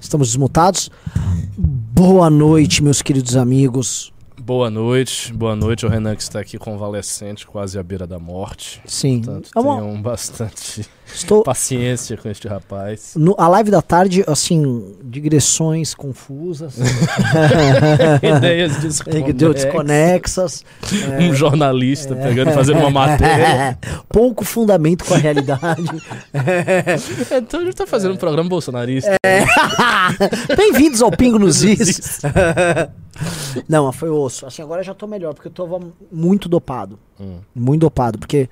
[0.00, 0.90] Estamos desmutados.
[1.56, 4.12] Boa noite, meus queridos amigos.
[4.40, 8.80] Boa noite, boa noite ao Renan que está aqui convalescente, quase à beira da morte.
[8.86, 9.20] Sim.
[9.20, 13.14] Portanto, É uma- tenham bastante Estou paciência com este rapaz.
[13.16, 16.76] no, a live da tarde, assim, digressões confusas,
[18.22, 19.54] Ideias desconexas.
[19.54, 20.64] desconexas,
[21.20, 23.78] Um jornalista pegando e fazendo uma matéria.
[24.08, 25.82] pouco fundamento com a realidade.
[27.30, 29.16] Então a gente tá fazendo um programa bolsonarista.
[30.56, 32.20] Bem-vindos ao Pingo nos Is.
[33.68, 34.46] Não, foi osso.
[34.46, 35.80] Assim, agora eu já tô melhor, porque eu tava
[36.12, 36.98] muito dopado.
[37.20, 37.38] Hum.
[37.54, 38.48] Muito dopado, porque.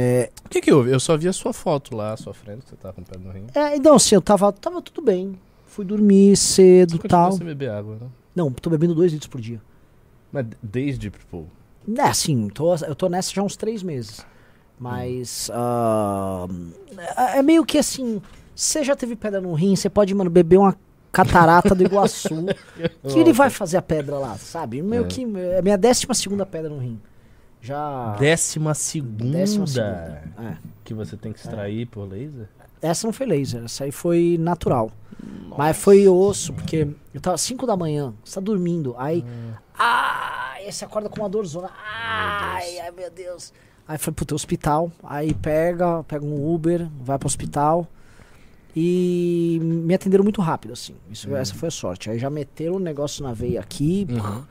[0.00, 0.90] É, O que que houve?
[0.90, 3.30] Eu só vi a sua foto lá frente, que você tá com o pé no
[3.32, 3.46] rim.
[3.54, 5.38] é, então, assim, eu tava, tava tudo bem.
[5.66, 7.32] Fui dormir cedo e tal.
[7.32, 8.06] sem beber água, né?
[8.34, 9.60] Não, tô bebendo dois litros por dia.
[10.30, 11.44] Mas desde, pô,
[11.96, 14.24] É, assim, tô, eu tô nessa já há uns três meses.
[14.78, 15.50] Mas.
[15.52, 16.46] ah,
[17.34, 18.22] é é meio que assim.
[18.54, 20.76] Você já teve pedra no rim, você pode, mano, beber uma
[21.10, 22.46] catarata do Iguaçu.
[23.08, 24.82] que ele vai fazer a pedra lá, sabe?
[24.82, 25.06] Meio É.
[25.06, 25.22] que.
[25.24, 27.00] É minha décima segunda pedra no rim.
[27.60, 28.16] Já.
[28.18, 30.22] décima segunda, décima segunda.
[30.38, 30.56] É.
[30.84, 32.48] que você tem que extrair por laser?
[32.80, 34.90] Essa não foi laser, essa aí foi natural.
[35.56, 39.24] Mas foi osso, porque eu tava 5 da manhã, você tá dormindo, aí.
[39.76, 41.70] Ai, aí você acorda com uma dorzona.
[41.84, 43.52] Ai, ai, meu Deus.
[43.86, 47.88] Aí foi pro teu hospital, aí pega, pega um Uber, vai pro hospital.
[48.76, 50.94] E me atenderam muito rápido, assim.
[51.10, 52.10] Isso, Essa foi a sorte.
[52.10, 54.06] Aí já meteram o negócio na veia aqui.
[54.08, 54.44] Uhum.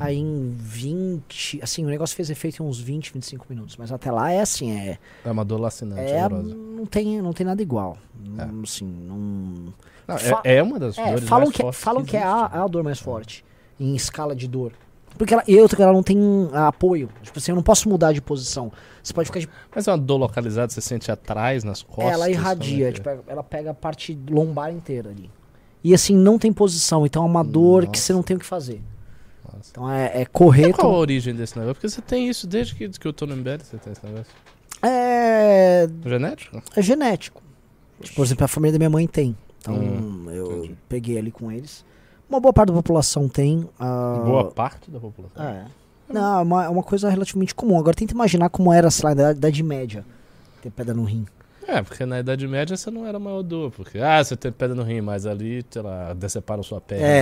[0.00, 1.60] Aí em 20.
[1.62, 3.76] Assim, o negócio fez efeito em uns 20, 25 minutos.
[3.76, 4.98] Mas até lá é assim, é.
[5.24, 7.96] É uma dor lacinante, É, não tem, não tem nada igual.
[8.38, 8.46] É.
[8.46, 9.74] Não, Assim, não.
[10.08, 12.36] Não, é, é uma das É, dores falam mais que, fortes falam que é existe.
[12.56, 13.44] a, a dor mais forte
[13.78, 14.72] em escala de dor.
[15.18, 16.18] Porque ela, e que ela não tem
[16.54, 17.08] apoio.
[17.22, 18.72] Tipo assim, eu não posso mudar de posição.
[19.02, 19.48] Você pode ficar de.
[19.74, 22.12] Mas é uma dor localizada, você sente atrás, nas costas?
[22.14, 25.30] ela irradia, é que tipo, ela pega a parte lombar inteira ali.
[25.84, 27.04] E assim, não tem posição.
[27.04, 28.00] Então é uma dor que Nossa.
[28.02, 28.80] você não tem o que fazer.
[29.52, 29.56] É?
[29.56, 29.70] Nossa.
[29.70, 30.68] Então é, é correr.
[30.68, 31.74] E qual a tom- origem desse negócio?
[31.74, 34.32] Porque você tem isso desde que, que eu tô no MBL, você tem esse negócio.
[34.82, 36.62] É, Genético?
[36.76, 37.42] é genético.
[38.00, 39.36] Tipo, por exemplo, a família da minha mãe tem.
[39.60, 40.76] Então Hum, eu entendi.
[40.88, 41.84] peguei ali com eles.
[42.28, 43.68] Uma boa parte da população tem.
[43.78, 45.44] Boa parte da população.
[45.44, 45.66] É.
[46.08, 47.78] Não, é uma, é uma coisa relativamente comum.
[47.78, 50.04] Agora tenta imaginar como era, sei lá, na Idade Média.
[50.60, 51.24] Ter pedra no rim.
[51.66, 53.70] É, porque na Idade Média você não era maior dor.
[53.70, 57.02] Porque, ah, você tem pedra no rim, mas ali, sei lá, deceparam sua pele.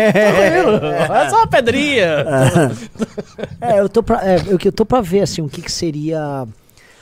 [0.00, 2.24] É só uma pedrinha.
[3.60, 6.46] é, eu tô pra, é, eu tô pra ver, assim, o que que seria...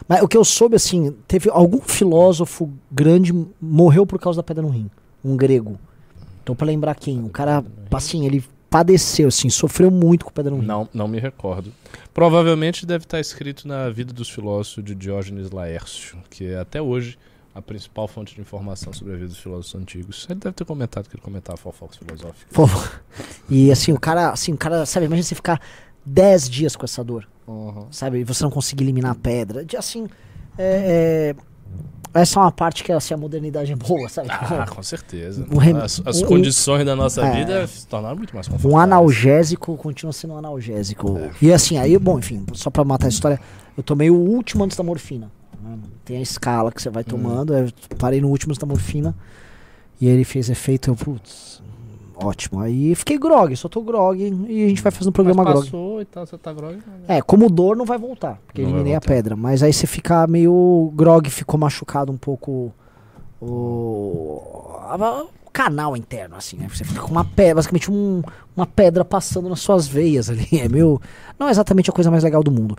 [0.07, 4.63] Mas o que eu soube, assim, teve algum filósofo grande morreu por causa da pedra
[4.63, 4.91] no rim.
[5.25, 5.79] Um grego.
[6.43, 7.25] Então pra lembrar quem?
[7.25, 10.67] O cara, assim, ele padeceu, assim, sofreu muito com pedra no rim.
[10.67, 11.73] Não, não me recordo.
[12.13, 17.19] Provavelmente deve estar escrito na Vida dos Filósofos de Diógenes Laércio, que é até hoje
[17.55, 20.27] a principal fonte de informação sobre a vida dos filósofos antigos.
[20.31, 22.53] Ele deve ter comentado que ele comentava fofocas filosóficas.
[22.53, 22.67] Pô,
[23.51, 25.61] E assim, o cara, assim, o cara, sabe, imagina você ficar
[26.05, 27.27] 10 dias com essa dor.
[27.91, 28.19] sabe?
[28.19, 29.65] E você não conseguir eliminar a pedra.
[29.65, 30.07] De, assim,
[30.57, 31.43] é, é,
[32.15, 34.29] essa é uma parte que assim, a modernidade é boa, sabe?
[34.31, 35.47] Ah, com certeza.
[35.61, 37.37] Rem- As, as condições da nossa É.
[37.45, 38.75] vida se tornaram muito mais confortáveis.
[38.75, 41.19] um analgésico continua sendo um analgésico.
[41.41, 43.39] E assim, aí, bom, enfim, só pra matar a história,
[43.77, 45.31] eu tomei o último antes da morfina.
[45.63, 45.77] né?
[46.05, 47.69] Tem a escala que você vai tomando, eu
[47.99, 49.15] parei no último antes da morfina.
[50.01, 51.61] E ele fez efeito, eu, putz,
[52.23, 52.61] ótimo.
[52.61, 54.19] Aí fiquei grog, só tô grog
[54.49, 55.65] e a gente vai fazendo um programa Mas grog.
[55.65, 56.75] passou e tal, você tá grog.
[56.77, 56.83] né?
[57.09, 59.09] É, como dor não vai voltar, porque Não eliminei a voltar.
[59.15, 59.37] pedra.
[59.37, 62.73] Mas aí você fica meio grog, ficou machucado um pouco
[63.41, 64.43] o,
[64.89, 66.69] a- o canal interno, assim, né?
[66.73, 68.23] Você fica com uma pedra, basicamente um-
[68.57, 70.47] uma pedra passando nas suas veias ali.
[70.61, 71.01] É meio.
[71.39, 72.77] Não é exatamente a coisa mais legal do mundo.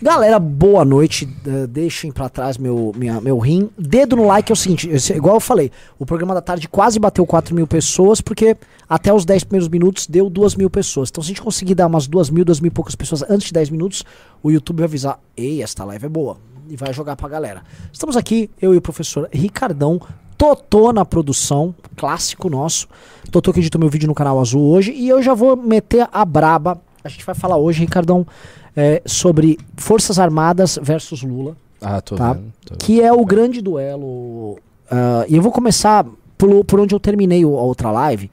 [0.00, 1.26] Galera, boa noite.
[1.46, 3.70] eh, deixem pra trás meu, minha, meu rim.
[3.78, 7.24] Dedo no like é o seguinte: igual eu falei, o programa da tarde quase bateu
[7.24, 8.56] 4 mil pessoas, porque
[8.86, 11.08] até os 10 primeiros minutos deu 2 mil pessoas.
[11.08, 13.46] Então, se a gente conseguir dar umas 2 mil, 2 mil e poucas pessoas antes
[13.46, 14.04] de 10 minutos,
[14.42, 16.36] o YouTube vai avisar: Ei, esta live é boa.
[16.68, 17.62] E vai jogar pra galera.
[17.92, 20.00] Estamos aqui, eu e o professor Ricardão.
[20.36, 22.86] Totô na produção, clássico nosso.
[23.30, 24.92] Totô que editou meu vídeo no canal Azul hoje.
[24.92, 26.82] E eu já vou meter a braba.
[27.02, 28.26] A gente vai falar hoje, Ricardão,
[28.76, 32.32] é, sobre Forças Armadas versus Lula, Ah, tô Tá.
[32.34, 32.52] vendo.
[32.64, 32.78] tô vendo.
[32.78, 34.58] que é o grande duelo.
[34.90, 36.04] ah, e eu vou começar
[36.38, 38.30] por, por onde eu terminei a outra live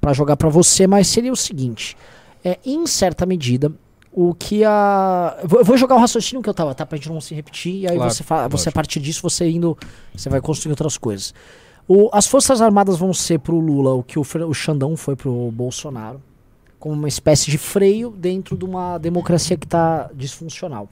[0.00, 1.96] pra jogar pra você, mas seria o seguinte:
[2.44, 3.72] é, em certa medida,
[4.12, 5.36] o que a.
[5.42, 6.84] Eu vou, jogar o raciocínio que eu tava, tá?
[6.86, 9.48] Pra gente não se repetir, e aí Claro, você, fa- você, a partir disso, você
[9.48, 9.76] indo.
[10.14, 11.34] Você vai construir outras coisas.
[11.88, 15.50] O- as Forças Armadas vão ser pro Lula o que o, o Xandão foi pro
[15.52, 16.20] Bolsonaro,
[16.78, 20.88] como uma espécie de freio dentro de uma democracia que tá disfuncional.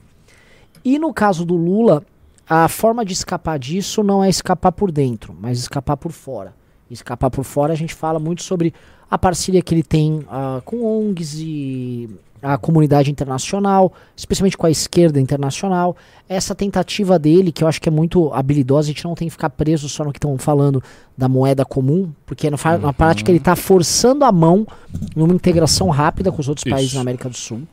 [0.83, 2.03] E no caso do Lula,
[2.47, 6.53] a forma de escapar disso não é escapar por dentro, mas escapar por fora.
[6.89, 8.73] escapar por fora, a gente fala muito sobre
[9.09, 12.09] a parceria que ele tem uh, com ONGs e
[12.45, 15.97] a comunidade internacional, especialmente com a esquerda internacional.
[16.29, 19.31] Essa tentativa dele, que eu acho que é muito habilidosa, a gente não tem que
[19.31, 20.81] ficar preso só no que estão falando
[21.17, 22.81] da moeda comum, porque na, uhum.
[22.81, 24.67] na prática ele está forçando a mão
[25.15, 26.75] numa integração rápida com os outros Isso.
[26.75, 27.63] países na América do Sul.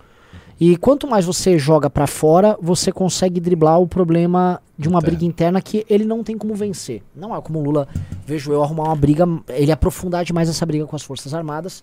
[0.58, 5.24] E quanto mais você joga para fora, você consegue driblar o problema de uma briga
[5.24, 7.02] interna que ele não tem como vencer.
[7.14, 7.88] Não é como o Lula,
[8.24, 11.82] vejo eu, arrumar uma briga, ele aprofundar demais essa briga com as Forças Armadas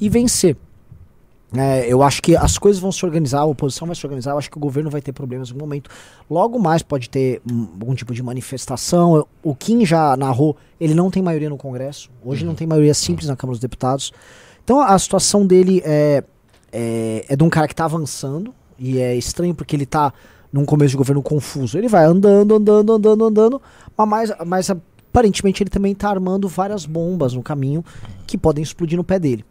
[0.00, 0.56] e vencer.
[1.56, 4.38] É, eu acho que as coisas vão se organizar, a oposição vai se organizar, eu
[4.38, 5.90] acho que o governo vai ter problemas no momento.
[6.30, 9.26] Logo mais pode ter um, algum tipo de manifestação.
[9.42, 12.10] O Kim já narrou, ele não tem maioria no Congresso.
[12.22, 12.48] Hoje uhum.
[12.48, 14.12] não tem maioria simples na Câmara dos Deputados.
[14.62, 16.22] Então a situação dele é,
[16.70, 18.54] é, é de um cara que está avançando.
[18.78, 20.12] E é estranho porque ele está
[20.52, 21.76] num começo de governo confuso.
[21.76, 23.62] Ele vai andando, andando, andando, andando,
[23.96, 27.84] mas, mas aparentemente ele também está armando várias bombas no caminho
[28.26, 29.44] que podem explodir no pé dele.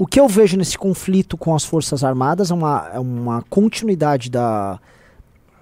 [0.00, 4.30] O que eu vejo nesse conflito com as Forças Armadas é uma, é uma continuidade
[4.30, 4.80] da,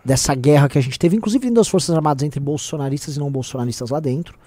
[0.05, 3.33] dessa guerra que a gente teve, inclusive dentro das Forças Armadas entre bolsonaristas e não
[3.33, 4.39] bolsonaristas lá dentro.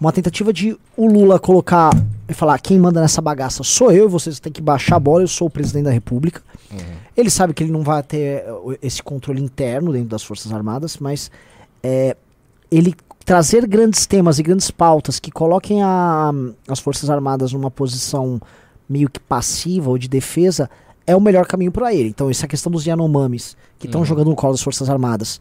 [0.00, 1.90] Uma tentativa de o Lula colocar
[2.28, 5.26] e falar: quem manda nessa bagaça sou eu, vocês têm que baixar a bola, eu
[5.26, 6.40] sou o presidente da República.
[6.70, 6.78] Uhum.
[7.16, 8.44] Ele sabe que ele não vai ter
[8.80, 11.28] esse controle interno dentro das Forças Armadas, mas
[11.82, 12.16] é,
[12.70, 12.94] ele
[13.24, 16.30] trazer grandes temas e grandes pautas que coloquem a,
[16.68, 18.40] as Forças Armadas numa posição
[18.88, 20.68] meio que passiva ou de defesa
[21.06, 22.08] é o melhor caminho para ele.
[22.08, 24.06] Então, essa questão dos Yanomamis, que estão uhum.
[24.06, 25.40] jogando no colo das Forças Armadas,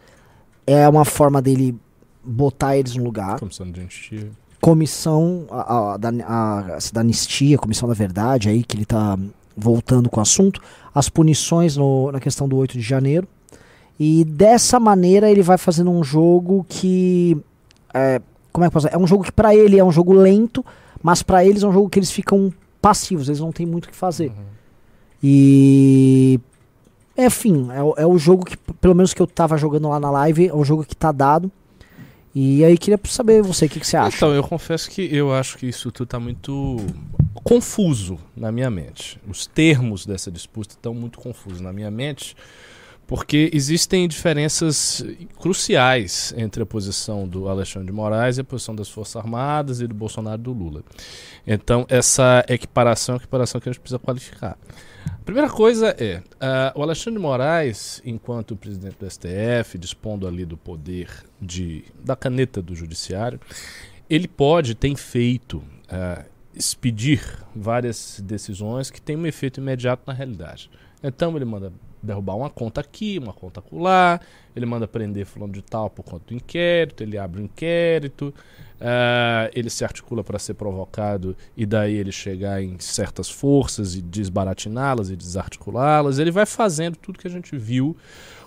[0.67, 1.75] é uma forma dele
[2.23, 3.39] botar eles no lugar.
[3.39, 4.31] Comissão de anistia.
[4.61, 9.17] Comissão a, a, da, a, da anistia, Comissão da Verdade, aí que ele está
[9.55, 10.61] voltando com o assunto.
[10.93, 13.27] As punições no, na questão do 8 de janeiro.
[13.99, 17.37] E dessa maneira ele vai fazendo um jogo que.
[17.93, 18.97] É, como é que posso dizer?
[18.97, 20.65] É um jogo que para ele é um jogo lento,
[21.01, 22.51] mas para eles é um jogo que eles ficam
[22.83, 24.27] passivos, eles não têm muito o que fazer.
[24.27, 24.43] Uhum.
[25.23, 26.37] E.
[27.17, 30.49] Enfim, é, é, o jogo que, pelo menos que eu tava jogando lá na live,
[30.49, 31.49] é o jogo que tá dado.
[32.35, 34.17] E aí queria saber você, o que, que, você acha?
[34.17, 36.77] Então, eu confesso que eu acho que isso tudo tá muito
[37.35, 39.19] confuso na minha mente.
[39.27, 42.35] Os termos dessa disputa estão muito confusos na minha mente
[43.05, 45.05] porque existem diferenças
[45.39, 49.87] cruciais entre a posição do Alexandre de Moraes e a posição das Forças Armadas e
[49.87, 50.83] do Bolsonaro e do Lula.
[51.45, 54.57] Então, essa equiparação é equiparação que a gente precisa qualificar.
[55.05, 60.45] A primeira coisa é, uh, o Alexandre de Moraes, enquanto presidente do STF, dispondo ali
[60.45, 61.09] do poder
[61.41, 63.39] de, da caneta do judiciário,
[64.09, 66.23] ele pode, tem feito, uh,
[66.55, 67.21] expedir
[67.55, 70.69] várias decisões que têm um efeito imediato na realidade.
[71.03, 74.19] Então ele manda derrubar uma conta aqui, uma conta acolá,
[74.55, 78.33] ele manda prender fulano de tal por conta do inquérito, ele abre um inquérito,
[78.79, 84.01] uh, ele se articula para ser provocado e daí ele chegar em certas forças e
[84.01, 86.19] desbaratiná-las e desarticulá-las.
[86.19, 87.95] Ele vai fazendo tudo que a gente viu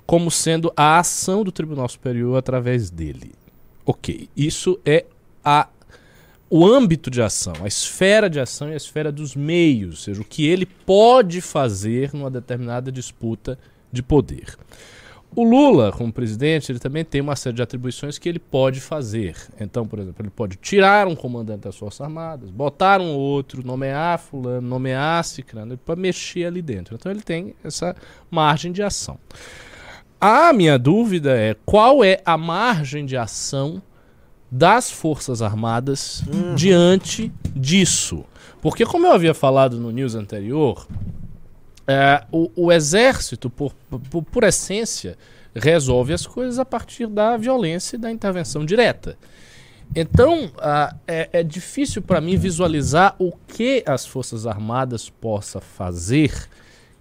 [0.06, 3.32] como sendo a ação do Tribunal Superior através dele.
[3.84, 5.04] Ok, isso é
[5.44, 5.68] a
[6.48, 10.20] o âmbito de ação, a esfera de ação e a esfera dos meios, ou seja,
[10.20, 13.58] o que ele pode fazer numa determinada disputa
[13.92, 14.56] de poder.
[15.34, 19.36] O Lula, como presidente, ele também tem uma série de atribuições que ele pode fazer.
[19.60, 24.18] Então, por exemplo, ele pode tirar um comandante das Forças Armadas, botar um outro, nomear
[24.18, 26.94] fulano, nomear ciclano, para mexer ali dentro.
[26.94, 27.94] Então ele tem essa
[28.30, 29.18] margem de ação.
[30.18, 33.82] A minha dúvida é qual é a margem de ação
[34.56, 36.54] das Forças Armadas uhum.
[36.54, 38.25] diante disso.
[38.62, 40.86] Porque, como eu havia falado no news anterior,
[41.86, 43.75] é, o, o, exército, por,
[44.10, 45.18] por, por, essência,
[45.54, 49.18] resolve as coisas a partir da violência e da intervenção direta.
[49.94, 56.48] Então, uh, é, é, difícil para mim visualizar o que as Forças Armadas possa fazer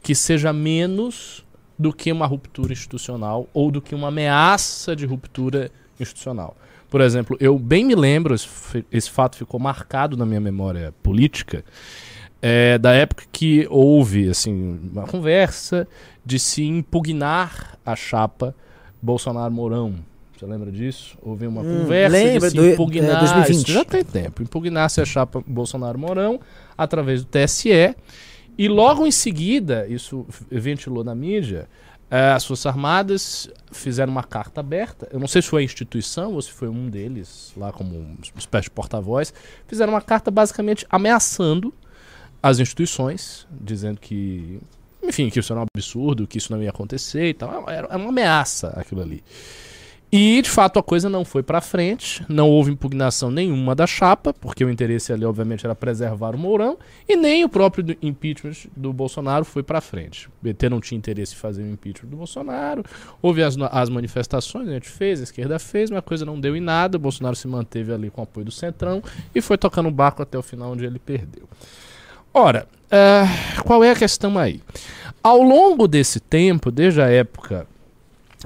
[0.03, 1.43] que seja menos
[1.79, 6.55] do que uma ruptura institucional ou do que uma ameaça de ruptura institucional.
[6.95, 8.47] Por exemplo, eu bem me lembro, esse,
[8.89, 11.61] esse fato ficou marcado na minha memória política,
[12.41, 15.85] é, da época que houve assim, uma conversa
[16.25, 18.55] de se impugnar a chapa
[19.01, 19.95] Bolsonaro-Mourão.
[20.37, 21.17] Você lembra disso?
[21.21, 23.19] Houve uma hum, conversa lembra, de se impugnar.
[23.19, 23.71] Do, é, 2020.
[23.73, 24.41] já tem tempo.
[24.41, 26.39] Impugnar-se a chapa Bolsonaro-Mourão
[26.77, 27.93] através do TSE.
[28.57, 31.67] E logo em seguida, isso ventilou na mídia,
[32.09, 35.07] é, as Forças Armadas fizeram uma carta aberta.
[35.11, 38.17] Eu não sei se foi a instituição ou se foi um deles, lá como uma
[38.37, 39.33] espécie de porta-voz.
[39.67, 41.73] Fizeram uma carta basicamente ameaçando
[42.41, 44.59] as instituições, dizendo que,
[45.01, 47.67] enfim, que isso era um absurdo, que isso não ia acontecer e tal.
[47.67, 49.23] Era, era uma ameaça aquilo ali.
[50.17, 54.33] E, de fato, a coisa não foi para frente, não houve impugnação nenhuma da chapa,
[54.33, 58.93] porque o interesse ali, obviamente, era preservar o Mourão, e nem o próprio impeachment do
[58.93, 60.29] Bolsonaro foi para frente.
[60.29, 62.81] O PT não tinha interesse em fazer o impeachment do Bolsonaro,
[63.21, 66.55] houve as, as manifestações, a gente fez, a esquerda fez, mas a coisa não deu
[66.55, 69.03] em nada, o Bolsonaro se manteve ali com o apoio do Centrão
[69.35, 71.43] e foi tocando o barco até o final, onde ele perdeu.
[72.33, 74.61] Ora, uh, qual é a questão aí?
[75.21, 77.67] Ao longo desse tempo, desde a época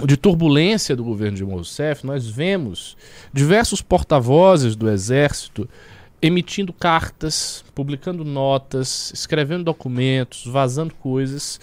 [0.06, 2.96] de turbulência do governo de Rousseff, nós vemos
[3.34, 5.68] diversos porta-vozes do Exército
[6.22, 11.60] emitindo cartas, publicando notas, escrevendo documentos, vazando coisas,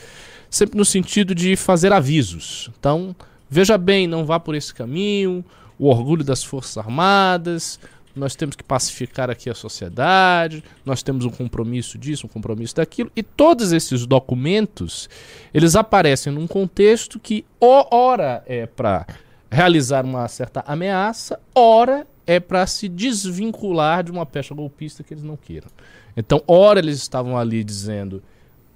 [0.49, 2.71] sempre no sentido de fazer avisos.
[2.79, 3.15] Então,
[3.51, 5.45] veja bem, não vá por esse caminho,
[5.79, 7.79] o orgulho das Forças Armadas,
[8.17, 13.11] nós temos que pacificar aqui a sociedade, nós temos um compromisso disso, um compromisso daquilo,
[13.15, 15.09] e todos esses documentos,
[15.53, 19.07] eles aparecem num contexto que ora é para
[19.51, 25.23] realizar uma certa ameaça, ora é para se desvincular de uma pecha golpista que eles
[25.23, 25.69] não queiram.
[26.17, 28.23] Então, ora eles estavam ali dizendo,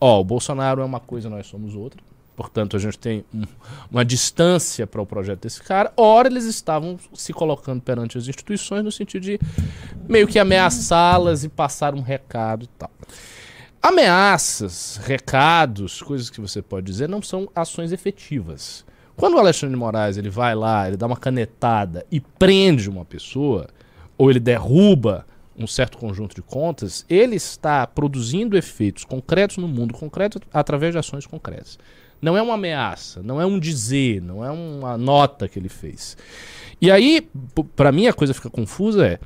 [0.00, 2.09] ó, oh, o Bolsonaro é uma coisa, nós somos outra.
[2.40, 3.42] Portanto, a gente tem um,
[3.90, 5.92] uma distância para o projeto desse cara.
[5.94, 9.38] Ora, eles estavam se colocando perante as instituições no sentido de
[10.09, 12.90] meio que ameaçá-las e passar um recado e tal.
[13.82, 18.87] Ameaças, recados, coisas que você pode dizer, não são ações efetivas.
[19.18, 23.04] Quando o Alexandre de Moraes ele vai lá, ele dá uma canetada e prende uma
[23.04, 23.68] pessoa,
[24.16, 25.26] ou ele derruba
[25.59, 30.99] um certo conjunto de contas, ele está produzindo efeitos concretos no mundo concreto através de
[30.99, 31.78] ações concretas.
[32.20, 36.16] Não é uma ameaça, não é um dizer, não é uma nota que ele fez.
[36.80, 37.26] E aí,
[37.74, 39.18] para mim, a coisa fica confusa é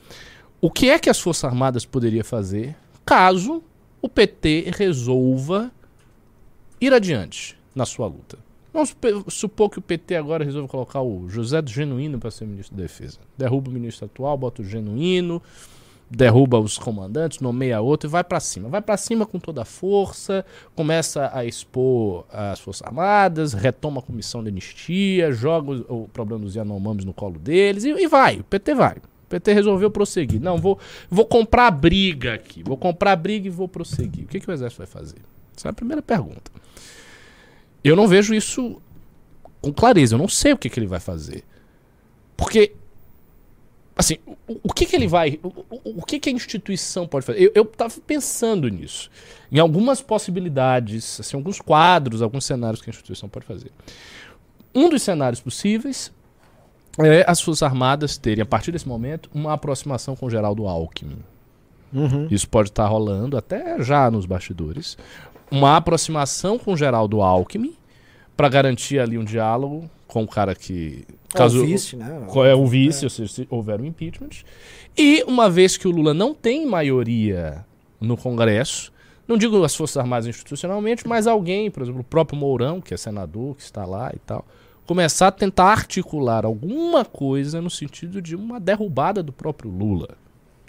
[0.60, 3.62] o que é que as Forças Armadas poderiam fazer caso
[4.00, 5.70] o PT resolva
[6.80, 8.38] ir adiante na sua luta.
[8.72, 8.96] Vamos
[9.28, 12.82] supor que o PT agora resolva colocar o José do Genuíno para ser ministro da
[12.82, 13.18] Defesa.
[13.38, 15.40] Derruba o ministro atual, bota o Genuíno,
[16.14, 18.68] derruba os comandantes, nomeia outro e vai para cima.
[18.68, 20.44] Vai para cima com toda a força,
[20.74, 26.44] começa a expor as Forças Armadas, retoma a comissão de anistia, joga o, o problema
[26.44, 28.40] dos Yanomamis no colo deles e, e, vai.
[28.40, 28.96] O PT vai.
[28.96, 30.40] O PT resolveu prosseguir.
[30.40, 30.78] Não, vou,
[31.10, 32.62] vou comprar briga aqui.
[32.62, 34.24] Vou comprar briga e vou prosseguir.
[34.24, 35.18] O que, que o Exército vai fazer?
[35.56, 36.50] Essa é a primeira pergunta.
[37.82, 38.80] Eu não vejo isso
[39.60, 40.14] com clareza.
[40.14, 41.44] Eu não sei o que, que ele vai fazer.
[42.36, 42.74] Porque
[43.96, 45.38] assim, o, o, que, que ele vai.
[45.42, 47.52] O, o, o, que, que a instituição pode fazer?
[47.54, 49.10] Eu estava pensando nisso.
[49.50, 53.70] Em algumas possibilidades, assim, alguns quadros, alguns cenários que a instituição pode fazer.
[54.74, 56.12] Um dos cenários possíveis
[56.98, 61.18] é as Forças Armadas terem, a partir desse momento, uma aproximação com o Geraldo Alckmin.
[61.92, 62.26] Uhum.
[62.30, 64.98] Isso pode estar tá rolando até já nos bastidores.
[65.50, 67.76] Uma aproximação com o Geraldo Alckmin
[68.36, 71.04] para garantir ali um diálogo com o cara que.
[71.32, 72.26] É caso, o vice, né?
[72.48, 73.06] É o vice, é.
[73.06, 74.44] ou seja, se houver um impeachment.
[74.96, 77.64] E uma vez que o Lula não tem maioria
[78.00, 78.92] no Congresso,
[79.26, 82.96] não digo as Forças Armadas institucionalmente, mas alguém, por exemplo, o próprio Mourão, que é
[82.96, 84.44] senador, que está lá e tal,
[84.86, 90.16] começar a tentar articular alguma coisa no sentido de uma derrubada do próprio Lula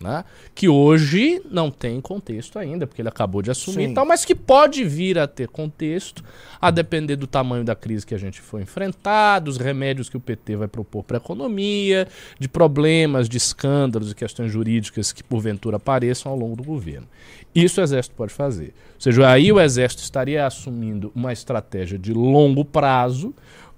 [0.02, 0.25] né?
[0.54, 3.92] que hoje não tem contexto ainda, porque ele acabou de assumir Sim.
[3.92, 6.24] e tal, mas que pode vir a ter contexto,
[6.60, 10.20] a depender do tamanho da crise que a gente foi enfrentar, dos remédios que o
[10.20, 12.08] PT vai propor para a economia,
[12.40, 17.08] de problemas, de escândalos e questões jurídicas que porventura apareçam ao longo do governo.
[17.54, 18.74] Isso o Exército pode fazer.
[18.96, 23.34] Ou seja, aí o Exército estaria assumindo uma estratégia de longo prazo,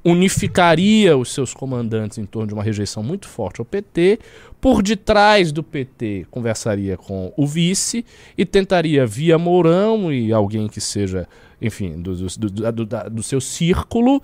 [0.07, 4.19] unificaria os seus comandantes em torno de uma rejeição muito forte ao PT.
[4.61, 8.05] Por detrás do PT, conversaria com o vice
[8.37, 11.27] e tentaria, via Mourão e alguém que seja,
[11.61, 14.23] enfim, do, do, do, do seu círculo,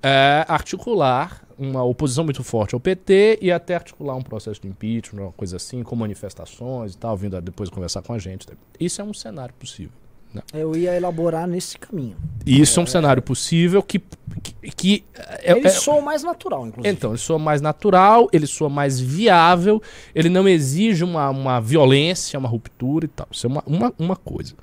[0.00, 5.22] é, articular uma oposição muito forte ao PT e até articular um processo de impeachment,
[5.22, 8.46] uma coisa assim, com manifestações e tal, vindo depois conversar com a gente.
[8.78, 10.04] Isso é um cenário possível.
[10.34, 10.42] Né?
[10.52, 12.16] Eu ia elaborar nesse caminho.
[12.44, 14.02] Isso é, é um cenário possível que.
[14.42, 16.94] Que, que é, ele é, soa mais natural, inclusive.
[16.94, 19.82] Então, ele soa mais natural, ele soa mais viável,
[20.14, 23.28] ele não exige uma, uma violência, uma ruptura e tal.
[23.30, 24.54] Isso é uma, uma, uma coisa.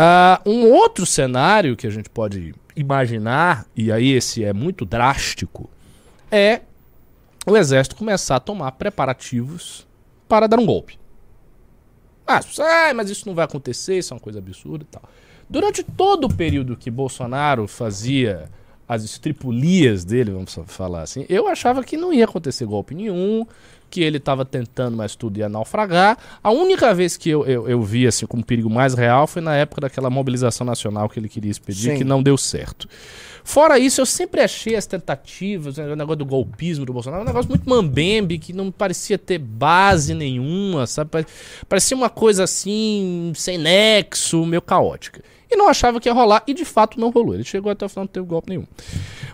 [0.00, 5.68] Uh, um outro cenário que a gente pode imaginar, e aí esse é muito drástico,
[6.30, 6.62] é
[7.46, 9.86] o exército começar a tomar preparativos
[10.28, 10.98] para dar um golpe.
[12.26, 12.40] Ah,
[12.94, 15.02] mas isso não vai acontecer, isso é uma coisa absurda e tal.
[15.48, 18.48] Durante todo o período que Bolsonaro fazia
[18.90, 23.46] as estripulias dele, vamos falar assim, eu achava que não ia acontecer golpe nenhum,
[23.88, 26.18] que ele estava tentando, mas tudo ia naufragar.
[26.42, 29.54] A única vez que eu, eu, eu, vi assim como perigo mais real foi na
[29.54, 31.98] época daquela mobilização nacional que ele queria expedir, Sim.
[31.98, 32.88] que não deu certo.
[33.44, 37.26] Fora isso, eu sempre achei as tentativas, né, o negócio do golpismo do Bolsonaro, um
[37.26, 41.24] negócio muito mambembe, que não parecia ter base nenhuma, sabe?
[41.68, 45.22] Parecia uma coisa assim, sem nexo, meio caótica.
[45.50, 47.34] E não achava que ia rolar, e de fato não rolou.
[47.34, 48.66] Ele chegou até o final, não teve golpe nenhum.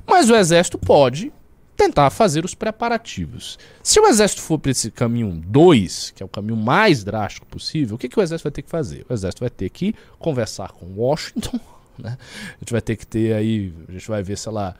[0.07, 1.33] Mas o exército pode
[1.77, 3.59] tentar fazer os preparativos.
[3.83, 7.97] Se o exército for para esse caminho 2, que é o caminho mais drástico possível,
[7.97, 9.05] o que, que o exército vai ter que fazer?
[9.09, 11.61] O exército vai ter que conversar com Washington,
[11.99, 12.17] né?
[12.55, 14.75] A gente vai ter que ter aí, a gente vai ver, sei lá,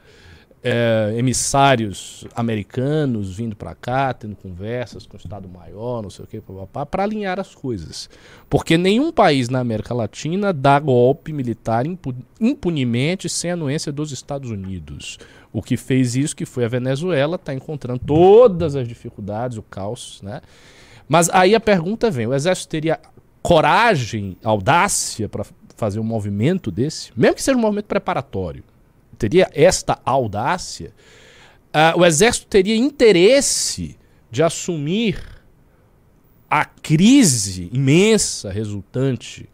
[0.63, 6.27] é, emissários americanos vindo para cá, tendo conversas com o Estado Maior, não sei o
[6.27, 6.41] que,
[6.81, 8.09] para alinhar as coisas.
[8.49, 11.85] Porque nenhum país na América Latina dá golpe militar
[12.39, 15.19] impunemente sem anuência dos Estados Unidos.
[15.53, 20.19] O que fez isso, que foi a Venezuela, está encontrando todas as dificuldades, o caos,
[20.21, 20.41] né?
[21.07, 22.99] Mas aí a pergunta vem: o exército teria
[23.41, 25.45] coragem, audácia para
[25.77, 28.63] fazer um movimento desse, mesmo que seja um movimento preparatório,
[29.17, 30.91] teria esta audácia,
[31.73, 33.97] uh, o exército teria interesse
[34.29, 35.19] de assumir
[36.49, 39.49] a crise imensa resultante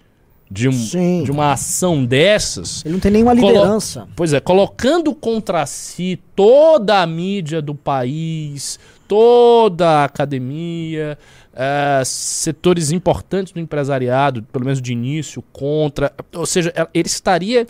[0.53, 2.85] de, um, de uma ação dessas.
[2.85, 4.07] Ele não tem nenhuma liderança.
[4.15, 11.17] Pois é, colocando contra si toda a mídia do país, toda a academia,
[11.53, 16.13] uh, setores importantes do empresariado, pelo menos de início, contra.
[16.35, 17.65] Ou seja, ele estaria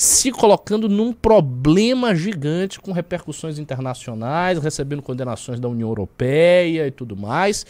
[0.00, 7.14] se colocando num problema gigante com repercussões internacionais, recebendo condenações da União Europeia e tudo
[7.14, 7.66] mais.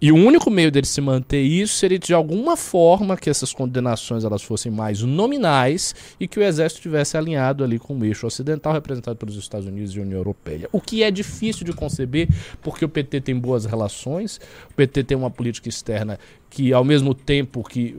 [0.00, 4.22] E o único meio dele se manter isso seria de alguma forma que essas condenações
[4.22, 8.72] elas fossem mais nominais e que o exército tivesse alinhado ali com o eixo ocidental
[8.72, 10.68] representado pelos Estados Unidos e União Europeia.
[10.70, 12.28] O que é difícil de conceber
[12.62, 14.38] porque o PT tem boas relações,
[14.70, 16.16] o PT tem uma política externa
[16.48, 17.96] que ao mesmo tempo que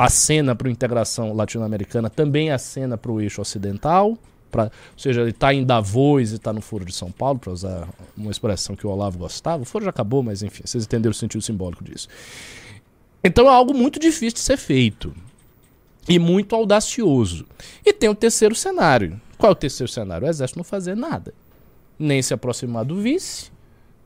[0.00, 4.16] acena para a integração latino-americana, também acena para o eixo ocidental.
[4.50, 7.52] Pra, ou seja, ele está em Davos e está no Foro de São Paulo, para
[7.52, 7.86] usar
[8.16, 9.62] uma expressão que o Olavo gostava.
[9.62, 12.08] O Foro já acabou, mas enfim, vocês entenderam o sentido simbólico disso.
[13.22, 15.14] Então é algo muito difícil de ser feito
[16.08, 17.44] e muito audacioso.
[17.84, 19.20] E tem o terceiro cenário.
[19.36, 20.26] Qual é o terceiro cenário?
[20.26, 21.34] O exército não fazer nada.
[21.98, 23.50] Nem se aproximar do vice,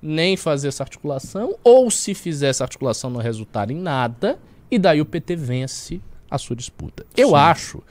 [0.03, 5.01] nem fazer essa articulação, ou se fizer essa articulação não resultar em nada, e daí
[5.01, 6.01] o PT vence
[6.31, 7.07] a sua disputa.
[7.17, 7.35] Eu Sim.
[7.37, 7.83] acho,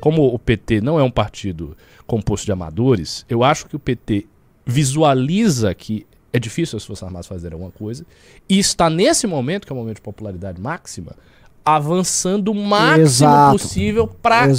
[0.00, 4.26] como o PT não é um partido composto de amadores, eu acho que o PT
[4.64, 8.04] visualiza que é difícil as Forças Armadas fazerem alguma coisa
[8.48, 11.12] e está nesse momento, que é o momento de popularidade máxima,
[11.64, 13.58] avançando o máximo Exato.
[13.58, 14.54] possível para,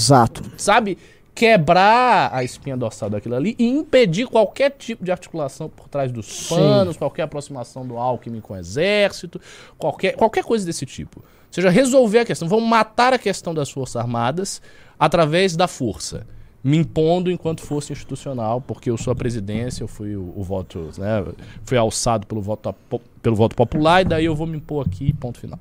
[0.57, 0.97] sabe,
[1.33, 6.49] quebrar a espinha dorsal daquilo ali e impedir qualquer tipo de articulação por trás dos
[6.49, 6.99] panos, Sim.
[6.99, 9.39] qualquer aproximação do Alckmin com o exército,
[9.77, 11.23] qualquer, qualquer coisa desse tipo.
[11.49, 12.47] Ou seja, resolver a questão.
[12.47, 14.61] Vão matar a questão das Forças Armadas
[14.99, 16.25] através da força.
[16.63, 20.89] Me impondo enquanto força institucional, porque eu sou a presidência, eu fui o, o voto,
[20.97, 21.25] né,
[21.63, 22.75] fui alçado pelo voto,
[23.21, 25.57] pelo voto popular, e daí eu vou me impor aqui, ponto final.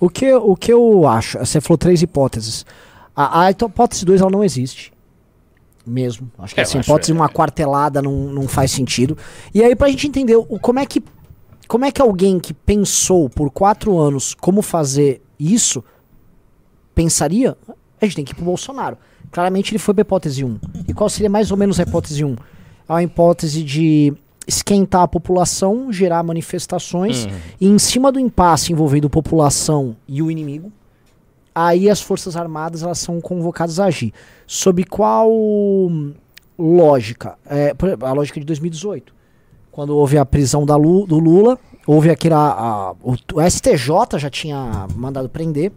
[0.00, 2.66] O que, o que eu acho, você falou três hipóteses.
[3.14, 4.92] A, a hipótese 2 ela não existe
[5.86, 6.30] mesmo.
[6.38, 7.20] Acho que é, essa hipótese de é.
[7.20, 9.16] uma quartelada não, não faz sentido.
[9.52, 11.02] E aí, pra gente entender o, como é que
[11.66, 15.82] como é que alguém que pensou por quatro anos como fazer isso
[16.94, 17.56] pensaria,
[18.00, 18.98] a gente tem que ir pro Bolsonaro.
[19.30, 20.58] Claramente ele foi pra hipótese 1.
[20.88, 22.36] E qual seria mais ou menos a hipótese 1?
[22.88, 24.12] É uma hipótese de
[24.46, 27.32] esquentar a população, gerar manifestações, uhum.
[27.60, 30.72] e em cima do impasse envolvendo população e o inimigo,
[31.54, 34.12] aí as Forças Armadas elas são convocadas a agir.
[34.46, 35.30] Sob qual
[36.58, 37.38] lógica?
[37.46, 39.14] É, a lógica de 2018.
[39.70, 41.58] Quando houve a prisão da Lu, do Lula,
[41.90, 42.34] houve aquele.
[42.34, 45.72] A, a, o, o, STJ já tinha mandado prender.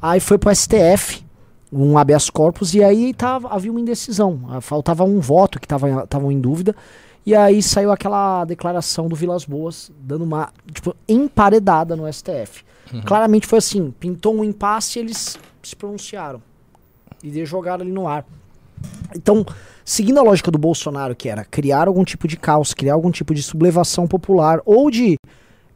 [0.00, 1.24] Aí foi pro STF,
[1.72, 4.40] um habeas corpus, e aí tava, havia uma indecisão.
[4.48, 6.74] Ah, faltava um voto que estavam em dúvida.
[7.26, 12.64] E aí saiu aquela declaração do Vilas Boas, dando uma tipo, emparedada no STF.
[12.92, 13.02] Uhum.
[13.02, 16.40] Claramente foi assim: pintou um impasse e eles se pronunciaram.
[17.22, 18.24] E jogaram ali no ar.
[19.14, 19.44] Então,
[19.84, 23.34] seguindo a lógica do Bolsonaro, que era criar algum tipo de caos, criar algum tipo
[23.34, 25.16] de sublevação popular, ou de.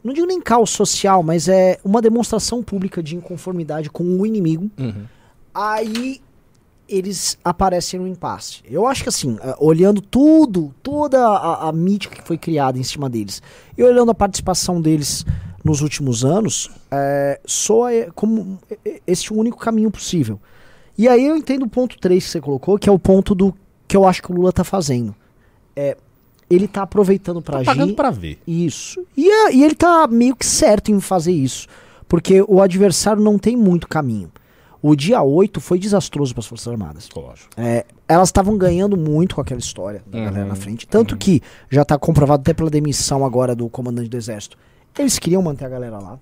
[0.05, 4.69] Não digo nem caos social, mas é uma demonstração pública de inconformidade com o inimigo.
[4.77, 5.05] Uhum.
[5.51, 6.21] Aí
[6.87, 8.61] eles aparecem no impasse.
[8.69, 12.83] Eu acho que assim, é, olhando tudo, toda a, a mítica que foi criada em
[12.83, 13.41] cima deles,
[13.75, 15.25] e olhando a participação deles
[15.63, 18.59] nos últimos anos, é, soa como
[19.07, 20.39] esse único caminho possível.
[20.95, 23.55] E aí eu entendo o ponto 3 que você colocou, que é o ponto do
[23.87, 25.15] que eu acho que o Lula tá fazendo.
[25.75, 25.97] É,
[26.49, 27.93] ele tá aproveitando Tô pagando agir.
[27.95, 28.39] pra ver.
[28.47, 29.03] Isso.
[29.17, 31.67] E, é- e ele tá meio que certo em fazer isso.
[32.07, 34.31] Porque o adversário não tem muito caminho.
[34.81, 37.09] O dia 8 foi desastroso para as Forças Armadas.
[37.15, 37.49] Lógico.
[37.57, 40.85] É, elas estavam ganhando muito com aquela história da Uhum, galera na frente.
[40.87, 44.55] Tanto que já tá comprovado até pela demissão agora do comandante do exército.
[44.99, 46.19] Eles queriam manter a galera lá.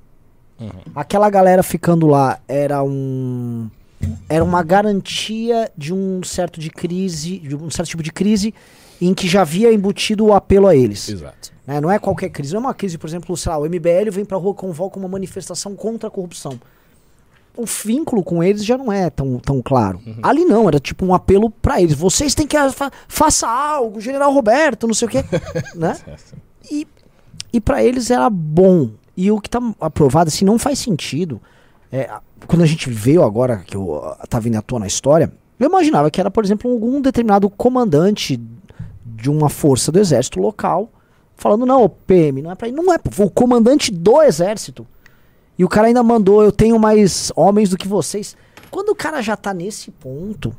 [0.60, 0.70] Uhum.
[0.96, 3.70] Aquela galera ficando lá era um
[4.30, 8.54] era uma garantia de um certo de crise, de um certo tipo de crise
[9.08, 11.10] em que já havia embutido o apelo a eles.
[11.10, 11.52] Exato.
[11.66, 11.82] né?
[11.82, 14.26] Não é qualquer crise, não é uma crise, por exemplo, sei lá, o MBL vem
[14.26, 16.60] pra rua convoca uma manifestação contra a corrupção.
[17.56, 20.02] O vínculo com eles já não é tão, tão claro.
[20.24, 21.94] Ali não, era tipo um apelo pra eles.
[21.94, 25.24] Vocês têm que fa faça algo, General Roberto, não sei o quê,
[25.76, 25.96] né?
[26.72, 26.88] E,
[27.52, 28.90] e para eles era bom.
[29.16, 31.40] E o que tá aprovado, assim, não faz sentido.
[31.92, 32.10] É,
[32.48, 36.10] quando a gente veio agora, que eu tá vindo à tona a história, eu imaginava
[36.10, 38.42] que era, por exemplo, algum determinado comandante
[39.24, 40.92] de uma força do exército local
[41.38, 42.74] falando, não, o PM, não é pra ir.
[42.74, 44.86] Não é, o comandante do exército.
[45.58, 48.36] E o cara ainda mandou, eu tenho mais homens do que vocês.
[48.70, 50.54] Quando o cara já tá nesse ponto.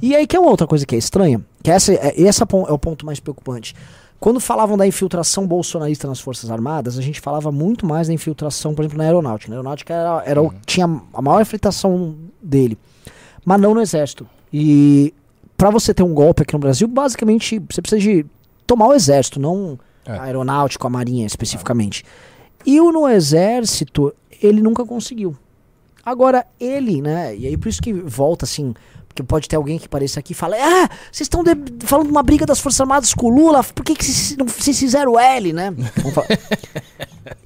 [0.00, 2.46] E aí que é uma outra coisa que é estranha, que essa, é, esse é
[2.46, 3.74] o ponto mais preocupante.
[4.20, 8.72] Quando falavam da infiltração bolsonarista nas Forças Armadas, a gente falava muito mais da infiltração,
[8.72, 9.50] por exemplo, na aeronáutica.
[9.50, 12.78] Na aeronáutica era, era o, tinha a maior infiltração dele,
[13.44, 14.26] mas não no exército.
[14.52, 15.12] E
[15.56, 18.26] pra você ter um golpe aqui no Brasil, basicamente você precisa de
[18.66, 20.12] tomar o exército, não É.
[20.12, 22.04] a aeronáutica, a marinha especificamente.
[22.66, 25.36] E o no exército, ele nunca conseguiu.
[26.04, 27.34] Agora, ele, né?
[27.36, 28.74] E aí por isso que volta assim.
[29.08, 31.42] Porque pode ter alguém que apareça aqui e fala: Ah, vocês estão
[31.84, 35.18] falando de uma briga das Forças Armadas com o Lula, por que, vocês não fizeram
[35.18, 35.72] L, né?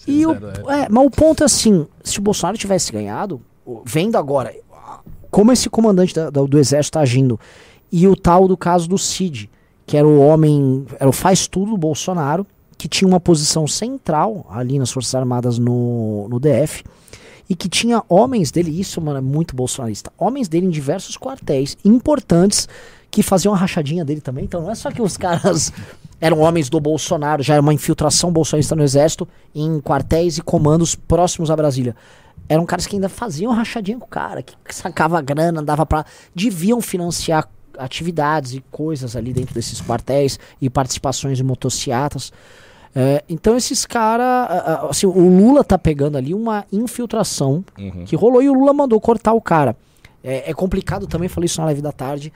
[0.07, 0.33] E o,
[0.71, 3.41] é, mas o ponto é assim: se o Bolsonaro tivesse ganhado,
[3.85, 4.55] vendo agora
[5.31, 7.39] como esse comandante da- da- do exército tá agindo,
[7.91, 9.51] e o tal do caso do Cid,
[9.87, 12.47] que era o homem, era o faz tudo do Bolsonaro,
[12.77, 16.85] que tinha uma posição central ali nas Forças Armadas no, no DF,
[17.49, 21.77] e que tinha homens dele, isso mano, é muito bolsonarista, homens dele em diversos quartéis
[21.85, 22.69] importantes
[23.11, 24.45] que faziam a rachadinha dele também.
[24.45, 25.73] Então não é só que os caras
[26.21, 30.95] eram homens do Bolsonaro, já era uma infiltração bolsonarista no exército em quartéis e comandos
[30.95, 31.97] próximos a Brasília.
[32.49, 36.05] Eram caras que ainda faziam rachadinha com o cara, que sacava grana, dava pra.
[36.35, 37.49] deviam financiar
[37.79, 42.33] atividades e coisas ali dentro desses quartéis e participações em motocicletas.
[42.95, 44.49] É, então esses caras,
[44.91, 48.05] assim, o Lula tá pegando ali uma infiltração Uhum.
[48.05, 49.77] que rolou e o Lula mandou cortar o cara.
[50.25, 52.33] É, é complicado também, falei isso na live da tarde.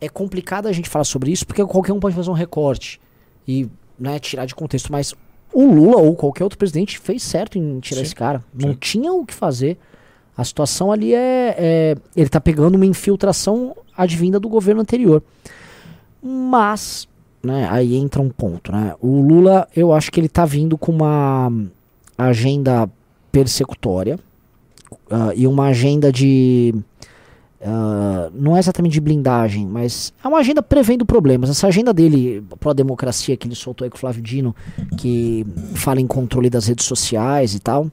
[0.00, 3.00] É complicado a gente falar sobre isso porque qualquer um pode fazer um recorte
[3.46, 4.90] e né, tirar de contexto.
[4.90, 5.14] Mas
[5.52, 8.42] o Lula ou qualquer outro presidente fez certo em tirar Sim, esse cara.
[8.52, 8.78] Não sim.
[8.80, 9.76] tinha o que fazer.
[10.40, 15.22] A situação ali é, é- Ele tá pegando uma infiltração advinda do governo anterior.
[16.22, 17.06] Mas,
[17.42, 18.94] né, aí entra um ponto, né?
[19.02, 21.52] O Lula, eu acho que ele tá vindo com uma
[22.16, 22.88] agenda
[23.30, 24.18] persecutória
[25.10, 26.74] ah, e uma agenda de.
[27.62, 31.50] ah, não é exatamente de blindagem, mas é uma agenda prevendo problemas.
[31.50, 34.56] Essa agenda dele, pró-democracia, que ele soltou aí com o Flávio Dino,
[34.96, 37.90] que fala em controle das redes sociais e tal,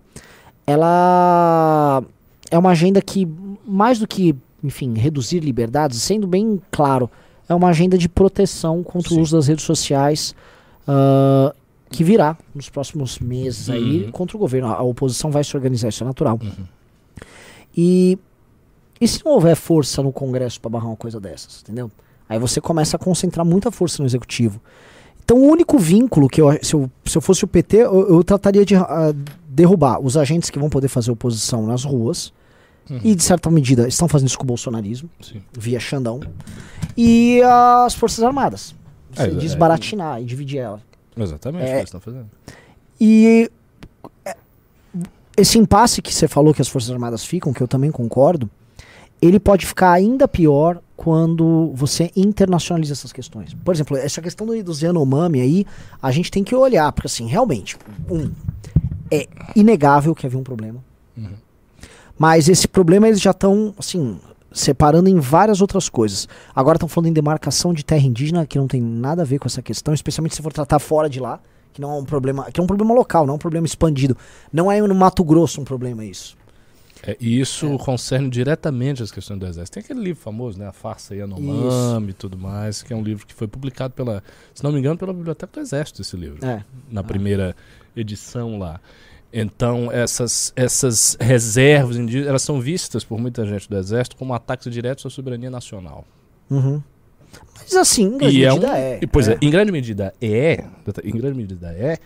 [0.66, 2.04] ela
[2.50, 3.28] é uma agenda que,
[3.66, 7.10] mais do que, enfim, reduzir liberdades, sendo bem claro,
[7.48, 9.20] é uma agenda de proteção contra Sim.
[9.20, 10.36] o uso das redes sociais
[10.88, 11.54] ah,
[11.90, 14.12] que virá nos próximos meses aí Uhum.
[14.12, 14.68] contra o governo.
[14.68, 16.40] A, oposição vai se organizar, isso é natural.
[16.42, 16.66] Uhum.
[17.76, 18.18] E,
[19.00, 21.92] e se não houver força no Congresso para barrar uma coisa dessas, entendeu?
[22.28, 24.60] Aí você começa a concentrar muita força no Executivo.
[25.24, 28.24] Então o único vínculo que eu, se eu, se eu fosse o PT, eu, eu
[28.24, 29.14] trataria de ah,
[29.58, 32.32] derrubar os agentes que vão poder fazer oposição nas ruas.
[32.90, 33.00] Uhum.
[33.04, 35.42] E, de certa medida, estão fazendo isso com o bolsonarismo, Sim.
[35.58, 36.22] via Xandão.
[36.96, 38.74] E as Forças Armadas.
[39.18, 40.80] É, é, desbaratinar e dividir ela.
[41.18, 41.66] Exatamente, É.
[41.66, 42.30] é o que eles estão fazendo.
[43.02, 43.50] E
[44.24, 44.38] é,
[45.36, 48.50] esse impasse que você falou que as Forças Armadas ficam, que eu também concordo,
[49.22, 53.54] ele pode ficar ainda pior quando você internacionaliza essas questões.
[53.54, 55.66] Por exemplo, essa questão do, do Yanomami aí,
[56.02, 57.76] a gente tem que olhar, porque assim, realmente,
[58.10, 58.32] um,
[59.12, 60.84] é inegável que havia um problema.
[61.16, 61.34] Uhum.
[62.18, 64.20] Mas esse problema eles já estão, assim,
[64.52, 66.28] separando em várias outras coisas.
[66.56, 69.48] Agora estão falando em demarcação de terra indígena, que não tem nada a ver com
[69.48, 71.40] essa questão, especialmente se for tratar fora de lá,
[71.74, 74.18] que não é um problema, que é um problema local, não é um problema expandido.
[74.52, 76.36] Não é no Mato Grosso um problema isso.
[77.04, 79.76] É, e isso concerne diretamente as questões do exército.
[79.76, 80.68] Tem aquele livro famoso, né?
[80.68, 84.64] A Farsa Yanomami e tudo mais, que é um livro que foi publicado pela, se
[84.64, 86.44] não me engano, pela Biblioteca do Exército, esse livro.
[86.44, 86.64] É.
[86.90, 87.56] Na primeira
[88.02, 88.80] edição lá.
[89.32, 94.72] Então, essas, essas reservas indígenas, elas são vistas por muita gente do Exército como ataques
[94.72, 96.06] diretos à soberania nacional.
[96.50, 96.82] Uhum.
[97.58, 99.00] Mas assim, em grande E é medida um- é.
[99.12, 99.34] Pois é.
[99.34, 99.38] é.
[99.42, 100.64] em grande medida é.
[101.04, 101.98] Em grande medida é.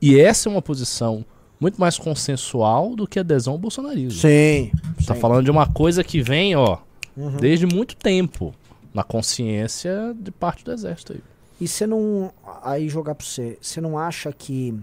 [0.00, 1.24] E essa é uma posição
[1.60, 4.18] muito mais consensual do que a adesão ao bolsonarismo.
[4.18, 4.72] Sim.
[5.06, 5.20] Tá sim.
[5.20, 6.78] falando de uma coisa que vem, ó,
[7.14, 7.36] Uhum.
[7.36, 8.54] desde muito tempo
[8.94, 11.20] na consciência de parte do exército aí.
[11.60, 12.32] E você não.
[12.64, 13.58] Aí jogar pra você.
[13.60, 14.74] Você não acha que.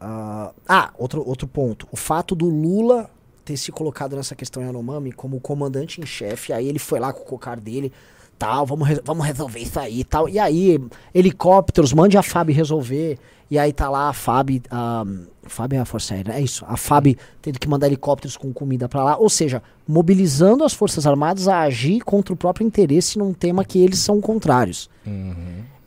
[0.00, 1.86] Ah, ah, outro, outro ponto.
[1.92, 3.10] O fato do Lula
[3.44, 7.22] ter se colocado nessa questão Yanomami como comandante em chefe, aí ele foi lá com
[7.22, 7.92] o cocar dele,
[8.38, 10.28] tal, vamos, re- vamos resolver isso aí tal.
[10.28, 10.78] E aí,
[11.14, 13.18] helicópteros, mande a FAB resolver.
[13.50, 14.62] E aí tá lá a FAB.
[14.70, 15.04] A,
[15.42, 16.64] FAB é a Força Aérea, é isso.
[16.68, 19.16] A FAB tendo que mandar helicópteros com comida pra lá.
[19.16, 23.82] Ou seja, mobilizando as Forças Armadas a agir contra o próprio interesse num tema que
[23.82, 24.88] eles são contrários.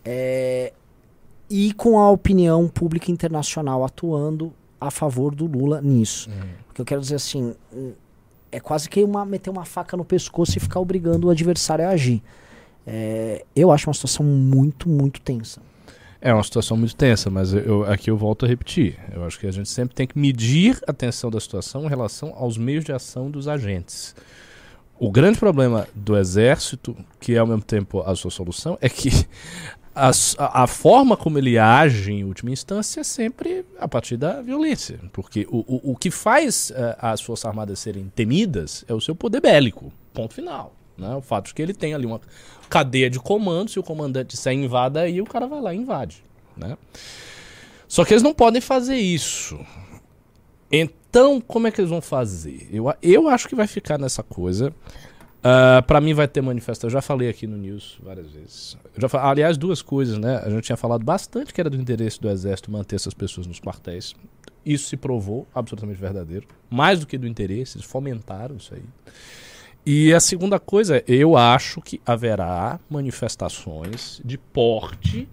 [0.04, 0.74] É,
[1.50, 6.30] e com a opinião pública internacional atuando a favor do Lula nisso.
[6.68, 7.92] Porque eu quero dizer assim, hum,
[8.52, 11.90] é quase que uma, meter uma faca no pescoço e ficar obrigando o adversário a
[11.90, 12.22] agir.
[12.86, 15.62] É, eu acho uma situação muito, muito tensa.
[16.20, 18.98] É uma situação muito tensa, mas eu- aqui eu volto a repetir.
[19.14, 22.34] Eu acho que a gente sempre tem que medir a tensão da situação em relação
[22.36, 24.16] aos meios de ação dos agentes.
[25.00, 29.10] O grande problema do exército, que é ao mesmo tempo a sua solução, é que
[29.96, 30.12] a,
[30.64, 35.00] a forma como ele age em última instância é sempre a partir da violência.
[35.12, 39.16] Porque o, o, o que faz eh, as Forças Armadas serem temidas é o seu
[39.16, 39.94] poder bélico.
[40.14, 40.74] Ponto final.
[40.98, 41.16] Né?
[41.16, 42.20] O fato de que ele tem ali uma
[42.70, 46.24] cadeia de comando, se o comandante disser invada aí, o cara vai lá e invade.
[46.58, 46.76] Né?
[47.88, 49.60] Só que eles não podem fazer isso.
[50.72, 52.68] Então, como é que eles vão fazer?
[52.72, 54.74] Eu, eu acho que vai ficar nessa coisa.
[55.44, 56.88] Ah, pra mim vai ter manifestação.
[56.88, 58.78] Eu já falei aqui no News várias vezes.
[58.98, 60.38] Já aliás, duas coisas, né?
[60.38, 63.60] A gente tinha falado bastante que era do interesse do Exército manter essas pessoas nos
[63.60, 64.16] quartéis.
[64.66, 66.48] Isso se provou absolutamente verdadeiro.
[66.70, 68.84] Mais do que do interesse, eles fomentaram isso aí.
[69.86, 75.28] E a segunda coisa, é, eu acho que haverá manifestações de porte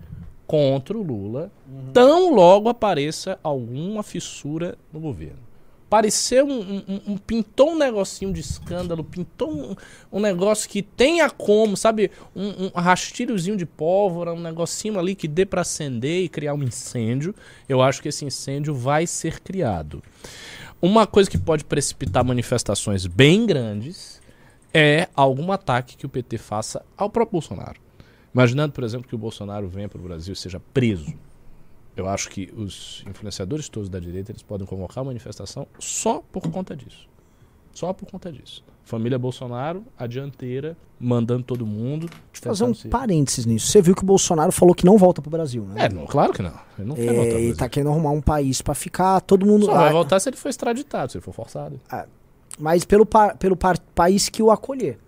[0.45, 1.53] contra o Lula
[1.93, 5.50] tão logo apareça alguma fissura no governo.
[5.91, 9.75] Pareceu um, um- um- pintou um negocinho de escândalo, pintou um,
[10.13, 15.27] um negócio que tenha como, sabe, um, um rastilhozinho de pólvora, um negocinho ali que
[15.27, 17.35] dê para acender e criar um incêndio.
[17.69, 20.01] Eu acho que esse incêndio vai ser criado.
[20.81, 24.23] Uma coisa que pode precipitar manifestações bem grandes
[24.73, 27.81] é algum ataque que o PT faça ao próprio Bolsonaro.
[28.33, 31.13] Imaginando, por exemplo, que o Bolsonaro venha para o Brasil e seja preso.
[32.01, 36.43] Eu acho que os influenciadores todos da direita eles podem convocar uma manifestação só por
[36.51, 37.09] conta disso.
[37.73, 38.65] Só por conta disso.
[38.85, 42.09] Família Bolsonaro, a dianteira, mandando todo mundo.
[42.09, 43.69] Deixa eu fazer um parênteses nisso.
[43.69, 45.85] Você viu que o Bolsonaro falou que não volta pro Brasil, né?
[45.85, 46.53] É, não, claro que não.
[46.77, 47.31] Ele não quer voltar.
[47.31, 49.67] É, ele tá querendo arrumar um país pra ficar todo mundo.
[49.67, 51.79] Só vai Ah, voltar se ele for extraditado, se ele for forçado.
[52.59, 54.99] Mas pelo, pa- pelo pa- país que o acolher.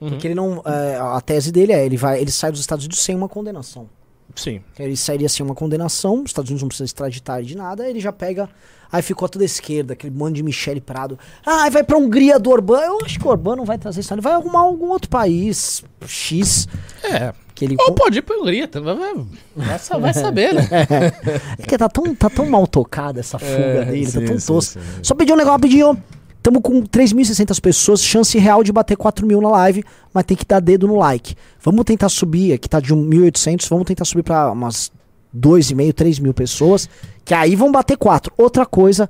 [0.00, 0.10] Uhum.
[0.10, 0.62] Porque ele não.
[0.64, 3.88] é, a tese dele é: ele, vai, ele sai dos Estados Unidos sem uma condenação.
[4.34, 4.60] Sim.
[4.78, 8.12] Ele sairia sem uma condenação, os Estados Unidos não precisam extraditar de nada, ele já
[8.12, 8.48] pega.
[8.90, 11.18] Aí ficou toda a esquerda, aquele monte de Michele Prado.
[11.46, 12.80] Ah, vai pra Hungria do Orbán.
[12.80, 15.82] Eu acho que o Orbán não vai trazer isso, ele vai arrumar algum outro país
[16.06, 16.68] X
[17.02, 17.32] É.
[17.54, 17.76] que ele.
[17.80, 18.80] Ou pode ir pra Hungria, tá?
[18.80, 19.14] vai, vai,
[19.56, 20.68] vai sa- vai saber, né?
[21.56, 24.60] É porque tá tão, tá tão mal tocada essa fuga É, dele, sim, tá tão
[24.60, 24.78] sim.
[25.02, 26.02] Só pedir um negócio rapidinho.
[26.42, 30.44] Tamo com 3.600 pessoas, chance real de bater 4 mil na live, mas tem que
[30.44, 31.36] dar dedo no like.
[31.62, 34.90] Vamos tentar subir, aqui tá de 1.800, vamos tentar subir pra umas
[35.36, 36.88] 2,5, 3 mil pessoas,
[37.24, 38.32] que aí vão bater 4.
[38.36, 39.08] Outra coisa,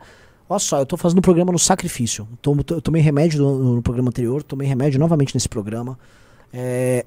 [0.49, 2.29] olha só, eu tô fazendo um programa no sacrifício.
[2.43, 5.99] Tomo- Eu tomei remédio no, no programa anterior, tomei remédio novamente nesse programa.
[6.53, 7.07] É,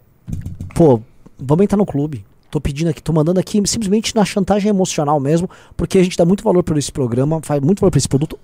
[0.73, 0.99] pô,
[1.37, 2.25] vamos entrar no clube.
[2.49, 6.25] Tô pedindo aqui, tô mandando aqui simplesmente na chantagem emocional mesmo, porque a gente dá
[6.25, 8.39] muito valor por esse programa, faz muito valor por esse produto.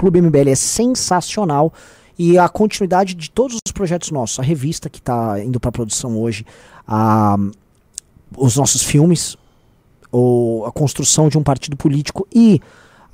[0.00, 1.70] Clube MBL é sensacional
[2.18, 6.18] e a continuidade de todos os projetos nossos, a revista que tá indo pra produção
[6.18, 6.46] hoje,
[6.88, 7.36] a,
[8.34, 9.36] os nossos filmes,
[10.10, 12.62] ou a construção de um partido político e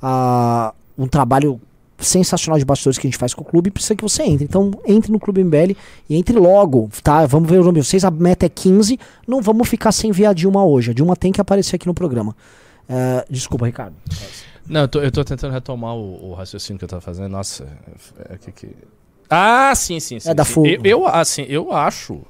[0.01, 1.59] a, um trabalho
[1.99, 4.45] sensacional de bastidores que a gente faz com o clube, precisa que você entre.
[4.45, 5.75] Então, entre no Clube MBL
[6.09, 7.25] e entre logo, tá?
[7.25, 8.97] Vamos ver o nome de vocês, a meta é 15,
[9.27, 10.91] não vamos ficar sem ver a Dilma hoje.
[10.91, 12.33] A Dilma tem que aparecer aqui no programa.
[12.87, 13.95] É, desculpa, Ricardo.
[14.69, 17.29] Não, eu tô, eu tô tentando retomar o, o raciocínio que eu tava fazendo.
[17.29, 17.65] Nossa,
[18.29, 18.75] é, é que, que...
[19.29, 20.29] Ah, sim, sim, sim.
[20.29, 20.53] É da sim.
[20.53, 22.21] Fu- Eu, eu, assim, eu acho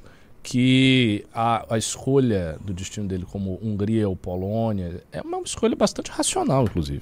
[0.50, 6.10] que a, a escolha do destino dele como Hungria ou Polônia é uma escolha bastante
[6.10, 7.02] racional, inclusive.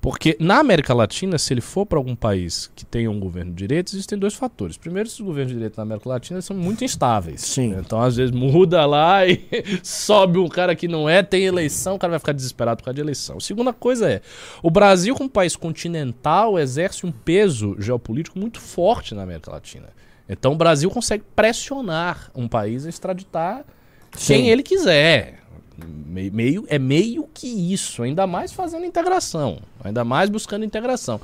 [0.00, 3.56] Porque na América Latina, se ele for para algum país que tenha um governo de
[3.56, 4.76] direita, existem dois fatores.
[4.76, 7.40] Primeiro, esses governos de direita na América Latina são muito instáveis.
[7.40, 7.74] Sim.
[7.76, 9.44] Então, às vezes, muda lá e
[9.82, 12.94] sobe um cara que não é, tem eleição, o cara vai ficar desesperado por causa
[12.94, 13.40] de eleição.
[13.40, 14.22] Segunda coisa é,
[14.62, 19.88] o Brasil, como país continental, exerce um peso geopolítico muito forte na América Latina.
[20.28, 23.64] Então o Brasil consegue pressionar um país a extraditar
[24.12, 24.34] Sim.
[24.34, 25.40] quem ele quiser.
[25.78, 31.20] Me- Meio, é meio que isso, ainda mais fazendo integração, ainda mais buscando integração.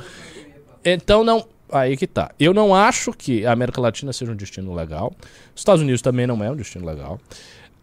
[0.84, 2.30] Então não, aí que tá.
[2.38, 5.12] Eu não acho que a América Latina seja um destino legal.
[5.54, 7.18] Os Estados Unidos também não é um destino legal.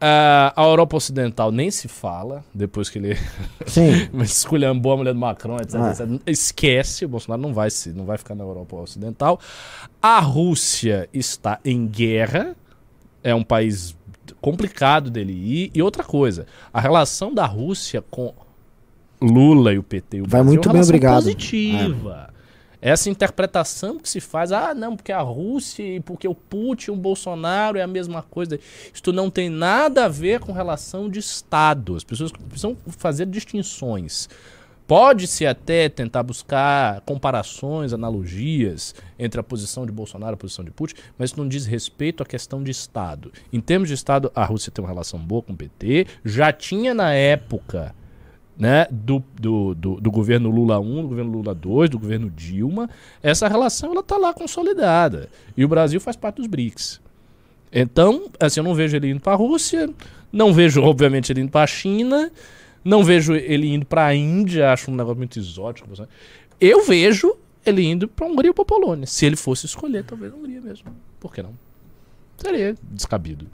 [0.01, 3.17] Ah, a Europa Ocidental nem se fala, depois que ele
[4.23, 5.91] esculhambou a mulher do Macron, etc, Ah.
[5.91, 6.21] etc.
[6.25, 9.39] Esquece, o Bolsonaro não vai, se, não vai ficar na Europa Ocidental.
[10.01, 12.55] A Rússia está em guerra,
[13.23, 13.95] é um país
[14.39, 15.71] complicado dele ir.
[15.73, 18.33] E outra coisa, a relação da Rússia com
[19.21, 21.15] Lula e o PT e o Vai Brasil muito é uma bem, obrigado.
[21.15, 22.28] positiva.
[22.81, 26.95] Essa interpretação que se faz, ah, não, porque a Rússia e porque o Putin o
[26.95, 28.57] Bolsonaro é a mesma coisa.
[28.93, 31.95] Isto não tem nada a ver com relação de Estado.
[31.95, 34.29] As pessoas precisam fazer distinções.
[34.87, 40.71] Pode-se até tentar buscar comparações, analogias entre a posição de Bolsonaro e a posição de
[40.71, 43.31] Putin, mas isso não diz respeito à questão de Estado.
[43.53, 46.95] Em termos de Estado, a Rússia tem uma relação boa com o PT, já tinha
[46.95, 47.93] na época
[48.59, 52.89] né, do, do, do, do governo Lula 1, do governo Lula 2, do governo Dilma,
[53.23, 55.29] essa relação ela está lá consolidada.
[55.55, 56.99] E o Brasil faz parte dos BRICS.
[57.71, 59.89] Então, assim, eu não vejo ele indo para a Rússia,
[60.31, 62.29] não vejo, obviamente, ele indo para a China,
[62.83, 65.87] não vejo ele indo para a Índia, acho um negócio muito exótico.
[66.59, 69.05] Eu vejo ele indo para a Hungria ou para Polônia.
[69.05, 70.93] Se ele fosse escolher, talvez a Hungria mesmo.
[71.17, 71.53] Por que não?
[72.37, 73.47] Seria descabido.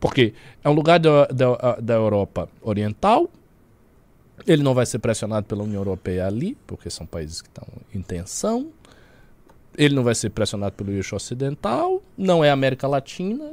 [0.00, 0.32] Porque
[0.64, 3.28] é um lugar da, da, da Europa Oriental,
[4.46, 8.02] ele não vai ser pressionado pela União Europeia ali, porque são países que estão em
[8.02, 8.70] tensão.
[9.76, 13.52] Ele não vai ser pressionado pelo eixo ocidental, não é América Latina.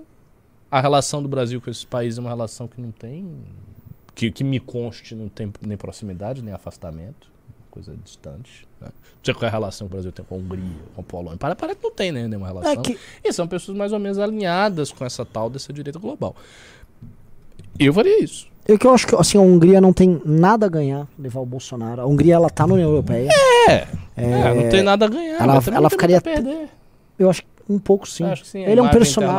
[0.72, 3.30] A relação do Brasil com esses países é uma relação que não tem,
[4.16, 7.28] que, que me conste, não tem nem proximidade, nem afastamento,
[7.70, 8.66] coisa distante.
[8.82, 8.88] Né?
[8.88, 10.64] Não sei qual é a relação que o Brasil tem com a Hungria,
[10.96, 11.38] com a Polônia.
[11.38, 12.72] Para- Parece que não tem né, nenhuma relação.
[12.72, 16.36] É que, E são pessoas mais ou menos alinhadas com essa tal dessa direita global.
[17.80, 18.48] Eu faria isso.
[18.68, 21.46] é que eu acho que assim, a Hungria não tem nada a ganhar levar o
[21.46, 22.02] Bolsonaro.
[22.02, 23.30] A Hungria ela tá na União Europeia.
[23.68, 25.42] É, é, não tem nada a ganhar.
[25.42, 26.70] ela- ela ficaria perder.
[27.18, 28.24] Eu acho que um pouco sim.
[28.24, 29.36] Eu acho que sim, Ele é um personagem.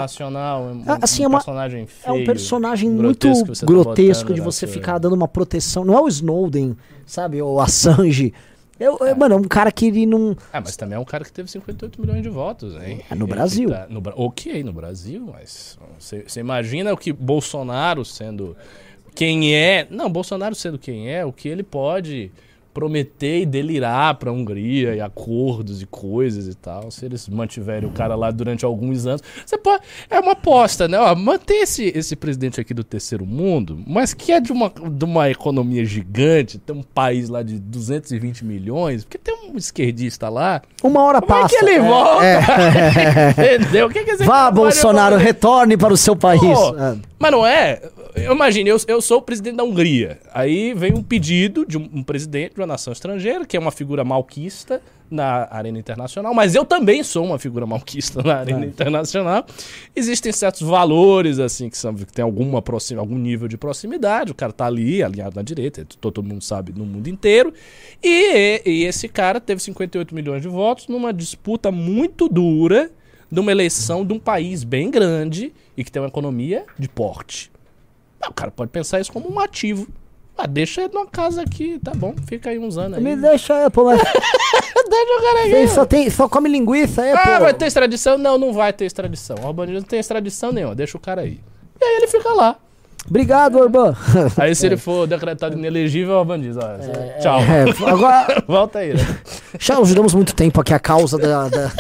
[0.87, 4.41] Ah, assim, um é uma- personagem É um feio, personagem muito grotesco tá grotesco de
[4.41, 5.85] você ficar dando uma proteção.
[5.85, 7.41] Não é o Snowden, sabe?
[7.43, 8.33] Ou Assange.
[8.85, 10.37] Eu, eu- mano, é um cara que ele não.
[10.53, 13.01] Ah, mas também é um cara que teve 58 milhões de votos, hein?
[13.11, 13.71] É no Ele Brasil.
[13.71, 18.57] tá no ok, no Brasil, mas você imagina o que Bolsonaro sendo
[19.15, 19.87] quem é.
[19.91, 22.31] Não, Bolsonaro sendo quem é, o que ele pode
[22.75, 26.91] prometer e delirar pra Hungria e acordos e coisas e tal.
[26.91, 29.23] Se eles mantiverem o cara lá durante alguns anos.
[29.47, 29.83] Você pode.
[30.11, 30.99] É uma aposta, né?
[30.99, 35.05] Ó, manter esse, esse presidente aqui do terceiro mundo, mas que é de uma, de
[35.05, 40.61] uma economia gigante, tem um país lá de 220 milhões, porque tem um esquerdista lá.
[40.83, 41.57] Uma hora Como é passa.
[41.57, 42.25] que ele É, volta?
[42.25, 43.57] é.
[43.57, 43.87] Entendeu?
[43.87, 46.41] O que que esse Vá, Bolsonaro, retorne para o seu país.
[46.41, 46.97] Pô, É.
[47.19, 47.81] Mas não é.
[48.17, 50.19] Eu imagine, eu, eu sou o presidente da Hungria.
[50.33, 53.71] Aí vem um pedido de um, um presidente de uma nação estrangeira, que é uma
[53.71, 58.69] figura malquista na arena internacional, mas eu também sou uma figura malquista na arena É.
[58.69, 59.47] internacional.
[59.95, 64.33] Existem certos valores, assim, que, são, que tem alguma proxim, algum nível de proximidade.
[64.33, 67.53] O cara tá ali, alinhado na direita, todo, todo mundo sabe no mundo inteiro.
[68.03, 72.91] E, e esse cara teve 58 milhões de votos numa disputa muito dura
[73.31, 77.53] de uma eleição de um país bem grande e que tem uma economia de porte.
[78.21, 79.87] Ah, o cara pode pensar isso como um ativo.
[80.37, 83.05] Ah, deixa ele numa casa aqui, tá bom, fica aí uns anos aí.
[83.05, 85.69] Me deixa, pô, mas Deixa o cara aí.
[85.69, 87.45] só, tem, só come linguiça, é, Ah, pô.
[87.45, 88.19] vai ter extradição?
[88.19, 89.37] Não, não vai ter extradição.
[89.43, 91.41] O Orbán não tem extradição nenhuma, deixa o cara aí.
[91.81, 92.57] E aí ele fica lá.
[93.09, 93.95] Obrigado, Orbán.
[94.39, 96.63] Aí se ele for decretado inelegível, o Orbán diz, ó,
[97.21, 97.39] tchau.
[97.41, 99.01] É, agora, Volta aí, né?
[99.61, 101.71] já ajudamos muito tempo aqui a causa da, da,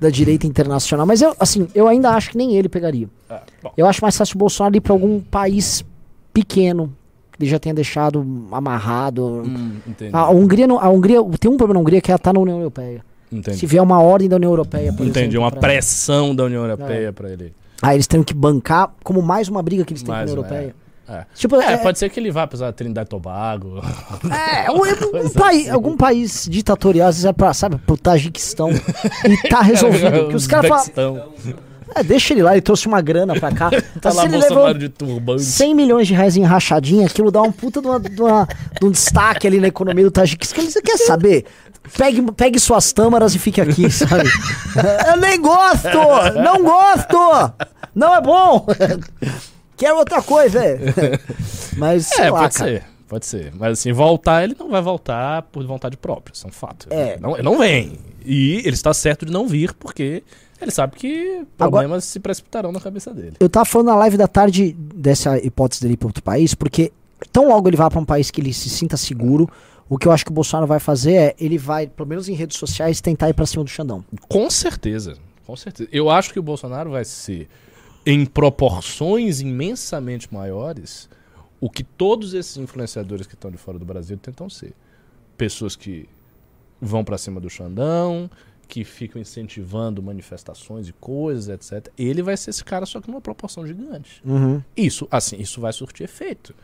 [0.00, 3.06] da direita internacional, mas eu, assim, eu ainda acho que nem ele pegaria.
[3.28, 3.70] Ah, bom.
[3.76, 5.84] Eu acho mais fácil o Bolsonaro ir pra algum país
[6.32, 6.96] pequeno, que
[7.38, 9.42] ele já tenha deixado amarrado.
[9.46, 9.72] Hum.
[10.12, 12.58] A Hungria, não- a Hungria, tem um problema na Hungria que ela tá na União
[12.58, 13.04] Europeia.
[13.30, 13.58] entendi.
[13.58, 17.12] Se vier uma ordem da União Europeia, por Entendi, exemplo, uma pressão da União Europeia
[17.12, 17.52] pra ele.
[17.82, 20.40] Aí eles têm que bancar como mais uma briga que eles têm Mais com a
[20.40, 20.74] União Europeia.
[21.08, 21.24] É.
[21.36, 23.80] Tipo, É, é, pode ser que ele vá pra Trindade e Tobago.
[24.28, 28.70] é, um, um país, algum país ditatorial, às vezes é pra, sabe, pro Tajiquistão.
[28.72, 30.10] e tá resolvido.
[30.22, 31.22] Porque os caras falam.
[31.94, 33.70] É, deixa ele lá, ele trouxe uma grana pra cá.
[34.00, 35.42] Tá Mas lá ele Bolsonaro levou de turbante.
[35.42, 38.48] 100 milhões de reais em rachadinha, aquilo dá um puta de, uma, de, uma-
[38.80, 40.64] de um destaque ali na economia do Tajiquistão.
[40.64, 41.44] Você quer saber?
[41.96, 44.28] Pegue, pegue suas tâmaras e fique aqui, sabe?
[45.08, 45.88] Eu nem gosto!
[46.42, 47.52] Não gosto!
[47.94, 48.66] Não é bom!
[49.76, 50.78] Quero outra coisa, é.
[51.76, 52.70] Mas, sei É, lá, pode cara.
[52.70, 52.84] ser.
[53.08, 53.52] Pode ser.
[53.56, 56.32] Mas assim, voltar, ele não vai voltar por vontade própria.
[56.34, 56.86] Isso é um fato.
[56.90, 57.18] É.
[57.20, 57.98] Não, ele não vem.
[58.24, 60.24] E ele está certo de não vir, porque
[60.64, 63.36] ele sabe que problemas se preciptarão na cabeça dele.
[63.38, 66.92] Eu tava falando na live da tarde dessa hipótese dele ir para outro país, porque
[67.32, 69.48] tão logo ele vá para um país que ele se sinta seguro,
[69.88, 72.34] o que eu acho que o Bolsonaro vai fazer é, ele vai, pelo menos em
[72.34, 74.04] redes sociais, tentar ir pra cima do Xandão.
[74.28, 75.88] Com certeza, com certeza.
[75.92, 77.48] Eu acho que o Bolsonaro vai ser,
[78.04, 81.08] em proporções imensamente maiores,
[81.60, 84.72] o que todos esses influenciadores que estão de fora do Brasil tentam ser.
[85.36, 86.08] Pessoas que
[86.80, 88.30] vão pra cima do Xandão,
[88.68, 91.92] que ficam incentivando manifestações e coisas, etc.
[91.96, 94.20] Ele vai ser esse cara, só que numa proporção gigante.
[94.24, 94.62] Uhum.
[94.76, 96.54] Isso, assim, isso vai surtir efeito.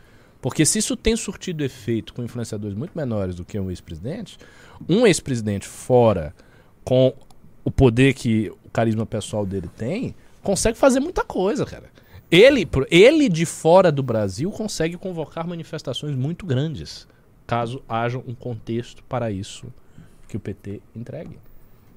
[0.41, 4.37] Porque se isso tem surtido efeito com influenciadores muito menores do que um ex-presidente,
[4.89, 6.35] um ex-presidente fora,
[6.83, 7.13] com
[7.63, 11.89] o poder que o carisma pessoal dele tem, consegue fazer muita coisa, cara.
[12.29, 17.07] Ele, ele de fora do Brasil consegue convocar manifestações muito grandes,
[17.47, 19.71] caso haja um contexto para isso
[20.27, 21.37] que o PT entregue.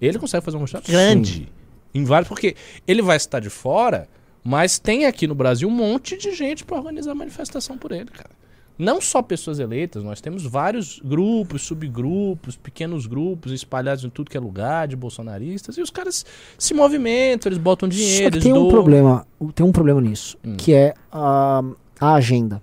[0.01, 1.49] Ele consegue fazer uma manifestação grande.
[1.95, 2.55] Em vários, porque
[2.87, 4.07] ele vai estar de fora,
[4.45, 8.31] mas tem aqui no Brasil um monte de gente para organizar manifestação por ele, cara.
[8.79, 14.37] Não só pessoas eleitas, nós temos vários grupos, subgrupos, pequenos grupos espalhados em tudo que
[14.37, 16.27] é lugar de bolsonaristas, e os caras
[16.59, 18.69] se movimentam, eles botam Só dinheiro, que eles tem um doam.
[18.69, 20.57] problema, tem um problema nisso, Hum.
[20.59, 21.63] que é a,
[21.99, 22.63] a agenda.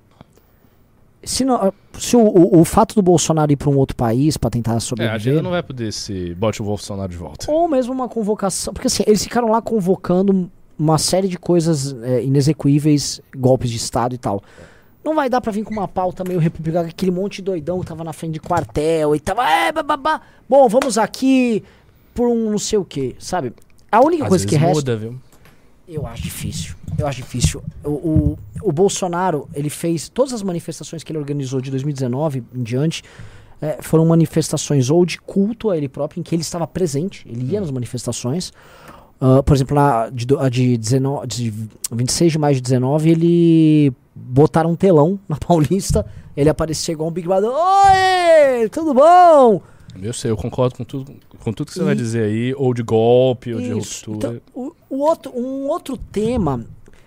[1.24, 4.50] Se, não- se o, o- o fato do Bolsonaro ir para um outro país para
[4.50, 7.50] tentar É, a sobreviver, agenda não vai poder se bote o Bolsonaro de volta.
[7.52, 12.24] ou mesmo uma convocação, porque assim, eles ficaram lá convocando uma série de coisas é,
[12.24, 14.42] inexequíveis, golpes de estado e tal.
[15.04, 17.86] Não vai dar pra vir com uma pauta meio republicana, aquele monte de doidão que
[17.86, 20.22] tava na frente de quartel e tava, é, bababá.
[20.50, 21.64] Bom, vamos aqui
[22.14, 23.54] por um não sei o que, sabe?
[23.92, 24.76] A única Às coisa que resta.
[24.76, 25.16] muda, viu?
[25.94, 26.76] Eu acho difícil.
[26.98, 27.64] Eu acho difícil.
[27.84, 30.10] O, o, o Bolsonaro, ele fez.
[30.10, 33.04] Todas as manifestações que ele organizou de 2019 em diante
[33.62, 37.54] eh, foram manifestações ou de culto a ele próprio, em que ele estava presente, ele
[37.54, 38.52] ia nas manifestações.
[39.26, 41.54] Ah, por exemplo, na, de, a de, 19, de
[41.94, 46.06] 26 de maio de 19, ele botaram um telão na Paulista.
[46.36, 47.50] Ele aparecia igual um Big Brother.
[47.50, 48.68] Oi!
[48.70, 49.62] Tudo bom?
[50.02, 51.14] Eu sei, eu concordo com tudo,
[51.44, 54.12] com tudo que você E- vai dizer aí, ou de golpe, ou de Isso.
[54.12, 54.42] ruptura.
[54.48, 56.66] Então, o, o outro, um outro tema.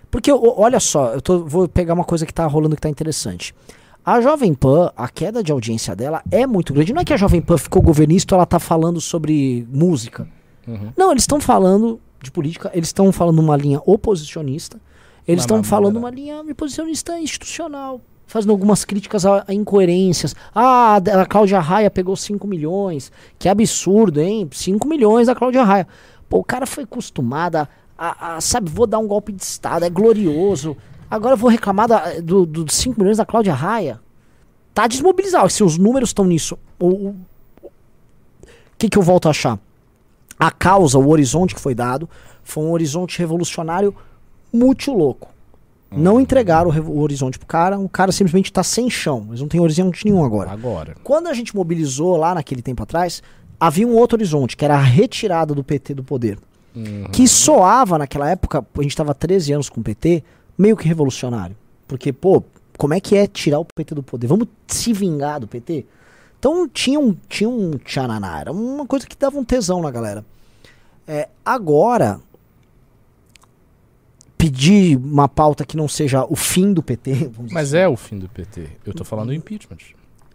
[0.09, 3.53] Porque, olha só, eu tô- vou pegar uma coisa que tá rolando que tá interessante.
[4.05, 6.93] A Jovem Pan, a queda de audiência dela é muito grande.
[6.93, 10.25] Não é que a Jovem Pan ficou governista, ela tá falando sobre música.
[10.65, 10.91] Uhum.
[10.95, 14.79] Não, eles estão falando de política, eles estão falando uma linha oposicionista,
[15.27, 20.35] eles estão falando uma linha oposicionista institucional, fazendo algumas críticas a, a incoerências.
[20.53, 24.47] Ah, a Cláudia Raia pegou 5 milhões, que absurdo, hein?
[24.51, 25.87] 5 milhões da Cláudia Raia.
[26.29, 27.67] Pô, o cara foi acostumado a,
[28.35, 30.75] a- sabe, vou dar um golpe de Estado, é glorioso.
[31.09, 33.99] Agora eu vou reclamar da- do- dos 5 milhões da Cláudia Raia.
[34.73, 36.57] Tá desmobilizado, se os números estão nisso.
[36.79, 37.15] O o-
[37.63, 37.69] o
[38.77, 39.57] que, que eu volto a achar?
[40.39, 42.07] A causa, o horizonte que foi dado,
[42.43, 43.95] foi um horizonte revolucionário
[44.53, 45.29] muito louco.
[45.91, 49.25] Não entregaram o, o horizonte pro cara, o cara simplesmente tá sem chão.
[49.29, 50.51] Eles não têm horizonte nenhum agora.
[50.51, 50.95] Agora.
[51.03, 53.23] Quando a gente mobilizou lá naquele tempo atrás,
[53.59, 56.37] havia um outro horizonte, que era a retirada do PT do poder.
[56.75, 57.05] Uhum.
[57.11, 60.23] Que soava naquela época, a gente tava 13 anos com o PT,
[60.57, 61.55] meio que revolucionário.
[61.87, 62.43] Porque, pô,
[62.77, 64.27] como é que é tirar o PT do poder?
[64.27, 65.85] Vamos se vingar do PT?
[66.39, 70.23] Então tinha um, tinha um tchananá, era uma coisa que dava um tesão na galera.
[71.07, 72.19] É, agora,
[74.37, 77.31] pedir uma pauta que não seja o fim do PT.
[77.51, 78.67] Mas dizer é o fim do PT.
[78.85, 79.77] Eu tô falando do impeachment.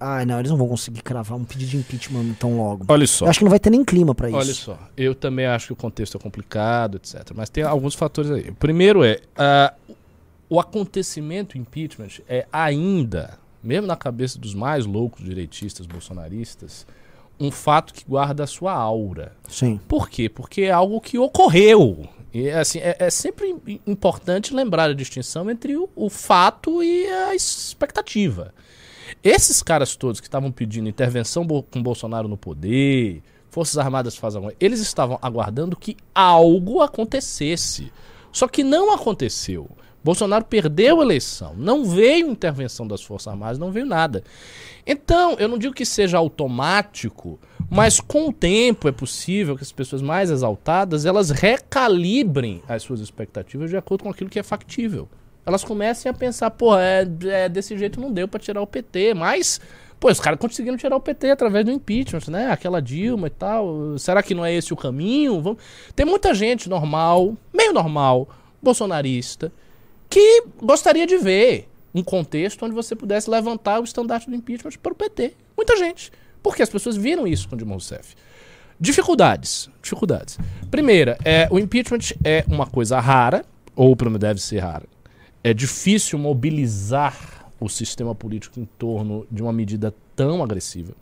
[0.05, 2.85] Ai, não, eles não vão conseguir cravar um pedido de impeachment tão logo.
[2.89, 3.25] Olha só.
[3.25, 4.37] Eu acho que não vai ter nem clima pra isso.
[4.37, 7.31] Olha só, eu também acho que o contexto é complicado, etc.
[7.37, 8.51] Mas tem alguns fatores aí.
[8.51, 9.73] O primeiro é ah,
[10.51, 16.85] o acontecimento impeachment é ainda, mesmo na cabeça dos mais loucos direitistas bolsonaristas,
[17.39, 19.33] um fato que guarda a sua aura.
[19.49, 19.81] Sim.
[19.87, 20.29] Por quê?
[20.29, 22.09] Porque é algo que ocorreu.
[22.33, 27.07] E assim, é, é sempre im- importante lembrar a distinção entre o, o fato e
[27.07, 28.55] a expectativa.
[29.23, 34.55] Esses caras todos que estavam pedindo intervenção com Bolsonaro no poder, Forças Armadas fazem alguma
[34.59, 37.93] eles estavam aguardando que algo acontecesse.
[38.33, 39.69] Só que não aconteceu.
[40.03, 41.55] Bolsonaro perdeu a eleição.
[41.57, 44.25] Não veio intervenção das Forças Armadas, não veio nada.
[44.87, 47.39] Então, eu não digo que seja automático,
[47.75, 53.01] mas com o tempo é possível que as pessoas mais exaltadas elas recalibrem as suas
[53.01, 55.09] expectativas de acordo com aquilo que é factível.
[55.47, 59.15] Elas comecem a pensar, pô, é, é, desse jeito não deu pra tirar o PT,
[59.15, 59.59] mas
[59.99, 62.51] pô, os caras conseguiram tirar o PT através do impeachment, né?
[62.51, 63.97] Aquela Dilma e tal.
[63.99, 65.41] Será que não é esse o caminho?
[65.41, 65.63] Vamos...
[65.97, 68.29] Tem muita gente normal, meio normal,
[68.63, 69.51] bolsonarista,
[70.11, 74.93] que gostaria de ver um contexto onde você pudesse levantar o estandarte do impeachment para
[74.93, 75.33] o PT.
[75.57, 76.13] Muita gente.
[76.43, 78.15] Porque as pessoas viram isso com Dilma Rousseff.
[78.79, 79.71] Dificuldades.
[79.81, 80.39] Dificuldades.
[80.71, 83.45] Primeira, é, o impeachment é uma coisa rara,
[83.77, 84.87] ou pelo menos deve ser rara.
[85.45, 90.95] É difícil mobilizar o sistema político em torno de uma medida tão agressiva.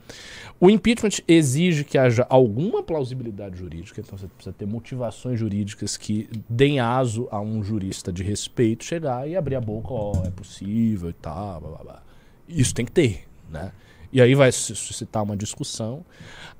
[0.58, 6.28] O impeachment exige que haja alguma plausibilidade jurídica, então você precisa ter motivações jurídicas que
[6.48, 10.30] deem aso a um jurista de respeito chegar e abrir a boca, ó, oh, é
[10.30, 12.02] possível e tal, blá, blá, blá.
[12.46, 13.72] Isso tem que ter, né?
[14.12, 16.04] E aí vai suscitar uma discussão.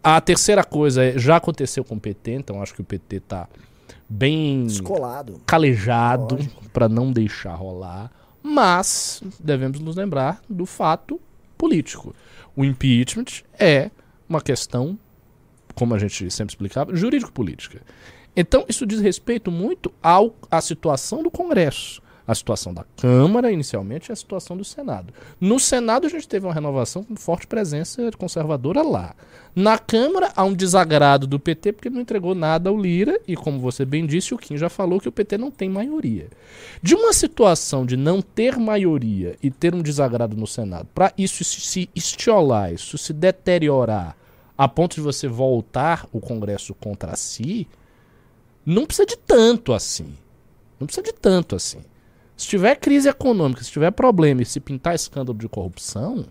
[0.03, 3.49] A terceira coisa é, já aconteceu com o PT, então acho que o PT está
[4.09, 5.41] bem Descolado.
[5.45, 6.39] calejado
[6.73, 8.11] para não deixar rolar.
[8.43, 11.21] Mas devemos nos lembrar do fato
[11.59, 12.15] político.
[12.57, 13.91] O impeachment é
[14.29, 14.99] uma questão,
[15.75, 17.83] como a gente sempre explicava, jurídico-política.
[18.35, 24.09] Então, isso diz respeito muito ao, à situação do Congresso a situação da Câmara, inicialmente,
[24.09, 25.13] e a situação do Senado.
[25.41, 29.17] No Senado, a gente teve uma renovação com forte presença conservadora lá.
[29.53, 33.59] Na Câmara, há um desagrado do PT, porque não entregou nada ao Lira, e como
[33.59, 36.29] você bem disse, o Kim já falou que o PT não tem maioria.
[36.81, 41.43] De uma situação de não ter maioria e ter um desagrado no Senado, para isso
[41.43, 44.17] se estiolar, isso se deteriorar,
[44.57, 47.67] a ponto de você voltar o Congresso contra si,
[48.65, 50.15] não precisa de tanto assim.
[50.79, 51.81] Não precisa de tanto assim.
[52.41, 56.25] Se tiver crise econômica, se tiver problema e se pintar escândalo de corrupção,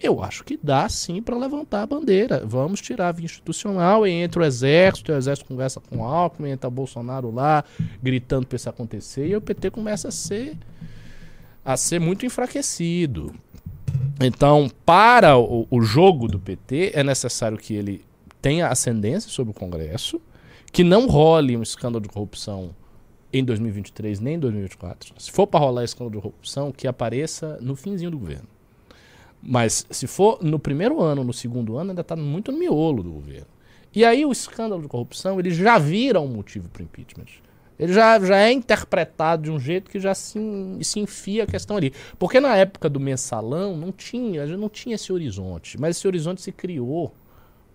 [0.00, 2.46] eu acho que dá sim para levantar a bandeira.
[2.46, 6.50] Vamos tirar a via institucional e entra o exército, o exército conversa com o Alckmin,
[6.50, 7.64] entra Bolsonaro lá,
[8.00, 10.56] gritando para isso acontecer, e o PT começa a ser
[11.64, 13.34] a ser muito enfraquecido.
[14.20, 18.04] Então, para o, o jogo do PT, é necessário que ele
[18.40, 20.20] tenha ascendência sobre o Congresso,
[20.70, 22.70] que não role um escândalo de corrupção
[23.32, 25.14] em 2023 nem em 2024.
[25.18, 28.48] Se for para rolar escândalo de corrupção, que apareça no finzinho do governo.
[29.42, 33.10] Mas se for no primeiro ano, no segundo ano, ainda está muito no miolo do
[33.10, 33.48] governo.
[33.94, 37.26] E aí o escândalo de corrupção, ele já vira um motivo para impeachment.
[37.78, 40.38] Ele já, já é interpretado de um jeito que já se,
[40.82, 41.92] se enfia a questão ali.
[42.18, 45.80] Porque na época do mensalão não tinha, não tinha esse horizonte.
[45.80, 47.12] Mas esse horizonte se criou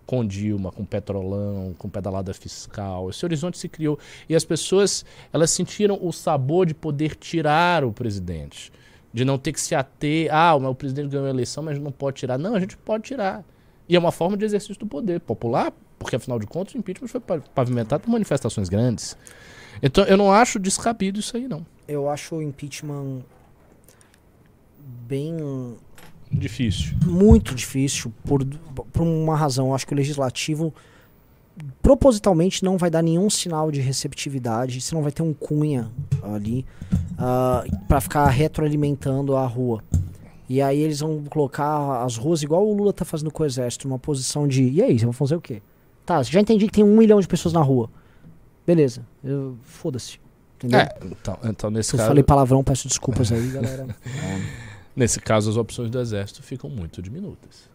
[0.08, 3.10] com Dilma, com Petrolão, com pedalada fiscal.
[3.10, 7.92] Esse horizonte se criou e as pessoas elas sentiram o sabor de poder tirar o
[7.92, 8.72] presidente,
[9.12, 12.16] de não ter que se ater, ah, o presidente ganhou a eleição, mas não pode
[12.16, 12.38] tirar.
[12.38, 13.44] Não, a gente pode tirar.
[13.86, 17.08] E é uma forma de exercício do poder popular, porque afinal de contas o impeachment
[17.08, 17.20] foi
[17.54, 19.14] pavimentado por manifestações grandes.
[19.82, 21.66] Então eu não acho descabido isso aí não.
[21.86, 23.20] Eu acho o impeachment
[25.06, 25.36] bem
[26.30, 26.96] Difícil.
[27.04, 29.68] Muito difícil, por, por uma razão.
[29.68, 30.72] Eu acho que o legislativo
[31.82, 35.90] propositalmente não vai dar nenhum sinal de receptividade, você não vai ter um cunha
[36.22, 39.82] ali uh, ah, para ficar retroalimentando a rua.
[40.48, 43.86] E aí eles vão colocar as ruas igual o Lula tá fazendo com o exército,
[43.86, 44.62] numa posição de.
[44.62, 45.60] E aí, vocês vão fazer o quê?
[46.06, 47.90] Tá, já entendi que tem um milhão de pessoas na rua.
[48.66, 49.02] Beleza,
[49.62, 50.18] foda-se.
[50.56, 50.80] Entendeu?
[50.80, 52.06] É, então, então nesse eu caso.
[52.06, 53.94] Eu falei palavrão, peço desculpas aí, galera.
[54.06, 54.67] é.
[54.98, 57.70] Nesse caso, as opções do exército ficam muito diminutas.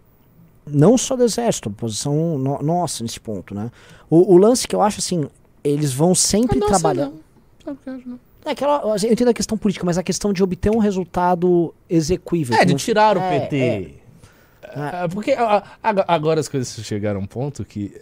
[0.68, 3.72] Não só do exército, posição no, nossa nesse ponto, né?
[4.10, 5.30] O, o, lance que eu acho assim,
[5.64, 7.06] eles vão sempre a trabalhar.
[7.06, 7.20] Não.
[7.64, 8.20] Sabe que eu acho, não.
[8.44, 12.58] É aquela, eu entendo a questão política, mas a questão de obter um resultado execuível.
[12.58, 13.58] É, de tirar o é, PT.
[13.58, 15.04] É.
[15.04, 15.34] É, porque
[15.82, 17.98] agora as coisas chegaram a um ponto que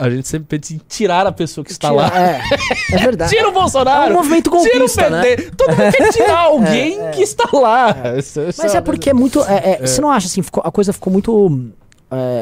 [0.00, 2.18] a gente sempre pensa em tirar a pessoa que está Tira, lá.
[2.18, 2.40] É,
[2.92, 3.30] é verdade.
[3.36, 4.10] Tira o Bolsonaro.
[4.10, 5.42] É um movimento golpista, tira o PT.
[5.42, 5.50] Né?
[5.54, 7.10] Todo mundo quer tirar alguém é, é.
[7.10, 7.90] que está lá.
[7.90, 8.14] É.
[8.56, 9.42] Mas é porque é muito...
[9.42, 11.70] É, é, você não acha assim, ficou, a coisa ficou muito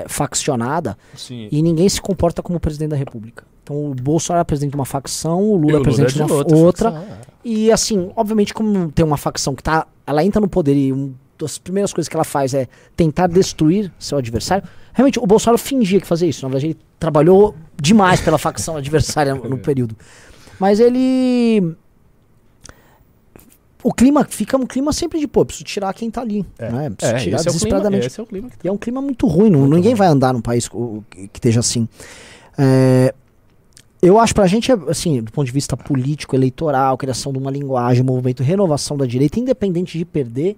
[0.06, 1.48] faccionada Sim.
[1.50, 3.44] e ninguém se comporta como presidente da república.
[3.64, 6.56] Então o Bolsonaro é presidente de uma facção, o Lula é presidente de uma outra.
[6.56, 9.86] outra facção, e assim, obviamente como tem uma facção que tá...
[10.06, 13.92] Ela entra no poder e um das primeiras coisas que ela faz é tentar destruir
[13.98, 14.68] seu adversário.
[14.92, 16.42] Realmente, o Bolsonaro fingia que fazia isso.
[16.42, 19.96] Na verdade, ele trabalhou demais pela facção adversária no período.
[20.58, 21.76] Mas ele.
[23.82, 26.44] O clima fica um clima sempre de, pô, preciso tirar quem tá ali.
[26.58, 26.90] É, né?
[26.90, 28.06] Preciso é, tirar desesperadamente.
[28.06, 28.56] É o clima, é o clima tá.
[28.64, 29.94] E é um clima muito ruim, muito ninguém ruim.
[29.94, 30.76] vai andar num país que,
[31.28, 31.88] que esteja assim.
[32.58, 33.14] É,
[34.00, 38.02] eu acho pra gente, assim, do ponto de vista político, eleitoral, criação de uma linguagem,
[38.02, 40.56] movimento, renovação da direita, independente de perder,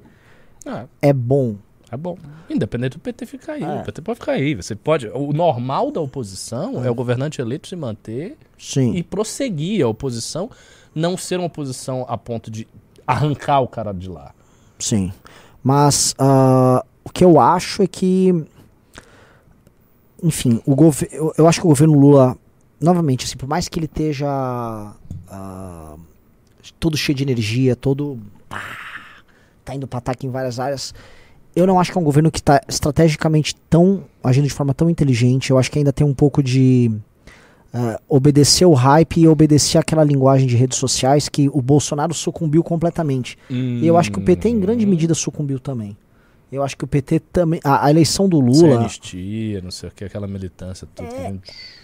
[0.67, 0.87] ah.
[1.01, 1.57] É bom.
[1.91, 2.17] É bom.
[2.49, 3.65] Independente do PT ficar aí.
[3.65, 3.81] É.
[3.81, 4.55] O PT pode ficar aí.
[4.55, 5.09] Você pode.
[5.09, 8.95] O normal da oposição é, é o governante eleito se manter Sim.
[8.95, 10.49] e prosseguir a oposição,
[10.95, 12.69] não ser uma oposição a ponto de
[13.07, 14.33] arrancar o cara de lá.
[14.79, 15.13] Sim.
[15.65, 18.47] Mas uh, o que eu acho é que.
[20.23, 20.77] Enfim, o.
[21.11, 22.37] Eu, eu, acho que o governo Lula,
[22.81, 24.95] novamente, assim, por mais que ele esteja
[25.29, 26.01] uh,
[26.79, 28.19] todo cheio de energia, todo
[29.71, 30.95] tá indo para ataque em várias áreas.
[31.55, 34.89] Eu não acho que é um governo que está estrategicamente tão agindo de forma tão
[34.89, 35.51] inteligente.
[35.51, 36.91] Eu acho que ainda tem um pouco de
[37.75, 42.63] uh, obedecer o hype e obedecer aquela linguagem de redes sociais que o Bolsonaro sucumbiu
[42.63, 43.37] completamente.
[43.51, 43.81] Hum.
[43.83, 45.97] E eu acho que o PT, em grande medida, sucumbiu também.
[46.53, 47.61] Eu acho que o PT também.
[47.63, 48.81] A, a eleição do Lula.
[48.81, 50.87] anistia, não sei o que, aquela militância.
[50.95, 51.35] Tudo, é,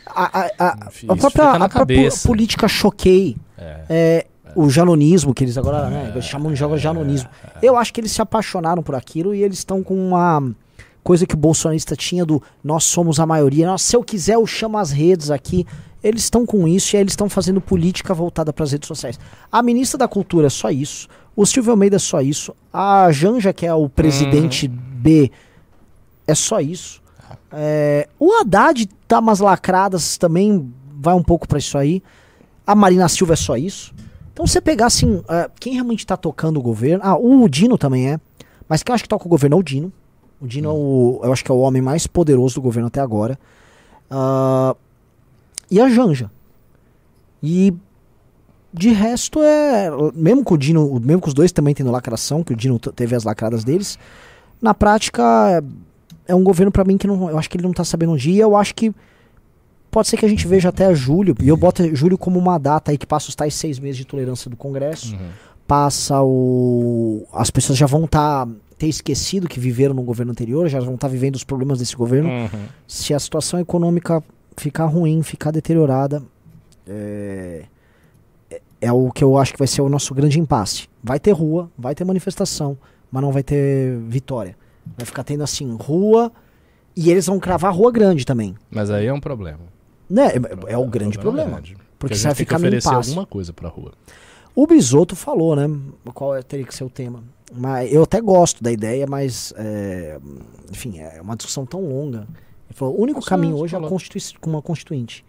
[0.07, 0.69] a, a, a,
[1.09, 3.37] a, própria, a própria política choquei.
[3.57, 3.85] É.
[3.89, 4.27] É,
[4.57, 7.29] o janonismo, que eles agora né, eles chamam de jogo janonismo.
[7.63, 10.43] Eu acho que eles se apaixonaram por aquilo e eles estão com uma
[11.05, 14.47] coisa que o bolsonarista tinha do nós somos a maioria, nós, se eu quiser eu
[14.47, 15.67] chamo as redes aqui.
[16.03, 19.19] Eles estão com isso e aí eles estão fazendo política voltada para as redes sociais.
[19.51, 21.09] A ministra da Cultura é só isso.
[21.35, 22.55] O Silvio Almeida é só isso.
[22.73, 24.77] A Janja, que é o presidente uhum.
[24.77, 25.33] B,
[26.27, 27.03] é só isso.
[27.51, 32.03] É, o Haddad tá umas lacradas também, vai um pouco para isso aí.
[32.65, 33.93] A Marina Silva é só isso.
[34.37, 37.03] Então você pegar assim, uh, quem realmente está tocando o governo.
[37.03, 38.21] Ah, o Dino também é.
[38.69, 39.91] Mas quem eu acho que toca o governo é o Dino.
[40.39, 40.73] O Dino hum.
[40.73, 43.39] é o, eu acho que é o homem mais poderoso do governo até agora.
[44.11, 44.77] Uh,
[45.71, 46.31] e a Janja.
[47.43, 47.73] E
[48.75, 49.89] de resto é.
[50.15, 53.17] Mesmo com o Dino, mesmo com os dois também tendo lacração, que o Dino teve
[53.17, 53.99] as lacradas deles,
[54.61, 55.63] na prática é,
[56.33, 58.17] é um governo para mim que não, eu acho que ele não tá sabendo um
[58.17, 58.43] dia.
[58.43, 58.95] Eu acho que
[59.97, 62.91] Pode ser que a gente veja até julho, e eu boto julho como uma data
[62.91, 65.15] aí que passa os tais seis meses de tolerância do Congresso.
[65.15, 65.31] Uhum.
[65.67, 67.27] Passa o.
[67.33, 68.45] As pessoas já vão estar.
[68.45, 71.79] Tá, ter esquecido que viveram no governo anterior, já vão estar tá vivendo os problemas
[71.79, 72.29] desse governo.
[72.29, 72.67] Uhum.
[72.87, 74.23] Se a situação econômica
[74.59, 76.23] ficar ruim, ficar deteriorada,
[76.87, 77.65] é,
[78.51, 80.91] é, é o que eu acho que vai ser o nosso grande impasse.
[81.03, 82.77] Vai ter rua, vai ter manifestação,
[83.11, 84.59] mas não vai ter vitória.
[84.95, 86.31] Vai ficar tendo assim, rua,
[86.95, 88.55] e eles vão cravar rua grande também.
[88.71, 89.75] Mas aí é um problema.
[90.09, 90.29] Né?
[90.29, 91.57] É, é o grande problema.
[91.57, 91.81] problema.
[91.99, 93.11] Porque, você vai ficar no impasse.
[93.11, 93.93] alguma coisa pra rua.
[94.55, 95.69] O Bisoto falou, né?
[96.15, 97.23] Qual é, teria que ser o tema.
[97.53, 100.19] Mas eu até gosto da ideia, mas é,
[100.71, 102.27] enfim, é uma discussão tão longa.
[102.69, 103.89] Ele falou: o único Nossa, caminho hoje é uma,
[104.47, 105.25] uma constituinte.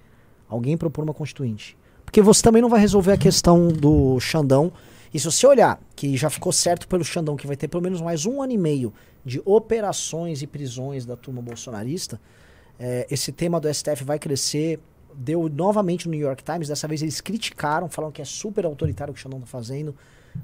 [0.49, 1.77] Alguém propor uma constituinte.
[2.05, 4.71] Porque você também não vai resolver a questão do Xandão.
[5.13, 8.01] E se você olhar, que já ficou certo pelo Xandão, que vai ter pelo menos
[8.01, 8.93] mais um ano e meio
[9.25, 12.19] de operações e prisões da turma bolsonarista,
[12.79, 14.79] é, esse tema do STF vai crescer.
[15.13, 16.67] Deu novamente no New York Times.
[16.67, 19.95] Dessa vez eles criticaram, falaram que é super autoritário o que o Xandão está fazendo.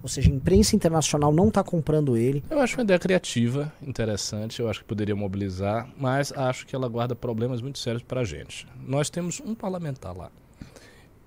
[0.01, 2.43] Ou seja, a imprensa internacional não está comprando ele.
[2.49, 4.59] Eu acho uma ideia criativa, interessante.
[4.59, 8.23] Eu acho que poderia mobilizar, mas acho que ela guarda problemas muito sérios para a
[8.23, 8.67] gente.
[8.86, 10.31] Nós temos um parlamentar lá.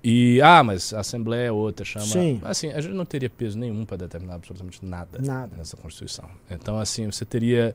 [0.03, 2.07] E, ah, mas a Assembleia é outra, chama.
[2.07, 2.41] Sim.
[2.45, 6.29] Assim, a gente não teria peso nenhum para determinar absolutamente nada, nada nessa Constituição.
[6.51, 7.75] Então, assim, você teria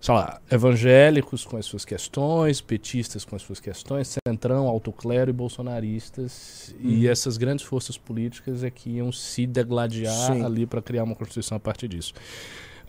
[0.00, 5.32] sei lá, evangélicos com as suas questões, petistas com as suas questões, centrão, autoclero e
[5.32, 6.74] bolsonaristas.
[6.74, 6.90] Hum.
[6.90, 7.12] E uhum.
[7.12, 10.44] essas grandes forças políticas é que iam se degladiar Sim.
[10.44, 12.14] ali para criar uma Constituição a partir disso.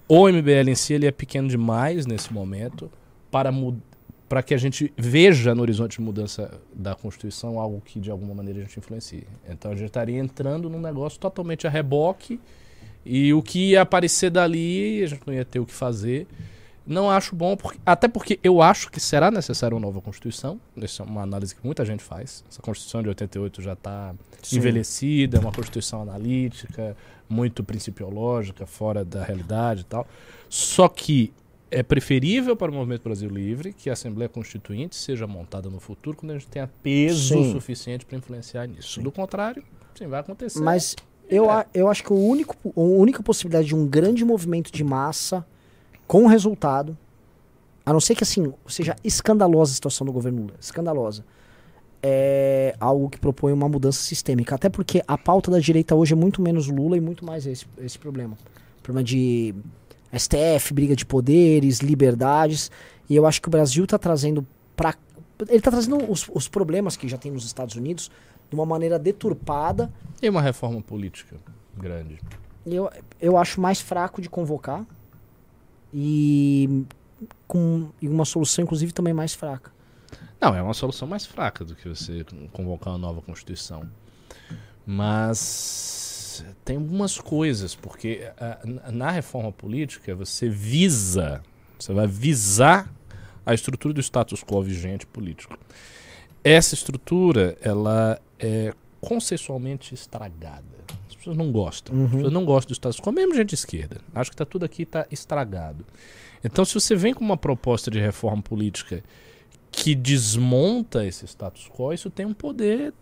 [0.07, 2.91] O MBL em si ele é pequeno demais nesse momento
[3.31, 3.51] para
[4.27, 8.33] para que a gente veja no horizonte de mudança da Constituição algo que de alguma
[8.33, 9.27] maneira a gente influencie.
[9.47, 12.39] Então a gente estaria entrando num negócio totalmente a reboque
[13.05, 16.25] e o que ia aparecer dali a gente não ia ter o que fazer.
[16.85, 20.59] Não acho bom, porque, até porque eu acho que será necessária uma nova Constituição.
[20.75, 22.43] Essa é uma análise que muita gente faz.
[22.49, 24.13] Essa Constituição de 88 já está
[24.51, 26.95] envelhecida, é uma Constituição analítica,
[27.29, 30.05] muito principiológica, fora da realidade e tal.
[30.49, 31.31] Só que
[31.71, 36.17] é preferível para o Movimento Brasil Livre que a Assembleia Constituinte seja montada no futuro
[36.17, 37.51] quando a gente tenha peso sim.
[37.51, 38.95] suficiente para influenciar nisso.
[38.95, 39.03] Sim.
[39.03, 39.63] Do contrário,
[39.95, 40.59] sim, vai acontecer.
[40.59, 40.95] Mas
[41.29, 41.65] eu, é.
[41.73, 45.45] eu acho que o único, a única possibilidade de um grande movimento de massa
[46.07, 46.97] com resultado,
[47.85, 51.25] a não ser que assim, seja escandalosa a situação do governo Lula, escandalosa,
[52.01, 54.55] é algo que propõe uma mudança sistêmica.
[54.55, 57.65] Até porque a pauta da direita hoje é muito menos Lula e muito mais esse,
[57.77, 58.37] esse problema.
[58.81, 59.55] Problema de
[60.13, 62.69] STF, briga de poderes, liberdades.
[63.09, 64.45] E eu acho que o Brasil está trazendo
[64.75, 64.95] para
[65.49, 68.09] ele está trazendo os, os, problemas que já tem nos Estados Unidos
[68.49, 69.91] de uma maneira deturpada.
[70.21, 71.35] E uma reforma política
[71.75, 72.19] grande.
[72.65, 72.89] Eu,
[73.19, 74.85] eu acho mais fraco de convocar
[75.93, 76.85] e
[77.47, 79.71] com e uma solução, inclusive, também mais fraca.
[80.41, 83.87] Não, é uma solução mais fraca do que você convocar uma nova Constituição.
[84.85, 91.41] Mas tem algumas coisas, porque a, na reforma política você visa,
[91.79, 92.91] você vai visar
[93.45, 95.57] a estrutura do status quo vigente político.
[96.43, 100.72] Essa estrutura, ela é consensualmente estragada
[101.23, 101.95] pessoas não gostam.
[101.95, 102.05] Uhum.
[102.05, 103.97] As pessoas não gostam do status quo, mesmo gente de esquerda.
[104.13, 105.85] Acho que tá tudo aqui tá estragado.
[106.43, 109.03] Então, se você vem com uma proposta de reforma política
[109.71, 112.93] que desmonta esse status quo, isso tem um poder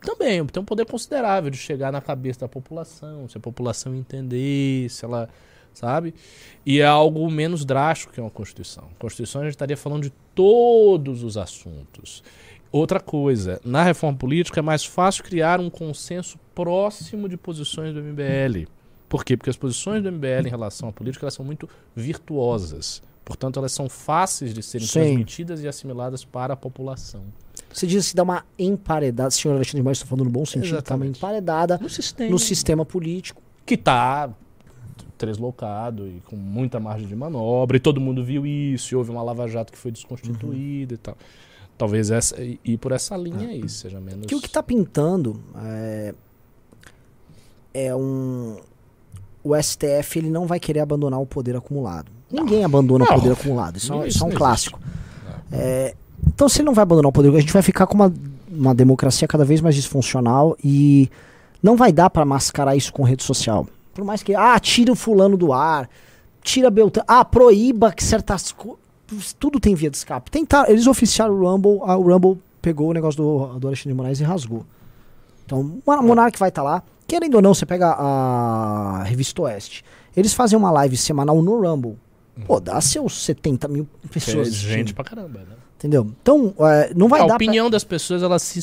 [0.00, 4.88] também, tem um poder considerável de chegar na cabeça da população, se a população entender,
[4.88, 5.28] se ela,
[5.74, 6.14] sabe?
[6.64, 8.84] E é algo menos drástico que uma Constituição.
[8.96, 12.22] A Constituição a gente estaria falando de todos os assuntos
[12.70, 18.02] outra coisa, na reforma política é mais fácil criar um consenso próximo de posições do
[18.02, 18.66] MBL.
[19.08, 19.36] Por quê?
[19.36, 23.00] Porque as posições do MBL em relação à política elas são muito virtuosas.
[23.24, 25.00] Portanto, elas são fáceis de serem Sim.
[25.00, 27.22] transmitidas e assimiladas para a população.
[27.72, 30.94] Você diz que dá uma emparedada, senhor Alexandre Moraes, estou falando no bom sentido, dá
[30.96, 32.30] uma emparedada No sistema.
[32.30, 33.40] no sistema político.
[33.66, 34.30] que está
[35.18, 39.22] treslocado e com muita margem de manobra, e todo mundo viu isso, e houve uma
[39.22, 41.16] lava-jato que foi desconstituída e tal.
[41.76, 44.26] Talvez essa, e- ir por essa linha aí seja menos...
[44.26, 46.14] Que o que está pintando é,
[47.74, 48.56] é um.
[49.44, 52.10] O STF ele não vai querer abandonar o poder acumulado.
[52.30, 53.14] Ninguém abandona o Não.
[53.14, 53.76] poder acumulado.
[53.76, 54.78] Isso, é um- Isso isso é um clássico.
[55.50, 55.94] É,
[56.26, 58.12] então, se ele não vai abandonar o poder, a gente vai ficar com uma,
[58.50, 61.08] uma democracia cada vez mais disfuncional e
[61.62, 63.66] não vai dar para mascarar isso com rede social.
[63.94, 65.88] Por mais que, ah, tira o fulano do ar,
[66.42, 68.78] tira Beltrano, ah, proíba que certas coisas.
[69.38, 70.30] Tudo tem via de escape.
[70.30, 73.94] Tentar, eles oficiaram o Rumble, ah, o Rumble pegou o negócio do, do Alexandre de
[73.96, 74.66] Moraes e rasgou.
[75.46, 76.82] Então, o Monark vai estar lá.
[77.08, 79.82] Querendo ou não, você pega a Revista Oeste.
[80.14, 81.96] Eles fazem uma live semanal no Rumble.
[82.46, 84.54] Pô, dá seus 70 mil Que é pessoas.
[84.54, 85.56] gente pra caramba, né?
[85.76, 86.08] Entendeu?
[86.22, 88.60] Então, é, não vai a dar opinião das pessoas, ela se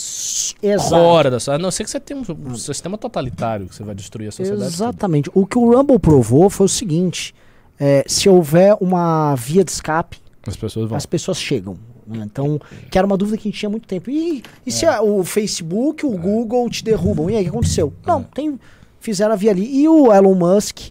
[0.90, 3.96] fora da A não ser que você tenha um, um sistema totalitário que você vai
[3.96, 4.38] destruir a pra...
[4.38, 4.62] sociedade.
[4.62, 4.74] toda.
[4.76, 5.32] Exatamente.
[5.34, 7.34] O que o Rumble provou foi o seguinte:
[7.80, 10.98] é, se houver uma via de escape, As pessoas vão.
[10.98, 11.78] as pessoas chegam.
[12.08, 12.24] Né?
[12.26, 14.10] Então, que era uma dúvida que a gente tinha há muito tempo.
[14.10, 17.30] E, e se a- o Facebook, o Google te derrubam?
[17.30, 17.94] E aí, o que aconteceu?
[18.06, 18.60] Não, tem,
[19.00, 19.82] fizeram a via ali.
[19.82, 20.90] E o Elon Musk,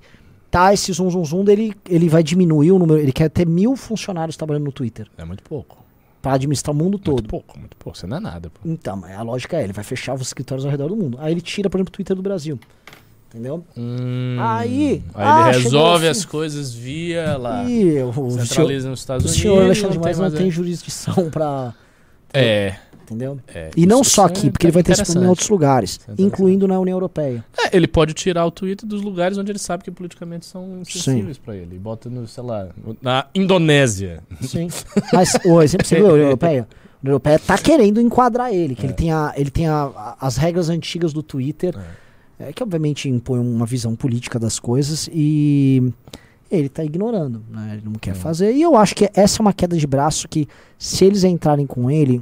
[0.50, 3.00] tá, esse zoom, zoom, zoom dele, ele vai diminuir o número.
[3.00, 5.06] Ele quer ter mil funcionários trabalhando no Twitter.
[5.18, 5.82] É muito pouco.
[6.22, 7.28] Pra administrar o mundo Muito todo.
[7.28, 7.98] pouco, muito pouco.
[7.98, 8.58] Você não é nada, pô.
[8.64, 11.18] Então, mas a lógica é, ele vai fechar os escritórios ao redor do mundo.
[11.20, 12.58] Aí ele tira, por exemplo, o Twitter do Brasil.
[13.34, 13.64] Entendeu?
[13.76, 16.20] Hum, Aí, Aí ah, ele resolve assim.
[16.20, 17.64] as coisas via lá.
[17.68, 19.42] E o, o senhor, Centraliza nos Estados o Unidos.
[19.42, 21.74] senhor Alexandre Moraes não tem jurisdição pra.
[22.32, 22.76] É.
[23.02, 23.38] Entendeu?
[23.48, 23.70] é.
[23.76, 25.48] E não Isso- só isso aqui, é porque ele vai ter esse problema em outros
[25.50, 27.44] lugares, Isso é incluindo na União Europeia.
[27.58, 31.36] É, ele pode tirar o Twitter dos lugares onde ele sabe que politicamente são sensíveis
[31.36, 31.76] pra ele.
[31.78, 32.68] Bota no, sei lá,
[33.02, 34.22] na Indonésia.
[34.40, 34.68] Sim.
[35.12, 36.68] Mas o exemplo, você viu a União Europeia?
[36.94, 38.96] A União Europeia tá querendo enquadrar ele, que ele É.
[38.96, 41.76] tem, a, ele tem a- a- as regras antigas do Twitter,
[42.38, 45.92] é, que obviamente impõe uma visão política das coisas e
[46.50, 47.74] ele tá ignorando, né?
[47.74, 48.14] Ele não quer É.
[48.14, 48.52] fazer.
[48.52, 51.90] E eu acho que essa é uma queda de braço que, se eles entrarem com
[51.90, 52.20] ele,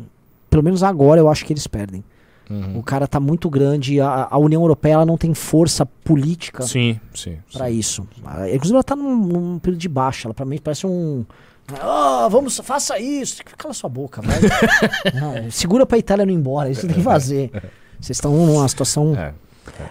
[0.48, 2.02] pelo menos agora eu acho que eles perdem.
[2.50, 2.78] Uhum.
[2.78, 7.00] O cara tá muito grande, a, a União Europeia ela não tem força política Sim,
[7.14, 7.38] sim.
[7.50, 7.66] sim.
[7.70, 8.06] isso.
[8.24, 11.24] Ah, Inclusive ela tá num, num período de baixa, ela pra mim parece um
[11.80, 13.40] ah, vamos, faça isso.
[13.56, 14.36] Cala sua boca, vai.
[15.14, 17.50] Ah, segura pra Itália não ir embora, isso tem que fazer.
[18.00, 19.14] Vocês estão numa situação.
[19.16, 19.32] É.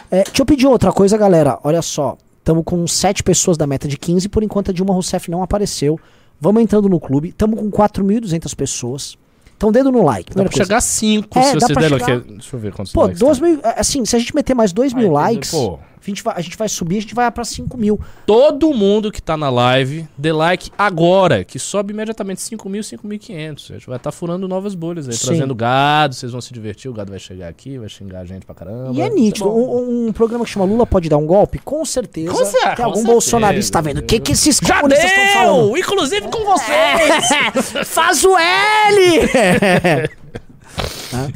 [0.10, 1.58] É, deixa eu pedir outra coisa, galera.
[1.64, 5.30] Olha só, estamos com 7 pessoas da meta de 15, por enquanto a Dilma Rousseff
[5.32, 6.00] não apareceu.
[6.40, 9.18] Vamos entrando no clube, estamos com 4.200 pessoas.
[9.56, 10.30] Então, dedo no like.
[10.32, 10.66] Dá primeira pra coisa.
[10.66, 12.32] chegar a 5 É, se você der chegar- aqui.
[12.34, 13.52] Deixa eu ver quantos Pô, likes 2 tem.
[13.52, 13.62] mil.
[13.64, 16.58] Assim, se a gente meter mais 2 mil likes, Pô, a gente, vai, a gente
[16.58, 18.00] vai subir, a gente vai pra 5 mil.
[18.26, 23.70] todo mundo que tá na live, dê like agora, que sobe imediatamente 5 mil, 5.500.
[23.70, 25.28] A gente vai estar furando novas bolhas aí, Sim.
[25.28, 28.46] trazendo gado, vocês vão se divertir, o gado vai chegar aqui, vai xingar a gente
[28.46, 28.94] pra caramba.
[28.94, 29.46] E é Isso nítido.
[29.50, 29.78] bom.
[29.82, 31.60] Um, um programa que chama Lula pode dar um golpe?
[31.60, 32.32] Com certeza.
[32.32, 33.08] Com cer- Tem algum certeza.
[33.14, 34.00] bolsonarista tá vendo?
[34.00, 35.78] O que, que esses Já comunistas estão falando?
[35.78, 37.88] Inclusive com vocês!
[37.88, 39.22] Faz o L!
[41.12, 41.28] Tá?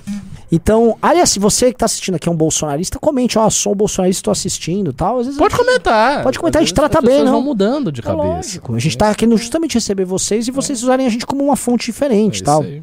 [0.55, 3.75] Então, aliás, se você que tá assistindo aqui é um bolsonarista, comente, ó, sou um
[3.75, 5.19] bolsonarista, tô assistindo e tal.
[5.19, 6.23] Às vezes Pode comentar.
[6.23, 7.33] Pode comentar, Às a gente trata bem, não?
[7.33, 8.23] vão mudando de é cabeça.
[8.27, 8.73] lógico.
[8.75, 11.89] A gente tá querendo justamente receber vocês e vocês usarem a gente como uma fonte
[11.89, 12.61] É diferente isso tal.
[12.61, 12.81] aí.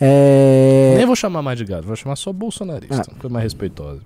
[0.00, 3.02] É, Nem vou chamar mais de gado, vou chamar só bolsonarista.
[3.10, 3.14] Ah.
[3.20, 4.00] Coisa mais respeitosa.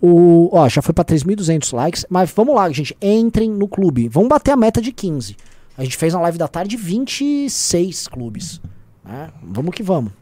[0.00, 4.08] O, ó, já foi pra 3.200 likes, mas vamos lá, gente, entrem no clube.
[4.08, 5.36] Vamos bater a meta de 15.
[5.76, 8.60] A gente fez na live da tarde 26 clubes.
[9.04, 9.28] né?
[9.42, 10.12] Vamos que vamos.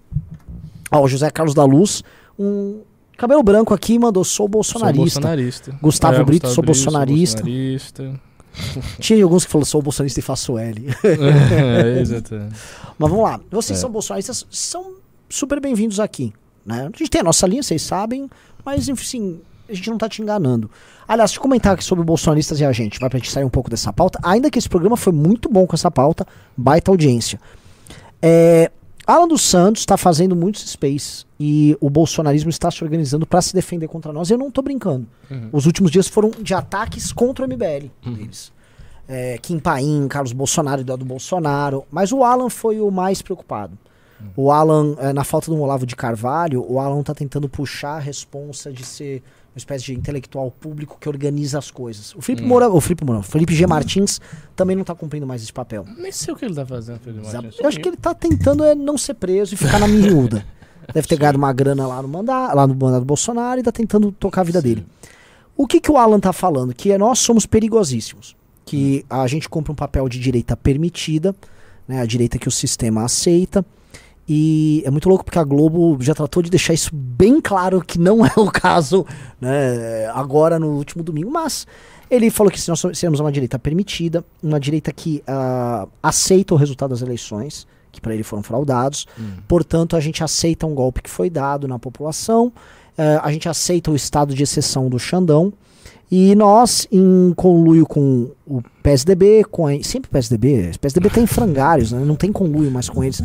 [0.91, 2.03] Ó, o José Carlos da Luz,
[2.39, 2.80] um
[3.16, 5.20] cabelo branco aqui, mandou sou bolsonarista.
[5.20, 5.78] Sou bolsonarista.
[5.80, 7.43] Gustavo É, Brito, Gustavo sou bolsonarista.
[7.43, 8.20] bolsonarista.
[9.01, 10.87] Tinha alguns que falaram sou bolsonarista e faço L.
[11.05, 12.35] é, exato.
[12.99, 13.41] mas vamos lá.
[13.51, 13.80] Vocês É.
[13.80, 14.95] são bolsonaristas, são
[15.28, 16.32] super bem-vindos aqui.
[16.64, 16.82] Né?
[16.93, 18.28] A gente tem a nossa linha, vocês sabem,
[18.64, 20.70] mas enfim, a gente não tá te enganando.
[21.07, 23.51] Aliás, deixa eu comentar aqui sobre bolsonaristas e a gente, vai pra gente sair um
[23.51, 24.18] pouco dessa pauta.
[24.22, 26.26] Ainda que esse programa foi muito bom com essa pauta,
[26.57, 27.39] baita audiência.
[28.22, 28.70] É,
[29.07, 33.55] Alan dos Santos está fazendo muitos space e o bolsonarismo está se organizando para se
[33.55, 34.30] defender contra nós.
[34.30, 35.07] Eu não tô brincando.
[35.30, 35.50] Uhum.
[35.52, 38.52] Os últimos dias foram de ataques contra o MBL deles.
[39.07, 41.84] É, Kim Paim, Carlos Bolsonaro, Eduardo Bolsonaro.
[41.90, 43.76] Mas o Alan foi o mais preocupado.
[44.36, 47.98] O Alan, é, na falta um Olavo de Carvalho, o Alan tá tentando puxar a
[47.98, 49.22] responsa de ser
[49.55, 52.12] uma espécie de intelectual público que organiza as coisas.
[52.16, 53.66] O Felipe Moura, o Felipe Moura, Felipe G.
[53.66, 54.20] Martins
[54.57, 55.86] também não tá cumprindo mais esse papel.
[55.96, 57.61] Nem sei o que ele tá fazendo, Felipe Martins.
[57.61, 60.44] Eu acho que ele tá tentando é não ser preso e ficar na miúda.
[60.92, 63.72] deve ter ganhado uma grana lá no mandato, lá no mandato do Bolsonaro e tá
[63.72, 64.84] tentando tocar a vida dele.
[65.57, 66.74] O que, que o Alan tá falando?
[66.74, 68.36] Que é, nós somos perigosíssimos.
[68.64, 71.34] Que a gente compra um papel de direita permitida,
[71.86, 73.64] né, a direita que o sistema aceita.
[74.29, 77.99] E é muito louco porque a Globo já tratou de deixar isso bem claro que
[77.99, 79.07] não é o caso
[79.41, 81.31] né, agora no último domingo.
[81.31, 81.66] Mas
[82.11, 86.57] ele falou que se nós sermos uma direita permitida, uma direita que uh, aceita o
[86.57, 89.35] resultado das eleições, que para ele foram fraudados, hum.
[89.47, 93.91] portanto a gente aceita um golpe que foi dado na população, uh, a gente aceita
[93.91, 95.53] o estado de exceção do Xandão.
[96.11, 101.27] E nós, em conluio com o PSDB, com a, sempre o PSDB, o PSDB tem
[101.27, 103.22] frangários, né, não tem conluio mais com eles.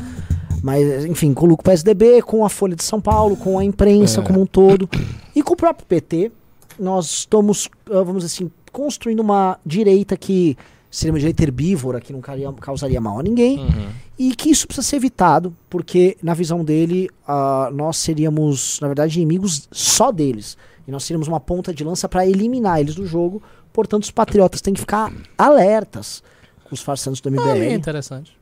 [0.62, 4.24] Mas, enfim, com o PSDB, com a Folha de São Paulo, com a imprensa é.
[4.24, 4.90] como um todo
[5.36, 6.32] e com o próprio PT,
[6.78, 10.58] nós estamos, ah, vamos dizer assim, construindo uma direita que
[10.90, 13.90] seria uma direita herbívora, que não causaria mal a ninguém, uhum.
[14.18, 19.18] e que isso precisa ser evitado, porque, na visão dele, uh, nós seríamos, na verdade,
[19.18, 20.58] inimigos só deles.
[20.88, 23.42] E nós seríamos uma ponta de lança para eliminar eles do jogo.
[23.72, 26.24] Portanto, os patriotas têm que ficar alertas
[26.64, 27.44] com os farsantes do MBL.
[27.44, 28.39] Ah, é interessante.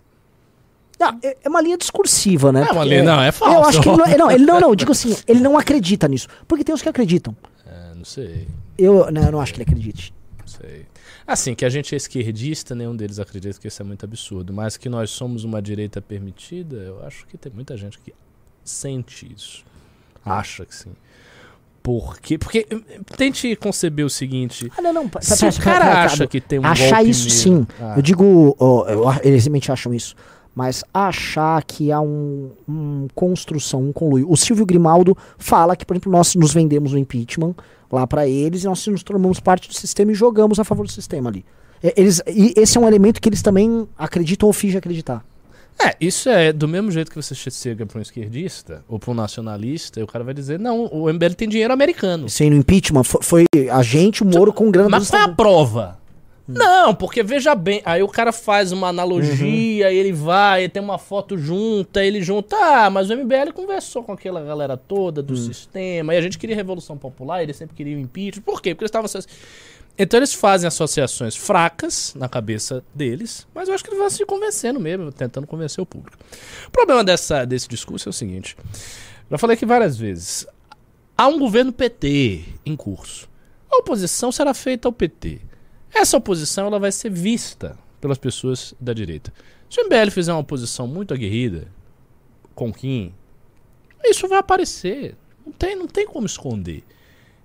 [0.99, 2.65] Não, é, é uma linha discursiva, né?
[2.67, 3.55] É uma linha, não, é falso.
[3.55, 6.27] Eu acho que ele não, não, ele não, não, digo assim, ele não acredita nisso.
[6.47, 7.35] Porque tem os que acreditam.
[7.65, 8.47] É, não sei.
[8.77, 10.13] Eu, não, eu não acho que ele acredite.
[10.39, 10.85] Não sei.
[11.25, 14.53] Assim, que a gente é esquerdista, nenhum deles acredita que isso é muito absurdo.
[14.53, 18.13] Mas que nós somos uma direita permitida, eu acho que tem muita gente que
[18.63, 19.63] sente isso.
[20.25, 20.93] Acha que sim.
[21.83, 22.37] Por quê?
[22.37, 22.67] Porque
[23.15, 24.69] tente conceber o seguinte.
[24.77, 25.11] Ah, não, não.
[25.21, 27.65] Se o cara acha que tem um Achar isso sim.
[27.79, 27.93] Ah.
[27.95, 30.15] Eu digo, oh, eu, eles realmente acham isso
[30.57, 34.25] mas achar que há um, um, construção, um conluio.
[34.27, 37.53] O Silvio Grimaldo fala que, por exemplo, nós nos vendemos o impeachment
[37.91, 40.91] lá para eles e nós nos tornamos parte do sistema e jogamos a favor do
[40.91, 41.45] sistema ali.
[41.83, 45.23] É, eles, e esse é um elemento que eles também acreditam ou fingem acreditar.
[45.79, 49.13] É, isso é do mesmo jeito que você chega para um esquerdista ou para um
[49.13, 52.27] nacionalista, e o cara vai dizer: não, o MBL tem dinheiro americano.
[52.27, 55.29] Sim, no impeachment foi, foi a gente, o Moro, com grana Mas qual é a
[55.29, 55.99] prova?
[56.47, 59.91] Não, porque veja bem, aí o cara faz uma analogia, uhum.
[59.91, 64.41] ele vai, tem uma foto junta, ele junta, ah, mas o MBL conversou com aquela
[64.41, 65.39] galera toda do uhum.
[65.39, 68.73] sistema, e a gente queria Revolução Popular, ele sempre queria o impeachment, por quê?
[68.73, 69.09] Porque eles estavam...
[69.99, 74.25] Então eles fazem associações fracas na cabeça deles, mas eu acho que eles vão se
[74.25, 76.17] convencendo mesmo, tentando convencer o público.
[76.67, 78.55] O problema dessa, desse discurso é o seguinte,
[79.29, 80.47] já falei aqui várias vezes,
[81.17, 83.27] há um governo PT em curso,
[83.69, 85.41] a oposição será feita ao PT.
[85.97, 89.33] Essa oposição ela vai ser vista pelas pessoas da direita.
[89.67, 91.67] Se o MBL fizer uma oposição muito aguerrida,
[92.53, 93.11] com Kim,
[94.03, 95.15] isso vai aparecer.
[95.43, 96.83] Não tem, não tem como esconder.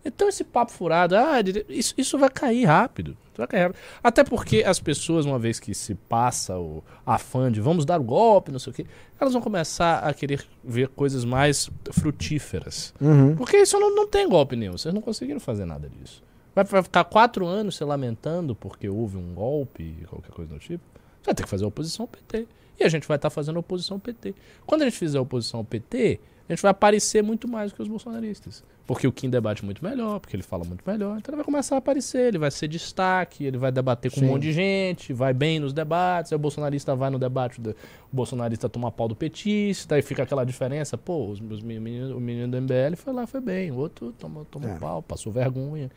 [0.05, 1.37] Então esse papo furado, ah,
[1.67, 3.17] isso, isso vai cair rápido.
[3.35, 3.79] Vai cair rápido.
[4.05, 8.05] Até porque as pessoas, uma vez que se passa o afã de vamos dar o
[8.05, 8.87] golpe, não sei o quê,
[9.19, 12.93] elas vão começar a querer ver coisas mais frutíferas.
[13.01, 13.35] Uhum.
[13.35, 14.73] Porque isso não, não tem golpe nenhum.
[14.73, 16.23] Vocês não conseguiram fazer nada disso.
[16.55, 20.85] Vai, ficar quatro anos se lamentando porque houve um golpe, qualquer coisa do tipo.
[21.21, 22.47] Você vai ter que fazer oposição ao PT.
[22.79, 24.35] E a gente vai estar tá fazendo oposição ao PT.
[24.67, 27.83] Quando a gente fizer oposição ao PT, a gente vai aparecer muito mais do que
[27.83, 28.65] os bolsonaristas.
[28.85, 31.17] Porque o Kim debate muito melhor, porque ele fala muito melhor.
[31.17, 34.27] Então ele vai começar a aparecer, ele vai ser destaque, ele vai debater com Sim.
[34.27, 37.75] um monte de gente, vai bem nos debates, aí o bolsonarista vai no debate, o
[38.13, 42.49] bolsonarista toma pau do petista, aí fica aquela diferença, pô, os, os meninos, o menino
[42.49, 44.79] do MBL foi lá, foi bem, o outro tomou, tomou é.
[44.79, 45.89] pau, passou vergonha.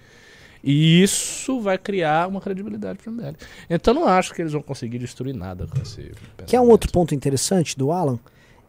[0.65, 3.35] E isso vai criar uma credibilidade para o MBL.
[3.69, 6.11] Então não acho que eles vão conseguir destruir nada com esse
[6.47, 8.17] Que é um outro ponto interessante do Alan.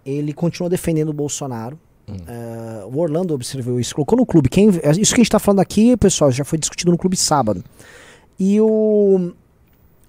[0.04, 1.78] Ele continua defendendo o Bolsonaro.
[2.06, 2.14] Hum.
[2.14, 4.50] Uh, o Orlando observou isso, colocou no clube.
[4.50, 7.64] Quem, isso que a gente está falando aqui, pessoal, já foi discutido no clube sábado.
[8.38, 9.32] E o.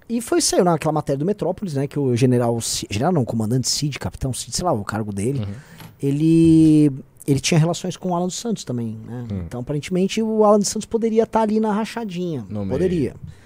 [0.08, 1.86] E foi saiu naquela matéria do Metrópolis, né?
[1.86, 2.58] Que o general.
[2.90, 5.40] General não, comandante Cid, capitão Cid, sei lá, o cargo dele.
[5.40, 5.54] Uhum.
[6.00, 6.92] Ele
[7.30, 9.26] ele tinha relações com o Alan dos Santos também, né?
[9.30, 9.42] Hum.
[9.46, 12.46] Então, aparentemente, o Alan dos Santos poderia estar tá ali na rachadinha.
[12.48, 13.14] No poderia.
[13.14, 13.38] Meio.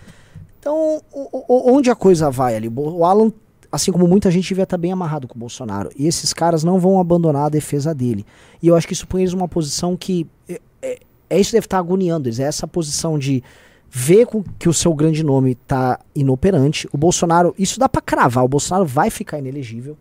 [0.60, 2.68] Então, o, o, onde a coisa vai ali?
[2.68, 3.32] O Alan,
[3.72, 5.90] assim como muita gente, devia estar tá bem amarrado com o Bolsonaro.
[5.96, 8.24] E esses caras não vão abandonar a defesa dele.
[8.62, 10.28] E eu acho que isso põe eles numa posição que.
[10.48, 12.38] É, é, é isso que deve estar tá agoniando eles.
[12.38, 13.42] É essa posição de
[13.90, 14.28] ver
[14.60, 16.88] que o seu grande nome está inoperante.
[16.92, 18.44] O Bolsonaro, isso dá para cravar.
[18.44, 19.96] O Bolsonaro vai ficar inelegível.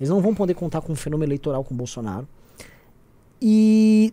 [0.00, 2.26] Eles não vão poder contar com um fenômeno eleitoral com o Bolsonaro.
[3.40, 4.12] E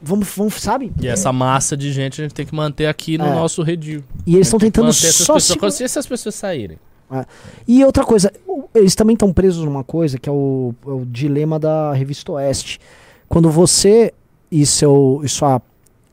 [0.00, 0.92] vamos, vamos, sabe?
[1.00, 3.34] E essa massa de gente a gente tem que manter aqui no é.
[3.34, 4.02] nosso redil.
[4.26, 5.54] E eles estão tentando só se...
[5.70, 6.78] se essas pessoas saírem.
[7.10, 7.26] É.
[7.68, 8.32] E outra coisa,
[8.74, 12.80] eles também estão presos numa coisa que é o, é o, dilema da revista Oeste.
[13.28, 14.12] Quando você
[14.50, 15.60] e, seu, e sua,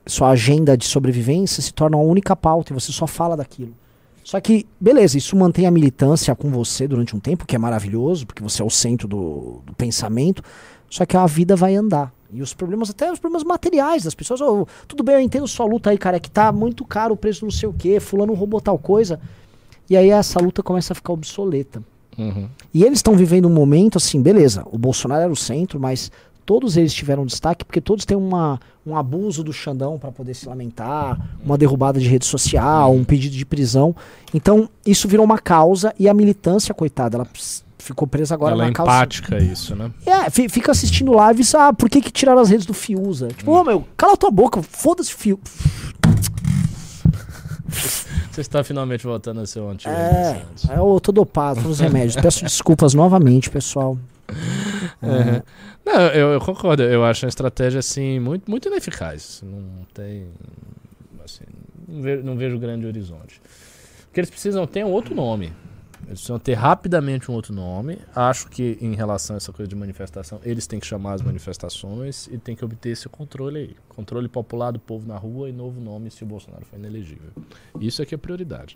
[0.06, 3.74] sua agenda de sobrevivência se torna a única pauta e você só fala daquilo.
[4.24, 8.28] Só que, beleza, isso mantém a militância com você durante um tempo, que é maravilhoso,
[8.28, 10.44] porque você é o centro do, do pensamento.
[10.90, 12.12] Só que a vida vai andar.
[12.32, 14.40] E os problemas, até os problemas materiais das pessoas.
[14.42, 17.18] "Ô, tudo bem, eu entendo sua luta aí, cara, é que tá muito caro o
[17.18, 19.20] preço não sei o quê, fulano roubou tal coisa.
[19.90, 21.82] E aí essa luta começa a ficar obsoleta.
[22.18, 22.48] Uhum.
[22.74, 26.12] E eles estão vivendo um momento assim, beleza, o Bolsonaro era o centro, mas
[26.46, 30.48] todos eles tiveram destaque porque todos têm uma, um abuso do Xandão para poder se
[30.48, 33.96] lamentar, uma derrubada de rede social, um pedido de prisão.
[34.34, 37.28] Então, isso virou uma causa e a militância, coitada, ela
[37.80, 38.92] ficou presa agora Ela é na causa.
[38.92, 39.92] empática a isso, né?
[40.06, 43.30] É, fi- fica assistindo lives, ah, por que, que tiraram as redes do Fiuza?
[43.30, 45.42] Tipo, ô meu, cala tua boca, foda-se Fiuza.
[48.32, 49.94] Você está finalmente voltando a ser um antigo.
[49.94, 50.44] É,
[50.76, 52.16] eu tô dopado com os remédios.
[52.22, 53.98] Peço desculpas novamente, pessoal.
[55.02, 55.42] Uhum.
[55.86, 56.84] Não, eu, eu concordo.
[56.84, 59.42] Eu acho uma estratégia assim muito, muito ineficaz.
[59.44, 60.28] Não tem.
[61.24, 61.44] Assim,
[61.88, 63.42] não, vejo, não vejo grande horizonte.
[64.10, 65.52] O que eles precisam ter é um outro nome.
[66.10, 68.00] Eles precisam ter rapidamente um outro nome.
[68.16, 72.26] Acho que em relação a essa coisa de manifestação, eles têm que chamar as manifestações
[72.32, 73.76] e têm que obter esse controle aí.
[73.90, 77.30] Controle popular do povo na rua e novo nome se o Bolsonaro for inelegível.
[77.80, 78.76] Isso aqui é prioridade.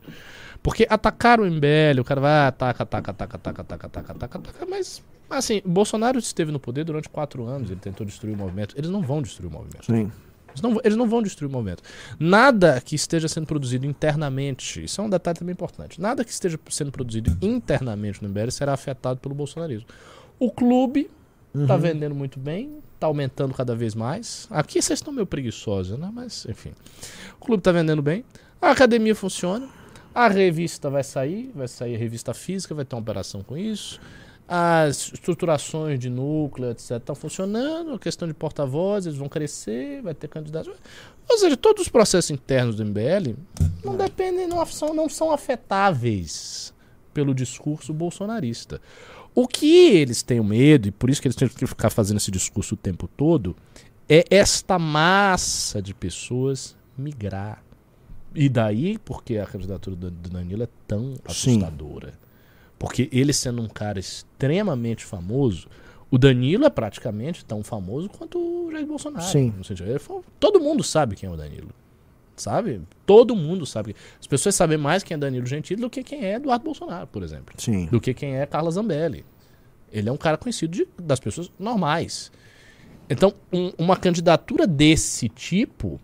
[0.62, 4.38] Porque atacar o MBL, o cara vai, ah, ataca, ataca, ataca, ataca, ataca, ataca, ataca,
[4.38, 8.78] ataca, mas assim, Bolsonaro esteve no poder durante quatro anos, ele tentou destruir o movimento.
[8.78, 9.86] Eles não vão destruir o movimento.
[9.86, 10.12] Sim.
[10.54, 11.84] Eles não, eles não vão destruir o movimento.
[12.20, 16.60] Nada que esteja sendo produzido internamente, isso é um detalhe também importante, nada que esteja
[16.70, 19.88] sendo produzido internamente no MBL será afetado pelo bolsonarismo.
[20.40, 21.10] O clube
[21.56, 24.48] está vendendo muito bem, está aumentando cada vez mais.
[24.50, 26.10] Aqui vocês estão meio preguiçosos, né?
[26.14, 26.72] Mas, enfim.
[27.40, 28.24] O clube está vendendo bem,
[28.62, 29.68] a academia funciona,
[30.14, 34.00] a revista vai sair, vai sair a revista física, vai ter uma operação com isso.
[34.48, 37.94] As estruturações de núcleo, etc., estão funcionando.
[37.94, 40.74] A questão de porta-vozes, eles vão crescer, vai ter candidatos.
[41.30, 43.36] Ou seja, todos os processos internos do MBL
[43.84, 46.74] não dependem, não são, não são afetáveis
[47.14, 48.82] pelo discurso bolsonarista.
[49.34, 52.30] O que eles têm medo, e por isso que eles têm que ficar fazendo esse
[52.30, 53.56] discurso o tempo todo,
[54.08, 57.64] é esta massa de pessoas migrar.
[58.36, 61.60] E daí, porque a candidatura do Danilo é tão Sim.
[62.84, 65.68] Porque ele sendo um cara extremamente famoso,
[66.12, 69.26] o Danilo é praticamente tão famoso quanto o Jair Bolsonaro.
[69.26, 69.54] Sim.
[69.64, 71.70] sentido- foi- todo mundo sabe quem é o Danilo.
[72.36, 72.82] Sabe?
[73.06, 73.96] Todo mundo sabe.
[74.20, 77.24] As pessoas sabem mais quem é Danilo Gentili do que quem é Eduardo Bolsonaro, por
[77.24, 77.54] exemplo.
[77.58, 77.86] Sim.
[77.86, 79.24] Do que quem é Carla Zambelli.
[79.92, 82.32] Ele é um cara conhecido de- das pessoas normais.
[83.10, 86.02] Então, um- uma candidatura desse tipo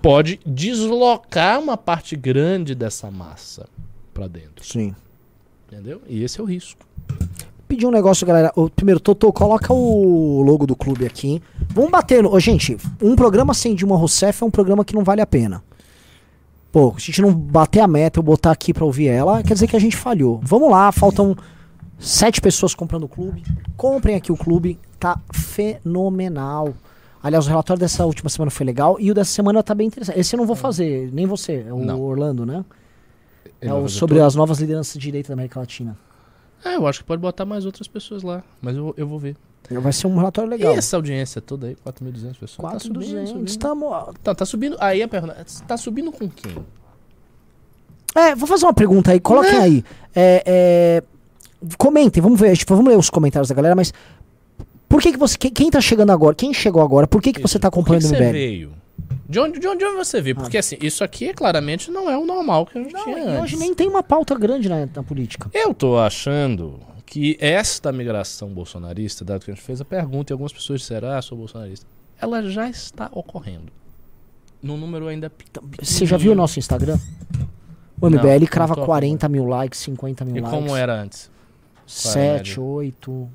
[0.00, 3.68] pode deslocar uma parte grande dessa massa
[4.14, 4.64] pra dentro.
[4.64, 4.94] Sim.
[5.70, 6.00] Entendeu?
[6.08, 6.80] E esse é o risco.
[7.66, 8.50] Pedir um negócio, galera.
[8.56, 11.42] Ô, primeiro, Totô, coloca o logo do clube aqui.
[11.68, 12.22] Vamos bater.
[12.22, 15.26] no- Ô, gente, um programa sem Dilma Rousseff é um programa que não vale a
[15.26, 15.62] pena.
[16.72, 19.52] Pô, se a gente não bater a meta, eu botar aqui pra ouvir ela, quer
[19.54, 20.40] dizer que a gente falhou.
[20.42, 21.36] Vamos lá, faltam
[21.98, 23.42] sete pessoas comprando o clube.
[23.76, 26.72] Comprem aqui o clube, tá fenomenal.
[27.22, 30.18] Aliás, o relatório dessa última semana foi legal e o dessa semana tá bem interessante.
[30.18, 32.00] Esse eu não vou fazer, nem você, é o Não.
[32.00, 32.64] Orlando, né?
[33.60, 35.96] É vai o sobre as novas lideranças de direita da América Latina.
[36.64, 38.42] É, eu acho que pode botar mais outras pessoas lá.
[38.60, 39.36] Mas eu, eu vou ver.
[39.70, 40.74] Vai ser um relatório legal.
[40.74, 42.72] E essa audiência toda aí, 4.200 pessoas?
[42.72, 43.30] tá subindo, 4,200.
[43.30, 43.58] subindo.
[43.58, 43.90] Tamo...
[44.22, 44.76] Tá, tá subindo.
[44.80, 45.36] Aí a pergunta,
[45.66, 46.56] tá subindo com quem?
[48.14, 49.58] É, vou fazer uma pergunta aí, coloquem Né?
[49.58, 49.84] aí.
[50.14, 51.02] É, é,
[51.76, 53.92] Comentem, vamos ver, tipo, vamos ler os comentários da galera, mas
[54.88, 55.36] por que, que você.
[55.36, 56.34] Quem, quem tá chegando agora?
[56.34, 57.06] Quem chegou agora?
[57.06, 58.32] Por que, que você tá acompanhando o que você MBL?
[58.32, 58.72] veio?
[59.28, 60.36] De onde, de, onde, de onde você veio?
[60.36, 63.20] Porque assim, isso aqui claramente não é o normal que a gente Não, tinha e
[63.22, 63.42] antes.
[63.42, 65.50] hoje nem tem uma pauta grande na, na política.
[65.52, 70.34] Eu tô achando que esta migração bolsonarista, dado que a gente fez a pergunta e
[70.34, 71.86] algumas pessoas disseram, ah, sou bolsonarista,
[72.20, 73.70] ela já está ocorrendo.
[74.62, 75.30] Num número ainda.
[75.80, 76.98] Você já viu o nosso Instagram?
[78.00, 80.58] O Não, MBL não crava tô 40 mil likes, 50 mil E likes.
[80.58, 81.30] como era antes?
[81.86, 83.28] 7, 8,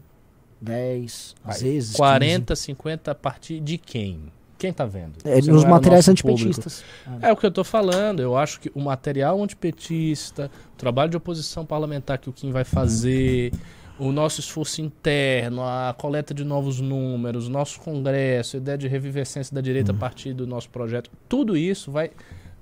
[0.62, 1.96] 10, às vezes.
[1.96, 4.32] 40, 50 a partir de quem?
[4.64, 5.12] Quem tá vendo?
[5.24, 5.28] 15.
[5.28, 6.30] É, Você nos materiais público.
[6.32, 6.86] antipetistas.
[7.22, 8.22] É o que eu tô falando.
[8.22, 12.64] Eu acho que o material antipetista, o trabalho de oposição parlamentar que o Kim vai
[12.64, 13.52] fazer,
[14.00, 19.54] o nosso esforço interno, a coleta de novos números, nosso congresso, a ideia de revivescência
[19.54, 22.10] da direita a partir do nosso projeto, tudo isso vai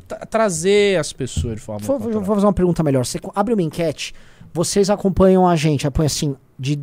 [0.07, 3.05] tra- trazer as pessoas de forma Vou, vou- fazer uma pergunta melhor.
[3.05, 4.11] Você abre uma enquete.
[4.51, 6.79] Vocês acompanham a gente, põe assim, de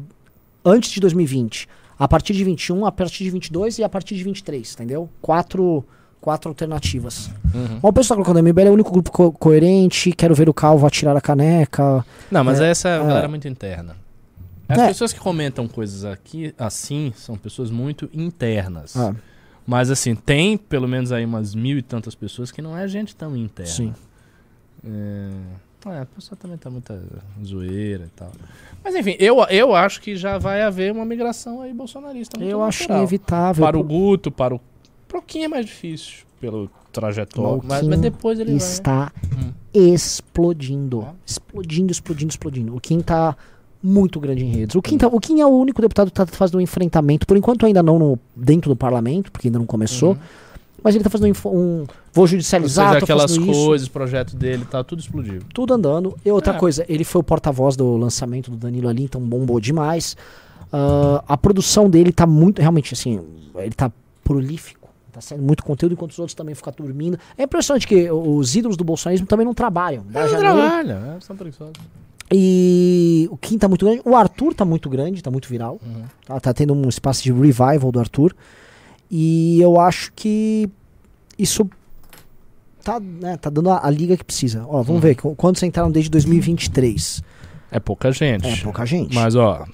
[0.64, 1.68] antes de 2020,
[1.98, 5.08] a partir de 21, a partir de 22 e a partir de 23, entendeu?
[5.20, 5.84] Quatro,
[6.20, 7.30] quatro alternativas.
[7.54, 7.80] Uhum.
[7.80, 10.54] Bom, o pessoal tá colocando MBL é o único grupo co- coerente, quero ver o
[10.54, 12.04] Calvo atirar a caneca.
[12.30, 12.98] Não, mas É, essa é é.
[12.98, 13.96] galera muito interna.
[14.68, 14.86] As É.
[14.88, 18.96] pessoas que comentam coisas aqui assim são pessoas muito internas.
[18.96, 19.14] Ah,
[19.66, 23.14] Mas assim, tem pelo menos aí umas mil e tantas pessoas que não é gente
[23.16, 23.70] tão interna.
[23.72, 23.94] sim.
[24.84, 25.30] É,
[25.86, 27.00] É, a pessoa também tá muita
[27.44, 28.30] zoeira e tal.
[28.84, 32.42] Mas enfim, eu, eu acho que já vai haver uma migração aí bolsonarista.
[32.42, 32.98] Eu acho natural.
[32.98, 33.64] inevitável.
[33.64, 34.60] Para o Guto, para o.
[35.06, 37.62] Para o Kim é mais difícil, pelo trajetório.
[37.64, 38.56] Mas, mas depois ele vai.
[38.58, 39.52] está Hum.
[39.72, 41.02] explodindo.
[41.02, 41.12] É?
[41.26, 42.76] Explodindo, explodindo, explodindo.
[42.76, 43.36] O Kim tá
[43.82, 44.74] muito grande em redes.
[44.74, 47.36] O Kim, tá- o Kim é o único deputado que tá fazendo um enfrentamento, por
[47.36, 50.18] enquanto ainda não no- dentro do parlamento, porque ainda não começou, Uhum.
[50.82, 53.90] Mas ele tá fazendo um, um vou Ou judicializar, seja, tô aquelas isso, coisas, o
[53.90, 55.40] projeto dele tá tudo explodiu.
[55.52, 56.16] tudo andando.
[56.24, 56.56] E outra É.
[56.58, 60.16] coisa, ele foi o porta-voz do lançamento do Danilo ali, então bombou demais.
[60.72, 63.20] Ah, a produção dele tá muito, realmente assim,
[63.56, 63.90] ele tá
[64.24, 64.78] prolífico.
[65.10, 67.18] Tá saindo muito conteúdo, enquanto os outros também ficam dormindo.
[67.36, 70.04] É impressionante que os ídolos do bolsonarismo também não trabalham.
[70.04, 71.16] Não janeiro, trabalha, né?
[71.20, 71.72] São preguiçosos.
[72.30, 74.02] E o Kim tá muito grande.
[74.04, 75.80] O Arthur tá muito grande, tá muito viral.
[75.84, 76.02] Uhum.
[76.26, 78.34] Tá, tá tendo um espaço de revival do Arthur.
[79.10, 80.68] E eu acho que
[81.38, 81.68] isso
[82.84, 84.64] tá, né, tá dando a, a liga que precisa.
[84.66, 85.00] Ó, vamos Uhum.
[85.00, 87.22] ver, qu- quantos entraram desde 2023?
[87.70, 88.46] É pouca gente.
[88.46, 89.14] É pouca gente.
[89.14, 89.66] Mas, ó,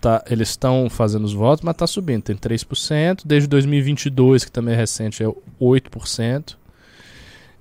[0.00, 2.22] tá, eles estão fazendo os votos, mas tá subindo.
[2.22, 3.22] Tem 3%.
[3.24, 5.26] Desde 2022, que também é recente, é
[5.60, 6.56] 8%.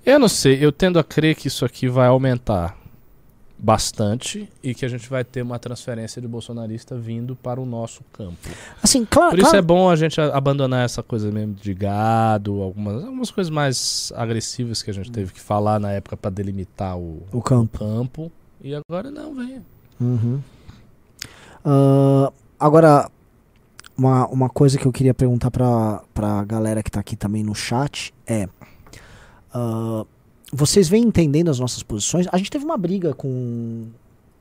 [0.05, 2.77] Eu não sei, eu tendo a crer que isso aqui vai aumentar
[3.57, 8.03] bastante e que a gente vai ter uma transferência de bolsonarista vindo para o nosso
[8.11, 8.37] campo.
[8.83, 11.73] Assim, claro, Por isso claro- é bom a gente a- abandonar essa coisa mesmo de
[11.73, 16.29] gado, algumas, algumas coisas mais agressivas que a gente teve que falar na época para
[16.31, 17.79] delimitar o, o campo.
[17.79, 18.31] campo.
[18.61, 19.61] E agora não, vem.
[20.01, 20.41] Uhum.
[21.63, 23.09] Ah, agora,
[23.97, 27.55] uma, uma coisa que eu queria perguntar pra, pra galera que tá aqui também no
[27.55, 28.47] chat é.
[29.53, 30.05] ah,
[30.55, 32.27] vocês vêm entendendo as nossas posições?
[32.31, 33.85] A gente teve uma briga com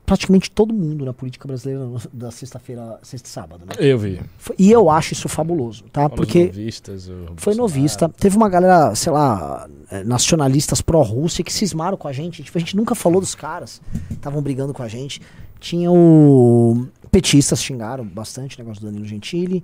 [0.05, 1.81] praticamente todo mundo na política brasileira
[2.13, 3.73] da sexta-feira, sexta e sábado, né?
[3.79, 4.21] Eu vi.
[4.37, 6.01] Foi- E eu acho isso fabuloso, tá?
[6.01, 8.07] Fora os Porque novistas, foi novista.
[8.09, 12.43] Teve uma galera, sei lá, eh, nacionalistas pró-Rússia que cismaram com a gente.
[12.43, 13.81] Tipo, a gente nunca falou dos caras.
[14.11, 15.21] Estavam brigando com a gente.
[15.59, 16.85] Tinha o.
[17.09, 19.63] Petistas xingaram bastante o negócio do Danilo Gentili.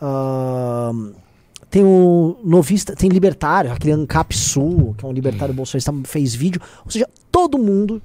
[0.00, 1.12] Ahn,
[1.70, 6.60] tem o novista, tem libertário, aquele Ancap Sul, que é um libertário bolsonarista, fez vídeo.
[6.84, 8.02] Ou seja, todo mundo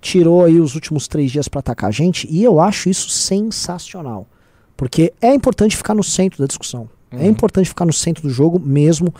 [0.00, 2.26] tirou aí os últimos três dias pra atacar a gente.
[2.30, 4.26] E eu acho isso sensacional.
[4.76, 6.88] Porque é importante ficar no centro da discussão.
[7.10, 7.26] É Uhum.
[7.26, 9.12] importante ficar no centro do jogo mesmo.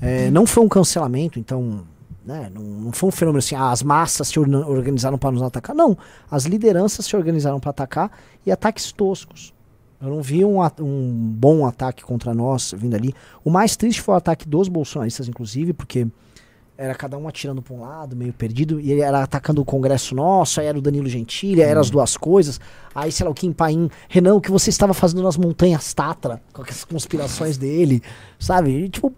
[0.00, 1.82] É, não foi um cancelamento, então.
[2.26, 5.76] Né, não, não foi um fenômeno assim, ah, as massas se organizaram para nos atacar.
[5.76, 5.96] Não,
[6.30, 8.10] as lideranças se organizaram para atacar
[8.46, 9.53] e ataques toscos.
[10.04, 13.14] Eu não vi um, um bom ataque contra nós vindo ali.
[13.42, 16.06] O mais triste foi o ataque dos bolsonaristas, inclusive, porque
[16.76, 20.14] era cada um atirando para um lado, meio perdido, e ele era atacando o Congresso
[20.14, 22.60] nosso, aí era o Danilo Gentili, aí eram as duas coisas.
[22.94, 26.42] Aí, sei lá, o Kim Paim, Renan, o que você estava fazendo nas montanhas Tatra,
[26.52, 28.02] com as conspirações dele,
[28.38, 28.70] sabe?
[28.70, 29.12] E, tipo,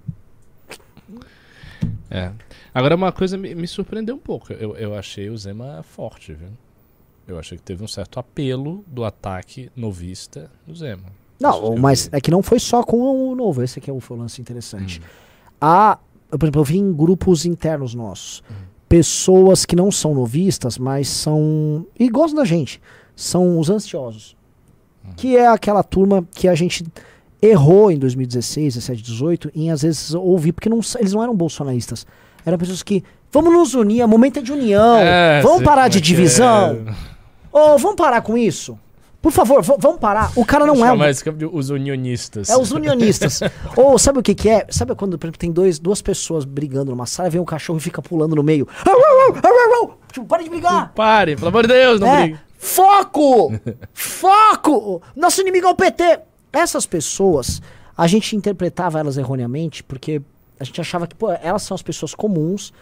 [2.11, 2.31] É.
[2.73, 4.53] Agora, uma coisa me, me surpreendeu um pouco.
[4.53, 6.49] Eu, eu achei o Zema forte, viu?
[7.27, 11.03] Eu achei que teve um certo apelo do ataque novista no Zema.
[11.39, 13.93] Isso Não, eu mas é que não foi só com o novo, esse aqui é
[13.93, 15.03] o, foi o lance interessante.
[15.61, 15.98] Há,
[16.31, 18.43] eu, por exemplo, eu vi em grupos internos nossos,
[18.89, 21.85] pessoas que não são novistas, mas são.
[21.98, 22.81] e gostam da gente.
[23.15, 24.36] São os ansiosos.
[25.16, 26.85] Que é aquela turma que a gente
[27.40, 32.07] errou em 2016, 17, 18, em às vezes ouvir, porque não, eles não eram bolsonaristas.
[32.44, 33.03] Eram pessoas que.
[33.31, 34.98] Vamos nos unir, o momento é de união.
[34.98, 36.86] É, vamos parar de é que divisão.
[36.89, 36.94] é.
[37.59, 38.78] Ô, vamos parar com isso?
[39.23, 40.31] Por favor, vamos parar.
[40.37, 40.99] O cara não é um
[41.33, 42.51] de os unionistas.
[42.51, 43.41] é os unionistas.
[43.74, 44.66] Ou sabe o que que é?
[44.69, 47.83] Sabe quando, por exemplo, tem dois, duas pessoas brigando numa sala, vem um cachorro e
[47.83, 48.69] fica pulando no meio.
[50.12, 50.93] Tipo, para de brigar!
[50.95, 52.41] Parem, pelo amor de Deus, não É, brigue.
[52.59, 53.59] foco!
[53.95, 55.03] foco!
[55.16, 56.20] Nosso inimigo é o PT!
[56.53, 57.62] Essas pessoas,
[57.97, 60.20] a gente interpretava elas erroneamente, porque
[60.61, 62.73] a gente achava que, pô, elas são as pessoas comuns,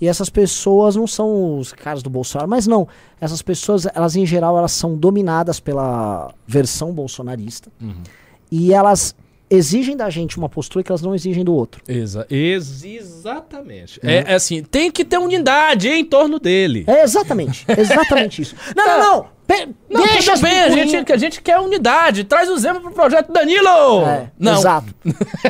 [0.00, 2.86] e essas pessoas não são os caras do Bolsonaro, mas não.
[3.20, 7.70] Essas pessoas, elas em geral, elas são dominadas pela versão bolsonarista.
[7.80, 8.02] Uhum.
[8.50, 9.14] E elas
[9.50, 11.82] exigem da gente uma postura que elas não exigem do outro.
[11.88, 14.00] Exa ex exatamente.
[14.02, 16.84] É, é assim, tem que ter unidade em torno dele.
[16.86, 18.54] É exatamente, exatamente isso.
[18.76, 19.38] Não, não, não.
[19.48, 22.22] Pe- Não, deixa tudo bem, a gente, a gente quer unidade.
[22.24, 24.02] Traz o Zema pro projeto Danilo!
[24.06, 24.58] É, não.
[24.58, 24.94] Exato.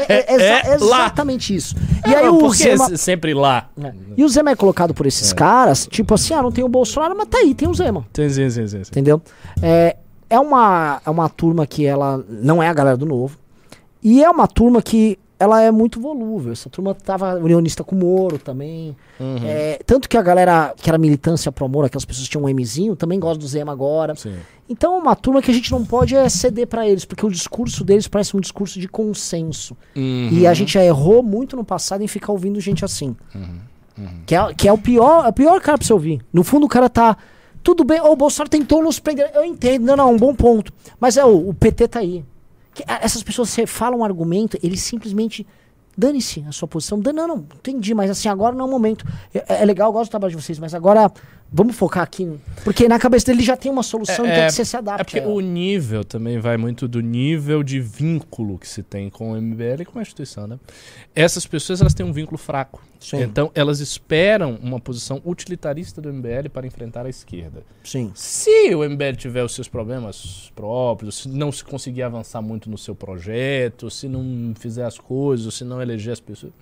[0.08, 1.00] É, é exa- É lá.
[1.00, 1.74] exatamente isso.
[2.06, 3.68] E aí o por que Zema, se- sempre lá?
[3.82, 3.92] é.
[4.16, 7.16] E o Zema é colocado por esses caras, tipo assim, ah, não tem o Bolsonaro,
[7.16, 8.06] mas tá aí, tem o Zema.
[8.14, 8.90] Sim, sim, sim, sim, sim.
[8.92, 9.20] Entendeu?
[9.60, 9.96] É,
[10.30, 13.36] é, uma, é uma turma que ela não é a galera do novo.
[14.02, 16.52] E é uma turma que ela é muito volúvel.
[16.52, 18.96] Essa turma tava unionista com o Moro também.
[19.20, 19.38] Uhum.
[19.44, 22.52] É, tanto que a galera que era militância pro Moro, aquelas pessoas que tinham um
[22.52, 24.16] Mzinho, também gosta do Zema agora.
[24.16, 24.34] Sim.
[24.68, 27.30] Então é uma turma que a gente não pode é, ceder pra eles, porque o
[27.30, 29.76] discurso deles parece um discurso de consenso.
[29.94, 30.28] Uhum.
[30.32, 33.16] E a gente já errou muito no passado em ficar ouvindo gente assim.
[34.26, 36.20] Que, é, que é o pior, é o pior cara pra você ouvir.
[36.32, 37.16] No fundo, o cara tá.
[37.62, 39.30] Tudo bem, ô, o Bolsonaro tentou nos prender.
[39.34, 40.72] Eu entendo, não, não, um bom ponto.
[41.00, 42.24] Mas é, o, o PT tá aí.
[42.86, 45.46] Essas pessoas, você fala um argumento, eles simplesmente.
[45.96, 46.96] Dane-se a sua posição.
[46.98, 49.04] Não, não, entendi, mas assim, agora não é o momento.
[49.34, 51.10] É, é legal, eu gosto do trabalho de vocês, mas agora
[51.52, 52.28] vamos focar aqui.
[52.64, 55.00] Porque na cabeça dele já tem uma solução, É, então é- que você se adapte.
[55.18, 59.32] É porque o nível também vai muito do nível de vínculo que se tem com
[59.32, 60.58] o MBL e com a instituição, né?
[61.14, 62.82] Essas pessoas, elas têm um vínculo fraco.
[63.00, 63.22] Sim.
[63.22, 67.62] Então, elas esperam uma posição utilitarista do MBL para enfrentar a esquerda.
[67.84, 68.10] Sim.
[68.14, 72.76] Se o MBL tiver os seus problemas próprios, se não se conseguir avançar muito no
[72.76, 76.52] seu projeto, se não fizer as coisas, se não eleger as pessoas,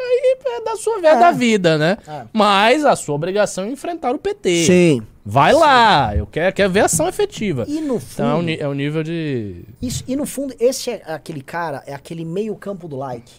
[0.00, 1.00] aí é da sua é.
[1.18, 1.98] da vida, né?
[2.06, 2.24] É.
[2.32, 4.64] Mas a sua obrigação é enfrentar o PT.
[4.66, 5.02] Sim.
[5.24, 7.64] Vai lá, eu quero, quero ver ação efetiva.
[7.68, 8.46] E no Então é o, fundo.
[8.46, 9.64] ni- é o nível de.
[9.80, 13.30] Isso, e no fundo, esse é aquele cara, é aquele meio campo do like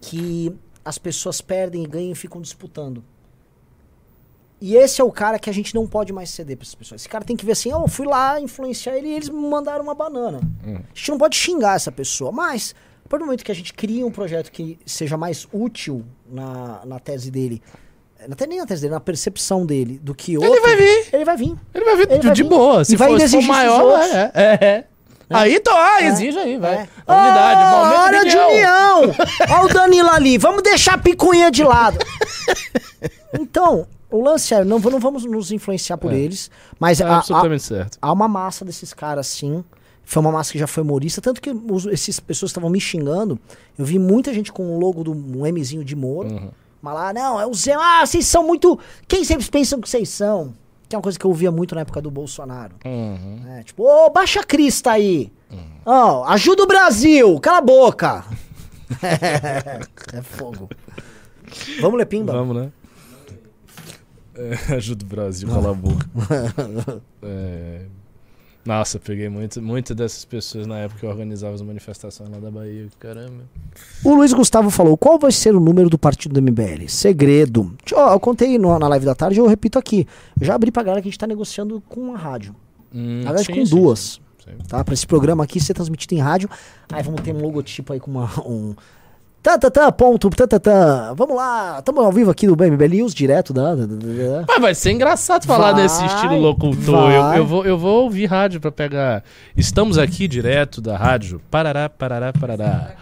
[0.00, 0.54] que
[0.84, 3.04] as pessoas perdem e ganham e ficam disputando.
[4.60, 7.00] E esse é o cara que a gente não pode mais ceder pra essas pessoas.
[7.00, 9.36] Esse cara tem que ver assim, oh, eu fui lá influenciar ele e eles me
[9.48, 10.40] mandaram uma banana.
[10.64, 10.76] Hum.
[10.76, 12.72] A gente não pode xingar essa pessoa, mas
[13.04, 16.80] a partir do momento que a gente cria um projeto que seja mais útil na,
[16.84, 17.62] na tese dele,
[18.36, 20.52] te- nem na tese dele, na percepção dele, do que outro...
[20.52, 21.56] Ele vai vir, Ele vai vir.
[21.74, 22.48] ele vai vir Ele de, vai de vir.
[22.48, 22.84] boa.
[22.84, 24.10] Se E for, se for exigir dos maior, outros.
[24.10, 24.30] é.
[24.34, 24.84] é, é.
[25.34, 26.74] Aí, então, ah, exige aí, vai.
[26.74, 26.76] É.
[26.78, 29.00] Unidade, Ah, momento hora de união!
[29.58, 31.98] Olha o Danilo ali, vamos deixar a picuinha de lado.
[33.38, 36.16] Então, o lance é, não, não vamos nos influenciar por É.
[36.16, 37.98] eles, mas É há, há, absolutamente certo.
[38.00, 39.64] há uma massa desses caras, sim.
[40.12, 43.40] Foi uma massa que já foi humorista, tanto que os, essas pessoas estavam me xingando.
[43.78, 46.28] Eu vi muita gente com o logo do um Mzinho de Moro.
[46.28, 46.50] Uhum.
[46.82, 47.72] Mas lá, não, é o Zé.
[47.72, 48.78] Ah, vocês são muito.
[49.08, 50.52] Quem sempre pensam que vocês são?
[50.86, 52.74] Que é uma coisa que eu ouvia muito na época do Bolsonaro.
[52.84, 53.40] Uhum.
[53.56, 55.32] É, tipo, ô, baixa a crista aí.
[55.86, 58.22] Ó, ajuda o Brasil, cala a boca.
[60.12, 60.68] é fogo.
[61.80, 62.34] Vamos ler pimba?
[62.34, 62.72] Vamos, né?
[64.34, 66.06] É, ajuda o Brasil, cala a boca.
[67.24, 67.86] É,
[68.64, 72.48] Nossa, peguei muito, muitas dessas pessoas na época que eu organizava as manifestações lá da
[72.50, 72.86] Bahia.
[73.00, 73.42] Caramba.
[74.04, 76.88] O Luiz Gustavo falou: qual vai ser o número do partido do MBL?
[76.88, 77.74] Segredo.
[77.90, 80.06] Eu- eu contei no- na live da tarde, eu repito aqui.
[80.40, 82.54] Eu já abri pra galera que a gente tá negociando com a rádio.
[82.94, 84.20] Hum, Na verdade, sim, com sim, duas.
[84.44, 84.50] sim.
[84.68, 84.84] Tá?
[84.84, 86.48] Pra esse programa aqui ser transmitido em rádio.
[86.92, 88.74] Aí vamos ter um logotipo aí com uma, um.
[89.42, 91.12] Tá, tá, tá, ponto, tá, tá, tá.
[91.14, 93.74] Vamos lá, estamos ao vivo aqui do BMB News, direto da.
[94.46, 97.10] Mas vai ser engraçado falar Vai, nesse estilo locutor.
[97.10, 99.24] Eu, eu vou, eu vou ouvir rádio pra pegar.
[99.56, 102.92] Estamos aqui direto da rádio Parará, Parará, Parará.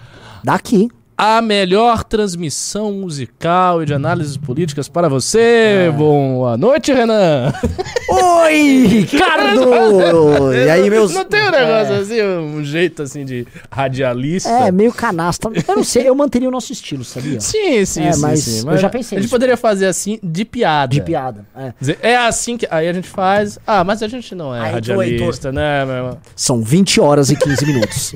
[0.42, 0.88] Daqui.
[1.22, 5.92] A melhor transmissão musical e de análises políticas para você.
[5.94, 7.52] Boa noite, Renan.
[8.08, 10.54] Oi, Ricardo!
[10.56, 11.12] e aí, meus.
[11.12, 14.48] Não tem um negócio assim, um jeito assim de radialista?
[14.48, 15.52] É, meio canastra.
[15.68, 17.38] Eu não sei, eu manteria o nosso estilo, sabia?
[17.44, 18.66] Sim, sim, É, sim, mas sim.
[18.66, 20.94] eu já pensei A gente poderia fazer assim de piada.
[20.94, 21.44] De piada.
[21.54, 22.12] É.
[22.12, 22.66] É assim que.
[22.70, 23.58] Aí a gente faz.
[23.66, 26.18] Ah, mas a gente não é Aí radialista, né, meu irmão?
[26.34, 28.14] São 20 horas e 15 minutos.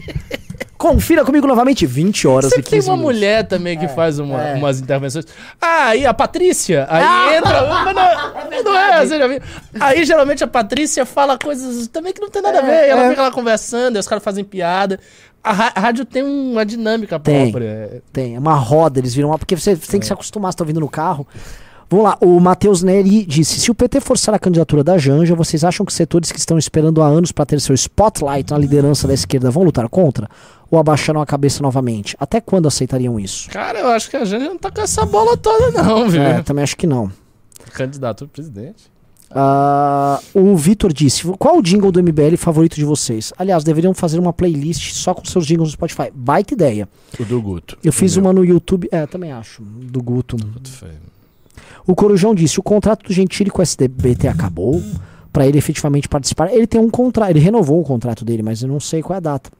[0.85, 3.15] Confira comigo novamente, 20 horas Sempre e tem 15 uma minutos.
[3.16, 4.55] mulher também que faz uma- é.
[4.56, 5.24] umas intervenções.
[5.59, 6.86] Ah, e a Patrícia?
[6.90, 7.36] Aí Ah!
[7.36, 7.66] entra.
[7.85, 9.40] Mas não, não é, você já viu?
[9.81, 12.86] Aí geralmente a Patrícia fala coisas também que não tem nada a ver.
[12.86, 13.09] e ela é.
[13.11, 15.01] fica lá conversando, os caras fazem piada.
[15.43, 17.51] A, rádio tem uma dinâmica Tem.
[17.51, 18.02] própria.
[18.12, 19.39] Tem, é uma roda, eles viram uma.
[19.39, 20.01] Porque você tem É.
[20.01, 21.27] que se acostumar, você tá ouvindo no carro.
[21.89, 25.65] Vamos lá, o Matheus Neri disse: se o PT forçar a candidatura da Janja, vocês
[25.65, 29.15] acham que setores que estão esperando há anos para ter seu spotlight na liderança da
[29.15, 30.28] esquerda vão lutar contra?
[30.70, 32.16] Ou abaixaram a cabeça novamente?
[32.19, 33.48] Até quando aceitariam isso?
[33.51, 36.23] Cara, eu acho que a gente não tá com essa bola toda, não, viu?
[36.23, 37.12] É, também acho que não.
[37.73, 38.93] Candidato a presidente.
[39.36, 43.32] Ah, o Vitor disse: qual o jingle do MBL favorito de vocês?
[43.36, 46.11] Aliás, deveriam fazer uma playlist só com seus jingles no Spotify.
[46.15, 46.89] Baita ideia.
[47.19, 47.77] O do Guto.
[47.82, 48.89] Eu fiz uma no YouTube.
[48.93, 49.62] É, também acho.
[49.62, 50.36] Do Guto.
[50.40, 51.15] Muito feio.
[51.86, 54.82] O Corujão disse: o contrato do Gentili com o SDBT acabou
[55.32, 56.52] para ele efetivamente participar.
[56.52, 59.19] Ele tem um contrato, ele renovou o contrato dele, mas eu não sei qual é
[59.19, 59.51] a data.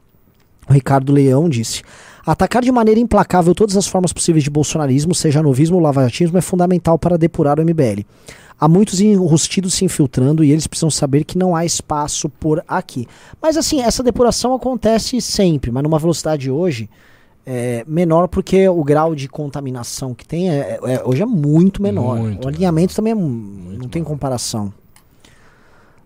[0.67, 1.83] O Ricardo Leão disse:
[2.25, 6.41] atacar de maneira implacável todas as formas possíveis de bolsonarismo, seja novismo ou lavajatismo, é
[6.41, 8.03] fundamental para depurar o MBL.
[8.57, 13.05] Há muitos enrustidos se infiltrando e eles precisam saber que não há espaço por aqui.
[13.41, 16.89] Mas assim, essa depuração acontece sempre, mas numa velocidade hoje
[17.45, 22.17] é, menor porque o grau de contaminação que tem é- é- hoje é muito menor.
[22.17, 24.73] Muito o alinhamento também é, mu- não tem comparação.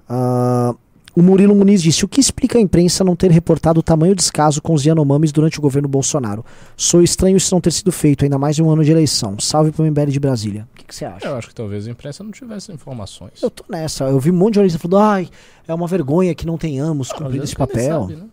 [0.07, 0.74] Ah,
[1.16, 4.61] o Murilo Muniz disse: O que explica a imprensa não ter reportado o tamanho descaso
[4.61, 6.44] com os Yanomamis durante o governo Bolsonaro?
[6.76, 9.40] Sou estranho isso não ter sido feito, ainda mais em um ano de eleição.
[9.40, 10.68] Salve pro MBL de Brasília.
[10.74, 11.28] O que, você acha?
[11.28, 13.41] Eu acho que talvez a imprensa não tivesse informações.
[13.41, 14.06] Eu tô nessa.
[14.06, 15.30] Eu vi um monte de jornalista falando: ai,
[15.68, 18.02] é uma vergonha que não tenhamos Ah, cumprido esse papel.
[18.02, 18.26] sabe, né?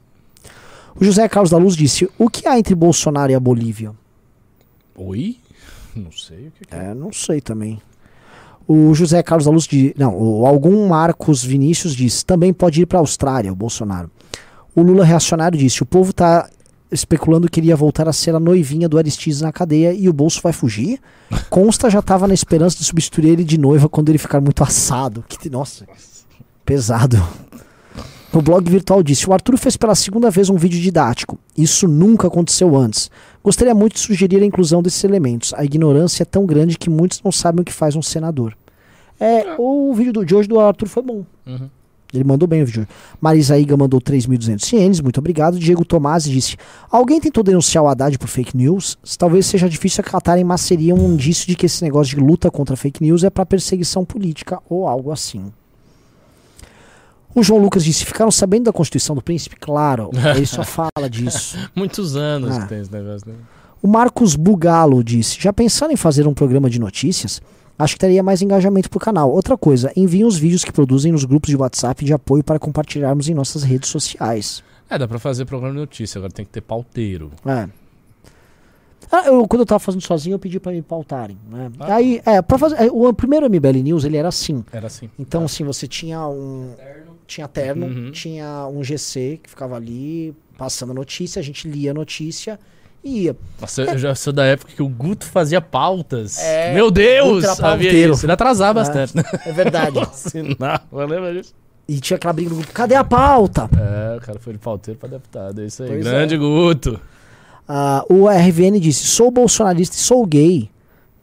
[0.99, 3.93] O José Carlos da Luz disse: O que há entre Bolsonaro e a Bolívia?
[4.95, 5.39] Oi?
[5.95, 6.91] Não sei o que, que é.
[6.91, 7.81] É, não sei também.
[8.67, 9.95] O José Carlos da Luz de.
[9.97, 14.11] Não, o algum Marcos Vinícius disse: também pode ir para a Austrália, o Bolsonaro.
[14.75, 16.49] O Lula reacionário disse: o povo tá
[16.91, 20.13] especulando que ele ia voltar a ser a noivinha do Aristides na cadeia e o
[20.13, 21.01] bolso vai fugir.
[21.51, 25.25] Consta já tava na esperança de substituir ele de noiva quando ele ficar muito assado.
[25.29, 25.87] Que, nossa,
[26.65, 27.23] pesado.
[28.33, 31.39] O blog virtual disse: O Arthur fez pela segunda vez um vídeo didático.
[31.57, 33.11] Isso nunca aconteceu antes.
[33.43, 35.55] Gostaria muito de sugerir a inclusão desses elementos.
[35.55, 38.57] A ignorância é tão grande que muitos não sabem o que faz um senador.
[39.19, 41.25] É, o vídeo do, de hoje do Arthur foi bom.
[41.47, 41.71] Uhum.
[42.13, 42.87] Ele mandou bem o vídeo.
[43.21, 45.59] Marisa Iga mandou 3.200 ienes, muito obrigado.
[45.59, 46.57] Diego Tomás disse:
[46.91, 48.97] Alguém tentou denunciar o Haddad por fake news?
[49.19, 52.77] Talvez seja difícil acatar em maceria um indício de que esse negócio de luta contra
[52.77, 55.53] fake news é para perseguição política ou algo assim.
[57.37, 59.57] O João Lucas disse: Ficaram sabendo da Constituição do Príncipe?
[59.57, 61.59] Claro, ele só fala disso.
[61.75, 62.63] Muitos anos Ah.
[62.63, 63.35] que tem esse negócio, né?
[63.83, 67.43] O Marcos Bugalo disse: Já pensaram em fazer um programa de notícias?
[67.79, 69.31] Acho que teria mais engajamento pro canal.
[69.31, 73.29] Outra coisa, enviem os vídeos que produzem nos grupos de WhatsApp de apoio para compartilharmos
[73.29, 74.63] em nossas redes sociais.
[74.89, 77.31] É, dá pra fazer programa de notícia, agora tem que ter pauteiro.
[77.45, 77.69] É.
[79.13, 81.37] Ah, eu, quando eu tava fazendo sozinho, eu pedi pra me pautarem.
[81.51, 81.71] Né?
[81.81, 81.95] Ah.
[81.97, 82.77] Aí, é, pra fazer.
[82.83, 84.65] é, O primeiro MBL News ele era assim.
[84.73, 85.11] Era assim.
[85.19, 86.71] Então, assim, você tinha um.
[87.27, 88.11] Tinha terno, Uhum.
[88.13, 92.59] tinha um GC que ficava ali passando a notícia, a gente lia a notícia
[93.05, 93.37] e ia.
[93.61, 96.39] Nossa, eu já sou da época que o Guto fazia pautas.
[96.39, 97.45] É, Meu Deus!
[97.45, 98.25] Guto Havia isso.
[98.27, 98.83] Ele atrasava É.
[98.85, 99.23] bastante, né?
[99.45, 99.99] É verdade.
[100.01, 101.55] Assinar, lembra disso?
[101.89, 103.69] e tinha aquela briga no grupo: cadê a pauta?
[103.77, 105.89] É, o cara foi de pauteiro pra deputado, é isso aí.
[105.89, 107.01] Pois Grande Guto.
[107.69, 110.71] Ah, o RVN disse: sou bolsonarista e sou gay.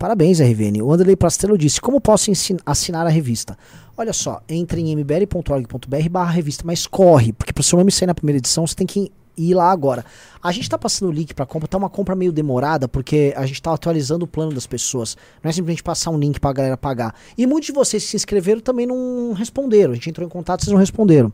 [0.04, 0.82] Parabéns, RVN.
[0.82, 2.30] O Anderley Pastello disse: como posso
[2.66, 3.58] assinar a revista?
[3.96, 8.08] Olha só, entre em mbl.org.br barra revista, mas corre, porque para o seu nome sair
[8.08, 10.04] na primeira edição, você tem que ir lá agora.
[10.44, 13.46] A gente tá passando o link pra compra, tá uma compra meio demorada, porque a
[13.46, 15.16] gente tá atualizando o plano das pessoas.
[15.42, 17.16] Não é simplesmente passar um link pra galera pagar.
[17.38, 19.94] E muitos de vocês que se inscreveram também não responderam.
[19.94, 21.32] A gente entrou em contato, vocês não responderam.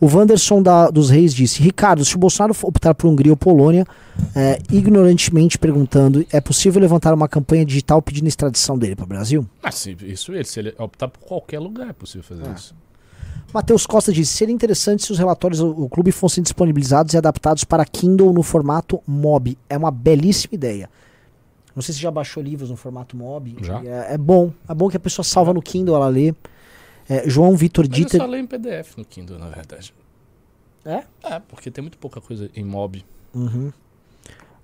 [0.00, 3.84] O Wanderson da- dos Reis disse: Ricardo, se o Bolsonaro optar por Hungria ou Polônia,
[4.34, 9.44] é, ignorantemente perguntando, é possível levantar uma campanha digital pedindo extradição dele para o Brasil?
[9.62, 10.44] Ah, sim, isso ele.
[10.44, 12.54] Se ele optar por qualquer lugar, é possível fazer Ah.
[12.56, 12.74] isso.
[13.52, 17.64] Matheus Costa disse: seria interessante se os relatórios do do clube fossem disponibilizados e adaptados
[17.64, 19.58] para Kindle no formato MOB.
[19.68, 20.88] É uma belíssima ideia.
[21.74, 23.56] Não sei se já baixou livros no formato MOB.
[23.62, 23.80] Já.
[23.84, 24.52] É, é bom.
[24.68, 26.34] É bom que a pessoa salva no Kindle, ela lê.
[27.08, 29.94] É, João Vitor Mas eu só leio em PDF no Kindle, na verdade.
[30.84, 31.02] É?
[31.22, 33.04] É, porque tem muito pouca coisa em mob.
[33.34, 33.72] Uhum.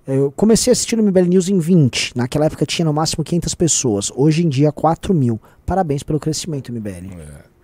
[0.07, 2.15] Eu comecei a assistir o MBL News em 20.
[2.15, 4.11] Naquela época tinha no máximo 500 pessoas.
[4.15, 5.41] Hoje em dia, 4 mil.
[5.65, 7.19] Parabéns pelo crescimento, MBL.
[7.19, 7.55] É.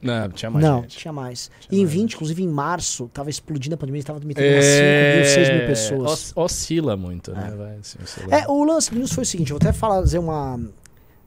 [0.00, 0.96] Não, tinha mais Não, gente.
[0.98, 1.50] tinha mais.
[1.60, 4.64] Tinha e em mais 20, inclusive em março, tava explodindo a pandemia, tava metendo umas
[4.64, 6.12] 5 mil, 6 mil pessoas.
[6.12, 7.50] os- Oscila muito, né?
[7.52, 7.56] É.
[7.56, 7.98] Vai, assim.
[8.30, 10.60] É, o lance do News foi o seguinte, eu vou até fazer uma...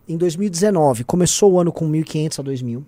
[0.10, 2.84] Em 2019, começou o ano com 1.500 a 2.000.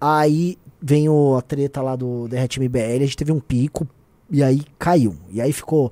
[0.00, 3.84] Aí vem o, a treta lá do Derrete MBL, a gente teve um pico
[4.30, 5.16] e aí caiu.
[5.28, 5.90] E aí ficou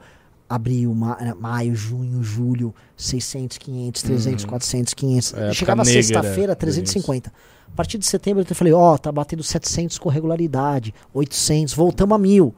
[0.49, 4.51] abril, ma eh, maio, junho, julho, 600, 500, 300, Uhum.
[4.51, 5.35] 400, 500.
[5.35, 7.33] É, Chegava sexta-feira, do 350.
[7.67, 12.19] A partir de setembro eu falei, ó, tá batendo 700 com regularidade, 800, voltamos a
[12.19, 12.55] mil.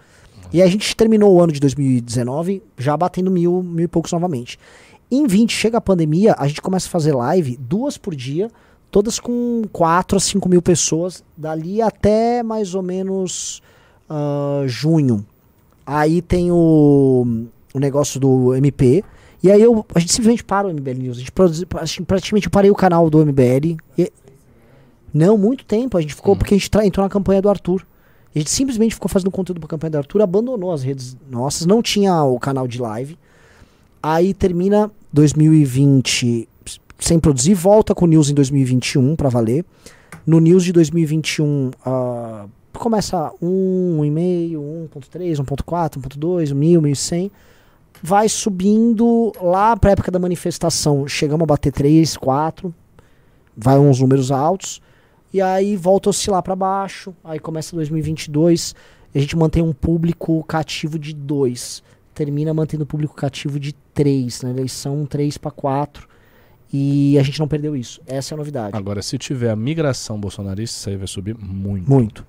[0.52, 4.12] E aí a gente terminou o ano de 2019 já batendo mil, mil e poucos
[4.12, 4.58] novamente.
[5.10, 8.50] Em 20, chega a pandemia, a gente começa a fazer live duas por dia,
[8.90, 13.62] todas com 4 a 5 mil pessoas, dali até mais ou menos
[14.10, 15.24] ah, junho.
[15.86, 19.04] Aí tem o, o negócio do MP.
[19.42, 21.16] E aí eu, a gente simplesmente para o MBL News.
[21.18, 23.76] A gente produzi- assim, praticamente eu parei o canal do MBL.
[23.96, 24.12] E-
[25.14, 25.96] não, muito tempo.
[25.96, 26.38] A gente ficou, Hum.
[26.38, 27.86] porque a gente entrou na campanha do Arthur.
[28.34, 31.80] A gente simplesmente ficou fazendo conteúdo pra campanha do Arthur, abandonou as redes nossas, não
[31.80, 33.16] tinha o canal de live.
[34.08, 36.48] Aí termina 2020
[36.96, 39.64] sem produzir, volta com o News em 2021 pra valer.
[40.24, 44.52] No News de 2021 ah, começa 1,5,
[44.94, 47.30] 1.3, 1.4, 1.2, 1.000, 1.100.
[48.00, 51.08] Vai subindo lá pra época da manifestação.
[51.08, 52.72] Chegamos a bater 3, 4.
[53.56, 54.80] Vai uns números altos.
[55.34, 57.12] E aí volta a oscilar pra baixo.
[57.24, 58.72] Aí começa 2022.
[59.12, 61.82] E a gente mantém um público cativo de 2.
[62.16, 64.40] Termina mantendo o público cativo de 3.
[64.40, 66.08] Na eleição, 3 para 4.
[66.72, 68.00] E a gente não perdeu isso.
[68.06, 68.74] Essa é a novidade.
[68.74, 71.86] Agora, se tiver a migração bolsonarista, isso aí vai subir muito.
[71.90, 72.26] Muito.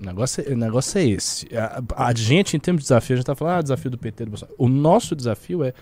[0.00, 1.46] O negócio, é- o negócio é esse.
[1.54, 4.24] A, a gente, em termos de desafio, a gente tá falando, ah, desafio do PT,
[4.24, 4.56] do Bolsonaro.
[4.58, 5.74] O nosso desafio é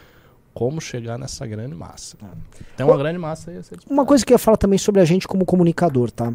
[0.53, 2.16] como chegar nessa grande massa.
[2.77, 5.05] Tem uma grande massa aí ser Uma coisa que eu ia falar também sobre a
[5.05, 6.35] gente como comunicador, tá?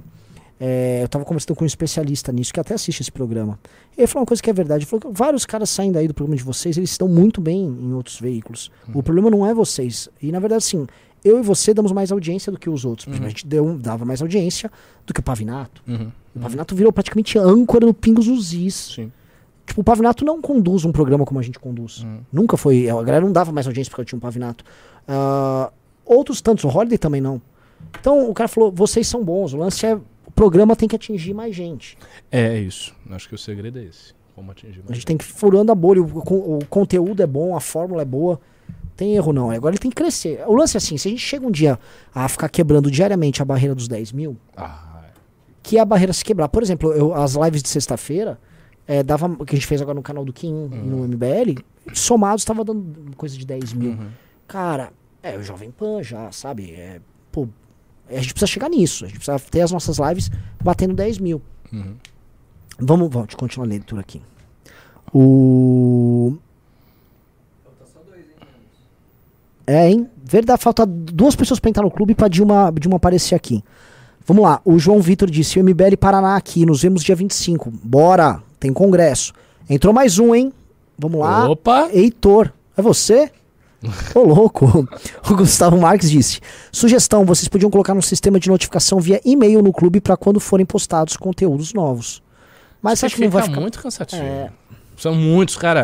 [0.59, 3.59] É, eu tava conversando com um especialista nisso, que até assiste esse programa.
[3.97, 4.84] Ele falou uma coisa que é verdade.
[4.84, 7.63] Ele falou que vários caras saindo aí do programa de vocês, eles estão muito bem
[7.63, 8.71] em outros veículos.
[8.93, 10.09] O problema não é vocês.
[10.21, 10.88] E na verdade, assim,
[11.23, 13.07] eu e você damos mais audiência do que os outros.
[13.07, 14.71] A gente deu, dava mais audiência
[15.05, 15.81] do que o Pavinato.
[15.88, 16.11] Uhum.
[16.35, 18.93] O Pavinato virou praticamente âncora no Pingos nos Is.
[18.95, 19.11] Sim.
[19.65, 22.03] Tipo, o Pavinato não conduz um programa como a gente conduz.
[22.03, 22.19] Uhum.
[22.31, 22.89] Nunca foi.
[22.89, 24.63] A galera não dava mais audiência porque eu tinha um Pavinato.
[25.07, 25.71] Ah,
[26.05, 27.41] outros tantos, o Holiday também não.
[27.99, 29.53] Então o cara falou: vocês são bons.
[29.53, 29.99] O lance é.
[30.38, 31.97] Programa tem que atingir mais gente.
[32.31, 32.95] É, é isso.
[33.09, 34.14] Acho que o segredo é esse.
[34.35, 34.95] Como atingir A mais.
[34.95, 36.01] gente tem que ir furando a bolha.
[36.01, 38.39] O, o conteúdo é bom, a fórmula é boa.
[38.95, 39.49] Tem erro não.
[39.49, 40.43] Agora ele tem que crescer.
[40.47, 41.80] O lance é assim: se a gente chega um dia
[42.14, 45.05] a ficar quebrando diariamente a barreira dos 10 mil, Ah,
[45.64, 46.47] que é a barreira se quebrar.
[46.49, 48.39] Por exemplo, eu- as lives de sexta-feira,
[48.88, 51.57] é, dava, que a gente fez agora no canal do Kim e no MBL,
[51.93, 53.91] somados estava dando coisa de 10 mil.
[53.91, 54.07] Uhum.
[54.47, 54.93] Cara,
[55.23, 56.72] é o Jovem Pan já, sabe?
[56.72, 57.01] É,
[58.09, 59.05] a gente precisa chegar nisso.
[59.05, 60.29] A gente precisa ter as nossas lives
[60.63, 61.41] batendo 10 mil.
[61.71, 61.95] Uhum.
[62.79, 64.21] Vamos, vamos continuar a leitura aqui.
[65.13, 66.35] O.
[69.65, 70.09] É, hein?
[70.23, 73.63] Verdade, falta duas pessoas pra entrar no clube pra Dilma, Dilma aparecer aqui.
[74.25, 77.71] Vamos lá, o João Vitor disse: o MBL Paraná aqui, nos vemos dia 25.
[77.84, 79.34] Bora, tem congresso.
[79.69, 80.53] Entrou mais um, hein?
[80.97, 81.49] Vamos lá.
[81.49, 81.89] Opa!
[81.93, 83.31] Heitor, é você?
[84.15, 84.87] Ô, louco.
[85.29, 86.39] O Gustavo Marques disse:
[86.71, 90.65] Sugestão: vocês podiam colocar um sistema de notificação via e-mail no clube pra quando forem
[90.65, 92.23] postados conteúdos novos.
[92.81, 93.59] Mas acho que não vai ficar.
[93.59, 94.21] muito cansativo.
[94.21, 94.49] É.
[94.95, 95.81] São muitos, cara.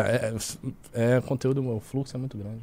[0.94, 2.60] É, é conteúdo, o fluxo é muito grande.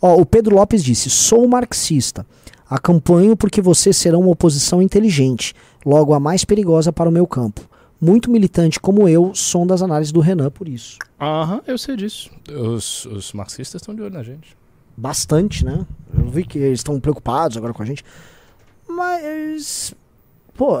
[0.00, 2.24] Ó, o Pedro Lopes disse: Sou marxista.
[2.70, 5.54] Acompanho porque vocês serão uma oposição inteligente,
[5.86, 7.62] logo a mais perigosa para o meu campo.
[8.00, 10.98] Muito militante como eu, som das análises do Renan por isso.
[11.20, 12.30] Aham, eu sei disso.
[12.48, 14.56] Os, os marxistas estão de olho na gente.
[14.96, 15.84] Bastante, né?
[16.16, 18.04] Eu vi que eles estão preocupados agora com a gente.
[18.88, 19.94] Mas.
[20.54, 20.78] Pô,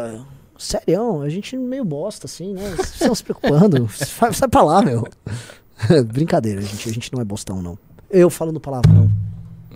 [0.56, 2.70] sério, a gente meio bosta, assim, né?
[2.76, 3.88] Vocês estão se preocupando.
[3.94, 5.06] Sai, sai pra lá, meu.
[6.06, 6.88] Brincadeira, gente.
[6.88, 7.78] A gente não é bostão, não.
[8.10, 9.10] Eu falando palavrão.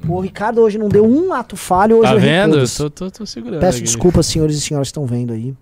[0.08, 2.58] O Ricardo hoje não deu um ato falho, hoje tá eu vendo?
[2.58, 3.60] Eu tô, tô, tô segurando.
[3.60, 3.84] Peço aqui.
[3.84, 5.54] desculpas, senhores e senhoras que estão vendo aí.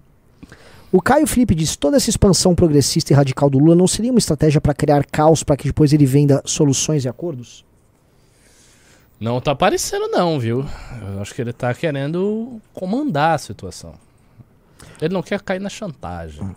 [0.93, 4.19] O Caio Felipe disse: toda essa expansão progressista e radical do Lula não seria uma
[4.19, 7.65] estratégia para criar caos para que depois ele venda soluções e acordos?
[9.21, 10.65] Não tá aparecendo, não, viu?
[11.13, 13.95] Eu acho que ele tá querendo comandar a situação.
[15.01, 16.57] Ele não quer cair na chantagem.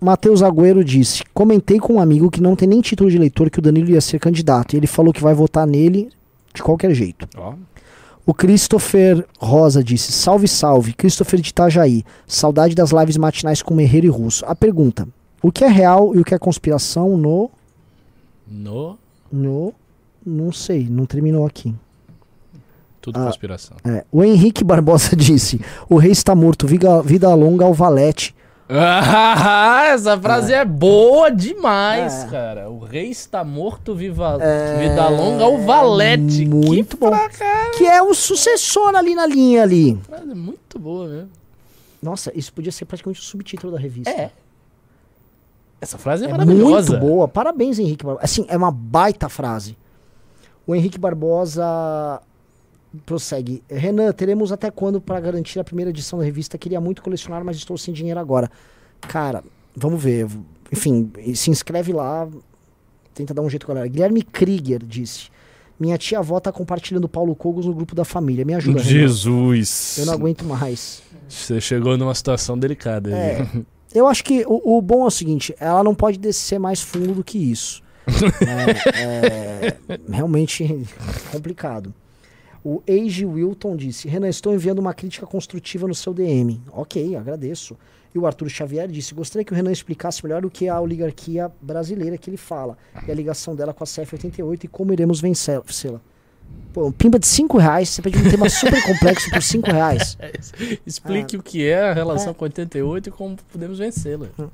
[0.00, 3.60] Matheus Agüero disse: Comentei com um amigo que não tem nem título de eleitor que
[3.60, 4.74] o Danilo ia ser candidato.
[4.74, 6.10] E ele falou que vai votar nele
[6.52, 7.26] de qualquer jeito.
[7.36, 7.54] Ó,
[8.24, 10.92] O Christopher Rosa disse: Salve, salve.
[10.92, 12.04] Christopher de Itajaí.
[12.26, 14.44] Saudade das lives matinais com Merreiro e Russo.
[14.46, 15.08] A pergunta:
[15.42, 17.50] O que é real e o que é conspiração no.
[18.46, 18.98] no
[19.30, 19.74] No.
[20.24, 21.74] Não sei, não terminou aqui.
[23.00, 23.24] tudo Ah.
[23.24, 23.76] conspiração.
[23.84, 28.34] É, o Henrique Barbosa disse: O rei está morto, vida, vida longa ao valete.
[28.74, 32.28] Ah, essa frase é, boa demais, É.
[32.28, 32.70] cara.
[32.70, 34.38] O rei está morto, viva
[34.78, 36.46] vida longa ao valete.
[36.46, 37.08] Muito que bom.
[37.10, 39.96] fra- cara, Que é o sucessor ali na linha ali.
[40.02, 41.30] frase muito boa mesmo.
[42.02, 44.10] Nossa, isso podia ser praticamente o subtítulo da revista.
[44.10, 44.30] É.
[45.80, 46.92] Essa frase é, É maravilhosa.
[46.98, 47.28] muito boa.
[47.28, 48.24] Parabéns, Henrique Barbosa.
[48.24, 49.76] Assim, é uma baita frase.
[50.66, 52.20] O Henrique Barbosa
[53.06, 53.62] prossegue.
[53.68, 56.58] Renan, teremos até quando para garantir a primeira edição da revista?
[56.58, 58.50] Queria muito colecionar, mas estou sem dinheiro agora.
[59.00, 59.42] Cara,
[59.76, 60.26] vamos ver.
[60.70, 62.28] Enfim, se inscreve lá.
[63.14, 63.86] Tenta dar um jeito, galera.
[63.86, 65.28] Guilherme Krieger disse:
[65.78, 68.44] Minha tia-avó tá compartilhando Paulo Cogos no grupo da família.
[68.44, 68.90] Me ajuda, Renan.
[68.90, 69.96] Jesus.
[69.98, 71.02] Eu não aguento mais.
[71.28, 73.10] Você chegou numa situação delicada.
[73.10, 73.46] É,
[73.94, 77.14] eu acho que o, o bom é o seguinte: ela não pode descer mais fundo
[77.14, 77.82] do que isso.
[78.96, 80.86] é, é realmente
[81.30, 81.94] complicado.
[82.64, 86.60] O Age Wilton disse: Renan, estou enviando uma crítica construtiva no seu DM.
[86.72, 87.76] Ok, agradeço.
[88.14, 90.80] E o Arthur Xavier disse: Gostaria que o Renan explicasse melhor o que é a
[90.80, 92.76] oligarquia brasileira que ele fala
[93.06, 96.00] e a ligação dela com a CF88 e como iremos vencê- vencê-la.
[96.72, 100.16] Pô, um pimba de 5 reais, você pede um tema super complexo por 5 reais.
[100.86, 104.28] Explique o que é a relação com 88 e como podemos vencê-la.
[104.38, 104.46] Ah,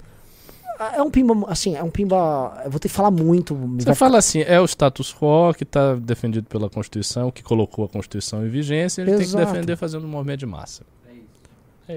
[0.95, 2.63] É um pimba, assim, é um pimba.
[2.65, 3.55] Eu vou ter que falar muito.
[3.79, 7.89] Você fala assim, é o status quo que está defendido pela Constituição, que colocou a
[7.89, 10.85] Constituição em vigência, ele tem que defender fazendo um movimento de massa.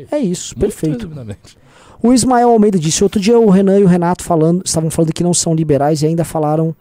[0.09, 0.97] É isso, Muito perfeito.
[0.99, 1.57] resumidamente.
[2.01, 5.21] O Ismael Almeida disse: outro dia o Renan e o Renato falando, estavam falando que
[5.23, 6.75] não são liberais e ainda falaram.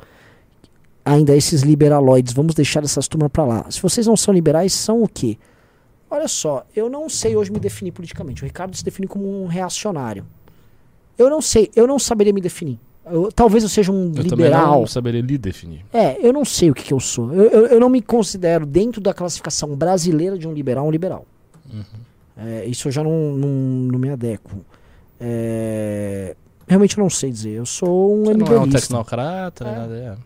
[1.03, 3.67] Ainda esses liberaloides, vamos deixar essas turmas pra lá.
[3.71, 5.39] Se vocês não são liberais, são o quê?
[6.11, 8.43] Olha só, eu não sei hoje me definir politicamente.
[8.43, 10.27] O Ricardo se define como um reacionário.
[11.19, 12.79] Eu não sei, eu não saberia me definir.
[13.05, 14.81] Eu- talvez eu seja um Eu liberal.
[14.81, 15.85] não saberia lhe definir.
[15.93, 17.33] É, eu não sei o que, que eu sou.
[17.35, 21.27] Eu, eu, eu não me considero, dentro da classificação brasileira de um liberal, um liberal.
[22.37, 24.65] É, isso eu já não, não, não me adequo.
[25.19, 26.35] É,
[26.67, 27.51] realmente eu não sei dizer.
[27.51, 29.77] Eu sou um Você não é um tecnocrata, É.
[29.77, 30.17] nada, é.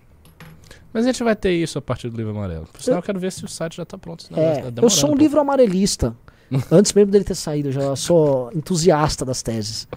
[0.92, 2.66] Mas a gente vai ter isso a partir do livro amarelo.
[2.72, 4.26] Por sinal, eu quero ver se o site já tá pronto.
[4.36, 5.22] É, tá eu sou um pouco.
[5.22, 6.14] livro amarelista.
[6.70, 9.88] Antes mesmo dele ter saído, eu já sou entusiasta das teses.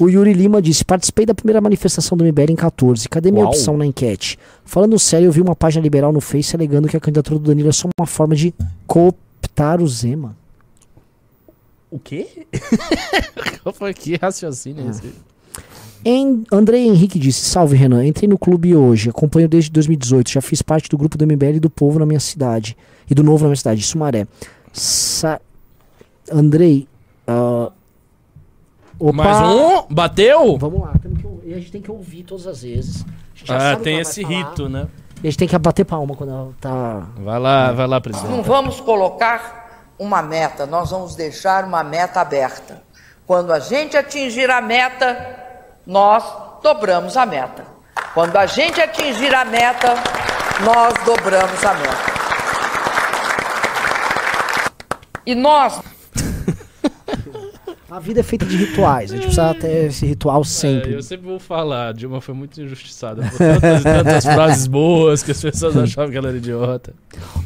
[0.00, 3.06] O Yuri Lima disse: Participei da primeira manifestação do MBL em 14.
[3.06, 3.52] Cadê minha Uau.
[3.52, 4.38] opção na enquete?
[4.64, 7.68] Falando sério, eu vi uma página liberal no Face alegando que a candidatura do Danilo
[7.68, 8.54] é só uma forma de
[8.86, 10.34] cooptar o Zema.
[11.90, 12.46] O quê?
[13.62, 15.12] Qual foi que raciocínio é esse?
[16.02, 20.62] Em, André Henrique disse: Salve Renan, entrei no clube hoje, acompanho desde 2018, já fiz
[20.62, 22.74] parte do grupo do MBL e do Povo na minha cidade.
[23.10, 24.26] E do Novo na minha cidade, Sumaré.
[24.72, 25.40] Sa
[26.32, 26.88] Andrei.
[27.26, 27.70] ah,
[29.00, 29.86] opa, Mais um?
[29.90, 30.56] Bateu?
[30.58, 33.04] Vamos lá, temos que e a gente tem que ouvir todas as vezes.
[33.04, 34.86] A gente já Ah, tem esse falar, rito, né?
[35.16, 37.02] E a gente tem que bater palma quando ela tá.
[37.16, 38.46] Vai lá, vai lá, Não presidente.
[38.46, 42.82] vamos colocar uma meta, nós vamos deixar uma meta aberta.
[43.26, 45.36] Quando a gente atingir a meta,
[45.84, 46.24] nós
[46.62, 47.64] dobramos a meta.
[48.14, 49.94] Quando a gente atingir a meta,
[50.64, 52.10] nós dobramos a meta.
[55.26, 55.80] E nós
[57.90, 59.10] A vida é feita de rituais.
[59.10, 60.92] A gente precisa ter esse ritual É, sempre.
[60.94, 65.40] eu sempre vou falar, Dilma foi muito injustiçada por tantas, tantas frases boas que as
[65.42, 66.94] pessoas achavam que ela era idiota.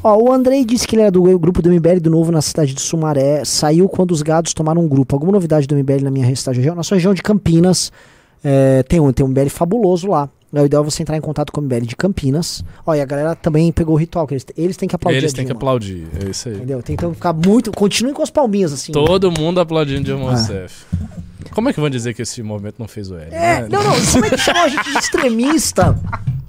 [0.03, 2.75] Ó, o Andrei disse que ele era do grupo do MBL do Novo na cidade
[2.75, 3.43] de Sumaré.
[3.45, 5.16] Saiu quando os gados tomaram um grupo.
[5.16, 6.75] Alguma novidade do MBL na minha região?
[6.75, 7.91] Na sua região de Campinas,
[8.45, 10.29] é, tem, um, tem um MBL fabuloso lá.
[10.55, 12.62] É o ideal é você entrar em contato com o MBL de Campinas.
[12.86, 15.44] E a galera também pegou o ritual, que eles, eles têm que aplaudir Eles têm
[15.44, 16.56] que aplaudir, é isso aí.
[16.56, 16.82] Entendeu?
[16.82, 17.72] Tem que ficar muito...
[17.72, 18.93] Continuem com as palminhas, assim.
[18.93, 20.35] Todo mundo aplaudindo Dilma Ah.
[20.36, 20.85] Rousseff.
[21.52, 23.28] Como é que vão dizer que esse movimento não fez o L?
[23.32, 23.68] É, né?
[23.70, 25.97] não, não, como é que chamam a gente de extremista?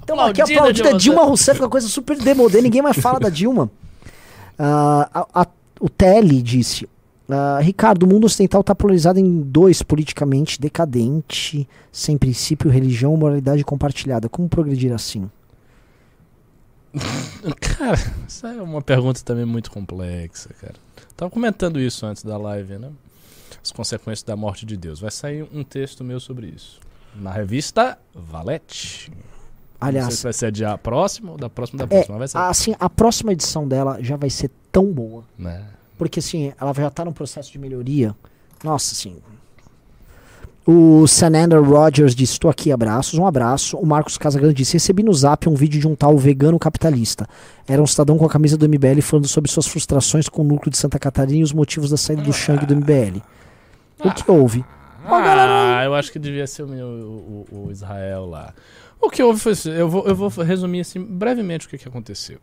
[0.02, 3.28] Então aqui Aplaudida aplaudida Dilma Dilma Rousseff, uma coisa super demodê, ninguém mais fala da
[3.28, 3.70] Dilma.
[4.58, 5.46] Ah, a- a-
[5.80, 6.88] o Tele disse,
[7.28, 13.64] ah, Ricardo, o mundo ocidental está polarizado em dois, politicamente decadente, sem princípio, religião, moralidade
[13.64, 14.28] compartilhada.
[14.28, 15.28] Como progredir assim?
[17.60, 20.74] Cara, isso é uma pergunta também muito complexa, cara.
[21.16, 22.90] Tava comentando isso antes da live, né?
[23.62, 25.00] As consequências da morte de Deus.
[25.00, 26.80] Vai sair um texto meu sobre isso.
[27.14, 29.10] Na revista Valete.
[29.10, 32.18] Não sei Aliás, se vai ser a próxima ou da próxima da é, próxima.
[32.18, 32.50] mas vai ser.
[32.50, 35.24] assim, a próxima edição dela já vai ser tão boa.
[35.38, 35.66] Né?
[35.98, 38.14] Porque assim, ela já tá num processo de melhoria.
[38.62, 39.16] Nossa, assim.
[40.66, 43.16] O Sanander Rogers disse: Estou aqui, abraços.
[43.18, 43.76] Um abraço.
[43.76, 47.26] O Marcos Casagrande disse: Recebi no zap um vídeo de um tal vegano capitalista.
[47.68, 50.70] Era um cidadão com a camisa do MBL falando sobre suas frustrações com o núcleo
[50.70, 53.20] de Santa Catarina e os motivos da saída do Shang do MBL.
[54.00, 54.64] O que houve?
[55.08, 58.52] Ah, eu acho que devia ser o, meu, o, o- Israel lá.
[59.00, 59.52] O que houve foi.
[59.52, 62.38] assim, Eu vou, eu vou resumir assim brevemente o que, que aconteceu.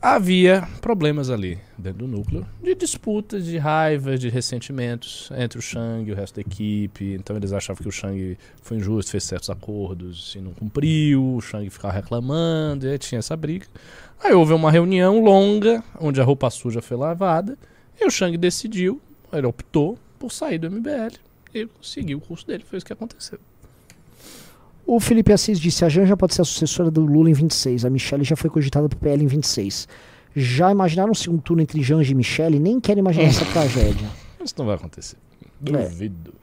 [0.00, 6.08] Havia problemas ali dentro do núcleo de disputas, de raivas, de ressentimentos entre o Shang
[6.08, 7.14] e o resto da equipe.
[7.14, 11.36] Então eles achavam que o Shang foi injusto, fez certos acordos e não cumpriu.
[11.36, 13.66] O Shang ficava reclamando, e aí tinha essa briga.
[14.22, 17.58] Aí houve uma reunião longa, onde a roupa suja foi lavada,
[18.00, 19.00] e o Shang decidiu,
[19.32, 21.16] ele optou por sair do MBL
[21.54, 22.64] e seguir o curso dele.
[22.66, 23.38] Foi isso que aconteceu.
[24.86, 27.84] O Felipe Assis disse: A Janja pode ser a sucessora do Lula em 26.
[27.84, 29.88] A Michelle já foi cogitada pro PL em 26.
[30.34, 32.58] Já imaginaram um segundo turno entre Janja e Michelle?
[32.58, 34.08] Nem quero imaginar essa tragédia.
[34.42, 35.16] Isso não vai acontecer.
[35.60, 36.34] Duvido.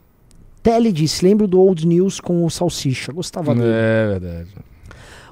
[0.61, 3.11] Tele disse: Lembro do Old News com o Salsicha.
[3.11, 3.67] Gostava dele.
[3.67, 4.49] É verdade.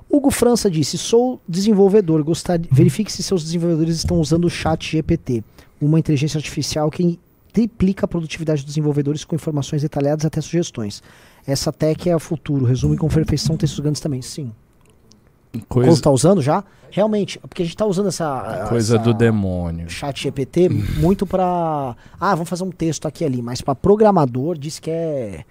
[0.10, 2.24] Hugo França disse: Sou desenvolvedor.
[2.24, 2.68] Gostaria...
[2.72, 5.44] Verifique se seus desenvolvedores estão usando o chat GPT,
[5.80, 7.20] uma inteligência artificial que
[7.52, 11.02] triplica a produtividade dos desenvolvedores com informações detalhadas até sugestões.
[11.48, 12.66] Essa tech é o futuro.
[12.66, 14.22] Resume com perfeição textos grandes também.
[14.22, 14.52] Sim.
[15.70, 16.64] Quando Coisa, tá usando já?
[16.92, 18.66] Realmente, porque a gente tá usando essa.
[18.70, 19.90] coisa essa do demônio.
[19.90, 21.96] Chat GPT muito pra.
[22.20, 23.42] Ah, vamos fazer um texto aqui ali.
[23.42, 25.46] Mas pra programador diz que é,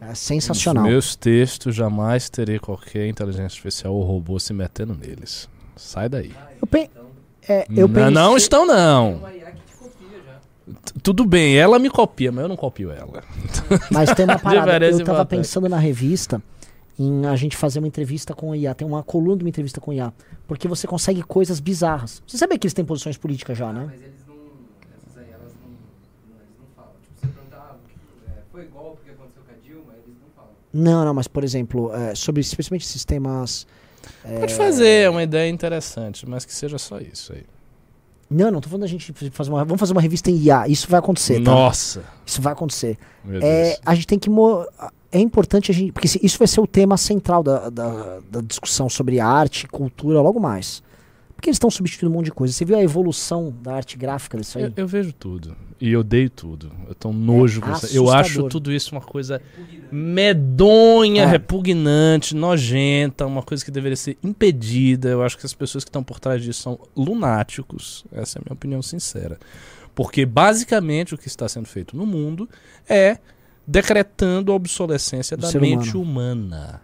[0.00, 0.84] é sensacional.
[0.84, 5.48] Os meus textos jamais terei qualquer inteligência artificial ou robô se metendo neles.
[5.76, 6.32] Sai daí.
[6.60, 6.90] Eu, pe...
[7.48, 8.10] é, eu não, pensei...
[8.10, 9.20] não estão, não.
[11.02, 13.22] Tudo bem, ela me copia, mas eu não copio ela.
[13.90, 14.84] Mas tem uma parada.
[14.86, 16.42] Eu tava pensando na revista
[16.98, 18.74] em a gente fazer uma entrevista com o IA.
[18.74, 20.12] Tem uma coluna de uma entrevista com o IA.
[20.46, 22.22] Porque você consegue coisas bizarras.
[22.26, 23.90] Você sabe que eles têm posições políticas já, né?
[23.90, 24.34] Mas eles não.
[24.96, 25.70] Essas aí, elas não.
[26.30, 26.92] não eles não falam.
[27.02, 29.92] Tipo, você perguntar, ah, o que- é, foi igual o que aconteceu com a Dilma,
[30.02, 30.50] eles não falam.
[30.72, 33.66] Não, não, mas por exemplo, é, sobre especialmente sistemas.
[34.38, 37.44] Pode fazer, é uma ideia interessante, mas que seja só isso aí.
[38.34, 39.64] Não, não, tô falando da gente fazer uma.
[39.64, 40.66] Vamos fazer uma revista em IA.
[40.66, 41.50] Isso vai acontecer, tá?
[41.52, 42.02] Nossa!
[42.26, 42.98] Isso vai acontecer.
[43.40, 44.28] É, a gente tem que.
[45.12, 45.92] É importante a gente.
[45.92, 50.40] Porque isso vai ser o tema central da, da, da discussão sobre arte, cultura, logo
[50.40, 50.82] mais.
[51.44, 52.54] Porque eles estão substituindo um monte de coisa.
[52.54, 54.64] Você viu a evolução da arte gráfica disso aí?
[54.64, 55.54] Eu, eu vejo tudo.
[55.78, 56.72] E eu odeio tudo.
[56.88, 57.94] Eu tenho nojo com isso.
[57.94, 59.42] Eu acho tudo isso uma coisa
[59.92, 61.26] medonha, É.
[61.26, 65.10] repugnante, nojenta, uma coisa que deveria ser impedida.
[65.10, 68.06] Eu acho que as pessoas que estão por trás disso são lunáticos.
[68.10, 69.38] Essa é a minha opinião sincera.
[69.94, 72.48] Porque basicamente o que está sendo feito no mundo
[72.88, 73.18] é
[73.66, 76.80] decretando a obsolescência Do da mente humana.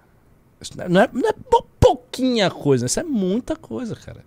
[0.61, 1.35] Isso não é- não é, é
[1.81, 4.23] pouquinha coisa, isso é muita coisa, cara.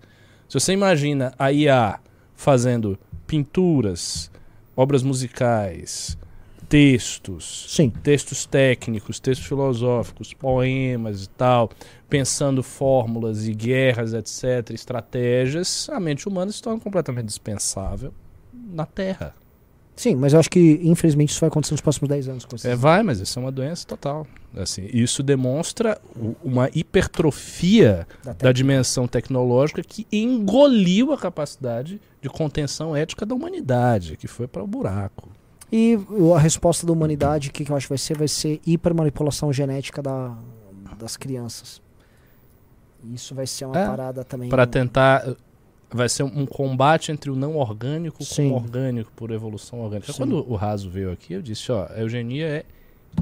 [0.53, 1.99] Se você imagina a IA
[2.35, 4.29] fazendo pinturas,
[4.75, 6.15] obras musicais,
[6.69, 7.89] textos, Sim.
[7.89, 11.71] textos técnicos, textos filosóficos, poemas e tal,
[12.07, 18.13] pensando fórmulas e guerras, etc., estratégias, a mente humana se torna completamente dispensável
[18.53, 19.33] na Terra.
[19.95, 22.47] Sim, mas eu acho que infelizmente isso vai acontecer nos próximos 10 anos.
[22.65, 24.25] É, vai, mas isso é uma doença total.
[24.55, 25.99] Assim, isso demonstra
[26.43, 34.17] uma hipertrofia da da dimensão tecnológica que engoliu a capacidade de contenção ética da humanidade,
[34.17, 35.29] que foi para o buraco.
[35.71, 35.97] E
[36.35, 38.17] a resposta da humanidade, o que, que eu acho que vai ser?
[38.17, 40.35] Vai ser hipermanipulação genética da,
[40.99, 41.81] das crianças.
[43.11, 44.49] Isso vai ser uma É, parada também.
[44.49, 45.25] Para tentar.
[45.93, 48.49] Vai ser um combate entre o não orgânico Sim.
[48.49, 50.11] com o orgânico por evolução orgânica.
[50.11, 50.17] Sim.
[50.17, 52.65] Quando o Raso veio aqui, eu disse: ó, a eugenia é.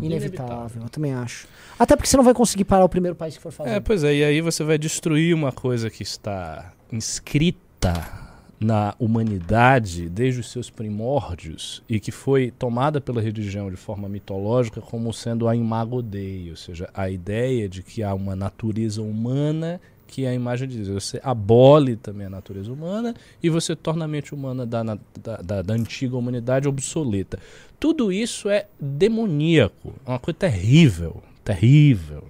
[0.02, 1.48] Inevitável, eu também acho.
[1.78, 3.72] Até porque você não vai conseguir parar o primeiro país que for fazer.
[3.72, 8.32] É, pois é, e aí você vai destruir uma coisa que está inscrita
[8.62, 14.80] na humanidade desde os seus primórdios e que foi tomada pela religião de forma mitológica
[14.80, 19.82] como sendo a imago Dei, ou seja, a ideia de que há uma natureza humana
[20.12, 21.04] que é a imagem de Deus.
[21.06, 24.98] Você abole também a natureza humana e você torna a mente humana da, da,
[25.42, 27.40] da- da antiga humanidade obsoleta.
[27.80, 32.24] Tudo isso é demoníaco, é uma coisa terrível, terrível.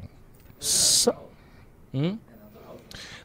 [0.59, 1.19] Só-
[1.93, 2.17] Hum?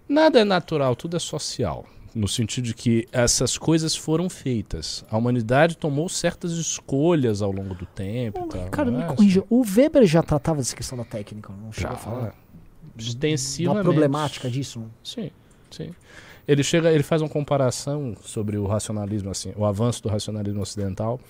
[0.09, 1.85] Nada é natural, tudo é social.
[2.15, 5.05] No sentido de que essas coisas foram feitas.
[5.11, 8.47] A humanidade tomou certas escolhas ao longo do tempo.
[8.47, 9.07] e tal, Cara, me é?
[9.07, 9.45] corrija.
[9.51, 12.35] O Weber já tratava dessa questão da técnica, não chegou Já, a falar?
[12.97, 13.85] Extensivamente.
[13.85, 14.85] problemática disso?
[15.02, 15.31] Sim,
[15.70, 15.90] sim.
[16.47, 21.20] Ele chega, ele faz uma comparação sobre o racionalismo, assim, o avanço do racionalismo ocidental,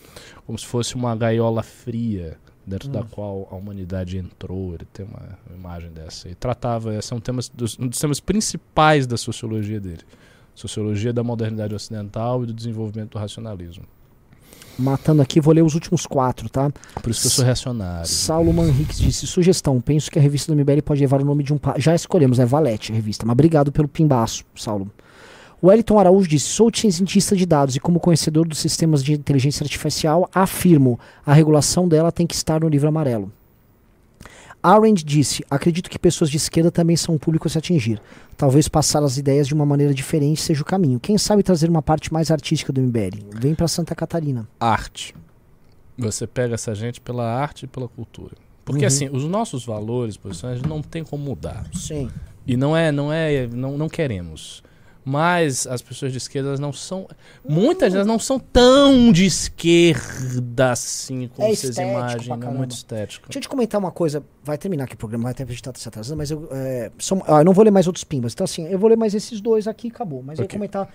[0.44, 4.74] como se fosse uma gaiola fria dentro da qual a humanidade entrou.
[4.74, 6.28] Ele tem uma imagem dessa.
[6.28, 10.02] E tratava, esse é um, tema dos, um dos temas principais da sociologia dele.
[10.54, 13.84] Sociologia da modernidade ocidental e do desenvolvimento do racionalismo.
[14.78, 16.70] Matando aqui, vou ler os últimos quatro, tá?
[17.02, 18.06] Por isso que eu sou reacionário.
[18.06, 21.54] Saulo Manriques disse: sugestão, penso que a revista do MBL pode levar o nome de
[21.54, 21.58] um.
[21.58, 24.90] pa- Já escolhemos, é Valete a revista, mas obrigado pelo pimbaço, Saulo.
[25.62, 29.64] O Wellington Araújo disse: sou cientista de dados e, como conhecedor dos sistemas de inteligência
[29.64, 33.32] artificial, afirmo a regulação dela tem que estar no livro amarelo.
[34.62, 38.00] Arendt disse: acredito que pessoas de esquerda também são um público a se atingir.
[38.36, 41.00] Talvez passar as ideias de uma maneira diferente seja o caminho.
[41.00, 43.24] Quem sabe trazer uma parte mais artística do MBL?
[43.34, 44.46] Vem pra Santa Catarina.
[44.60, 45.14] arte.
[45.98, 48.34] Você pega essa gente pela arte e pela cultura.
[48.64, 48.86] Porque Uhum.
[48.86, 51.64] assim, os nossos valores, posições, não tem como mudar.
[51.72, 52.10] Sim.
[52.46, 54.62] E não é, não é, não, não queremos.
[55.08, 57.06] Mas as pessoas de esquerda elas não são,
[57.48, 63.28] muitas delas não são tão de esquerda assim como É vocês imaginam, é muito estético.
[63.28, 64.20] Deixa eu te comentar uma coisa.
[64.42, 66.90] Vai terminar aqui o programa, vai até a gente tá se atrasando, mas eu, é,
[66.98, 68.32] são- ah, eu não vou ler mais outros pimbas.
[68.32, 70.24] Então, assim, eu vou ler mais esses dois aqui e acabou.
[70.24, 70.58] Mas eu ia Ok.
[70.58, 70.92] comentar.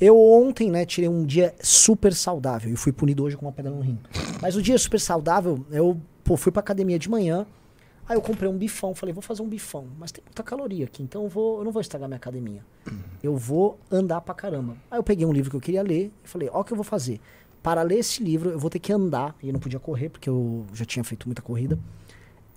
[0.00, 3.70] Eu ontem, né, tirei um dia super saudável e fui punido hoje com uma pedra
[3.70, 3.96] no rim.
[4.40, 7.46] Mas o dia super saudável, eu pô, fui pra academia de manhã.
[8.08, 11.02] Aí eu comprei um bifão, falei, vou fazer um bifão, mas tem muita caloria aqui,
[11.02, 12.64] então eu, vou, eu não vou estragar minha academia.
[13.22, 14.76] Eu vou andar pra caramba.
[14.90, 16.76] Aí eu peguei um livro que eu queria ler e falei, ó o que eu
[16.76, 17.20] vou fazer.
[17.62, 20.28] Para ler esse livro, eu vou ter que andar, e eu não podia correr, porque
[20.28, 21.78] eu já tinha feito muita corrida.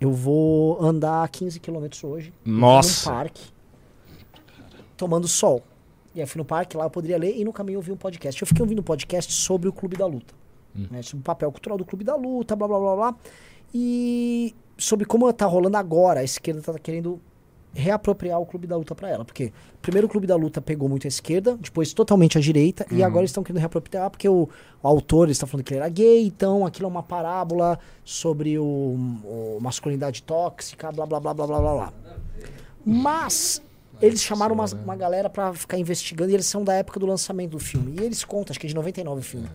[0.01, 2.33] Eu vou andar 15 quilômetros hoje.
[2.43, 3.11] Nossa.
[3.11, 3.51] Num parque.
[4.97, 5.61] Tomando sol.
[6.15, 7.97] E aí fui no parque, lá eu poderia ler, e no caminho eu ouvi um
[7.97, 8.41] podcast.
[8.41, 10.33] Eu fiquei ouvindo um podcast sobre o Clube da Luta.
[10.73, 13.15] Né, sobre o papel cultural do Clube da Luta, blá blá blá blá.
[13.71, 17.19] E sobre como tá rolando agora, a esquerda tá querendo
[17.75, 19.25] reapropriar o Clube da Luta pra ela.
[19.25, 23.03] Porque primeiro o Clube da Luta pegou muito a esquerda, depois totalmente a direita, e
[23.03, 24.47] agora estão querendo reapropriar porque o,
[24.81, 28.63] o autor está falando que ele era gay, então aquilo é uma parábola sobre o,
[28.65, 31.93] o masculinidade tóxica, blá blá blá blá blá blá.
[32.85, 33.61] Mas
[34.01, 37.51] eles chamaram uma, uma galera pra ficar investigando, e eles são da época do lançamento
[37.51, 37.95] do filme.
[37.99, 39.49] E eles contam, acho que é de 99 o filme.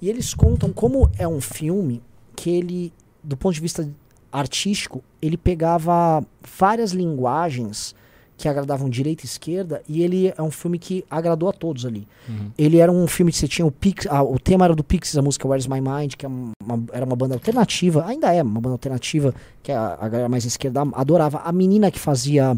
[0.00, 2.02] E eles contam como é um filme
[2.36, 3.88] que ele, do ponto de vista
[4.32, 6.24] artístico, ele pegava
[6.58, 7.94] várias linguagens
[8.36, 12.06] que agradavam direita e esquerda, e ele é um filme que agradou a todos ali.
[12.56, 15.16] Ele era um filme que você tinha o Pix, ah, o tema era do Pixies,
[15.16, 18.60] a música Where's My Mind, que é uma- era uma banda alternativa, ainda é uma
[18.60, 21.38] banda alternativa, que a, a galera mais esquerda adorava.
[21.44, 22.56] A menina que fazia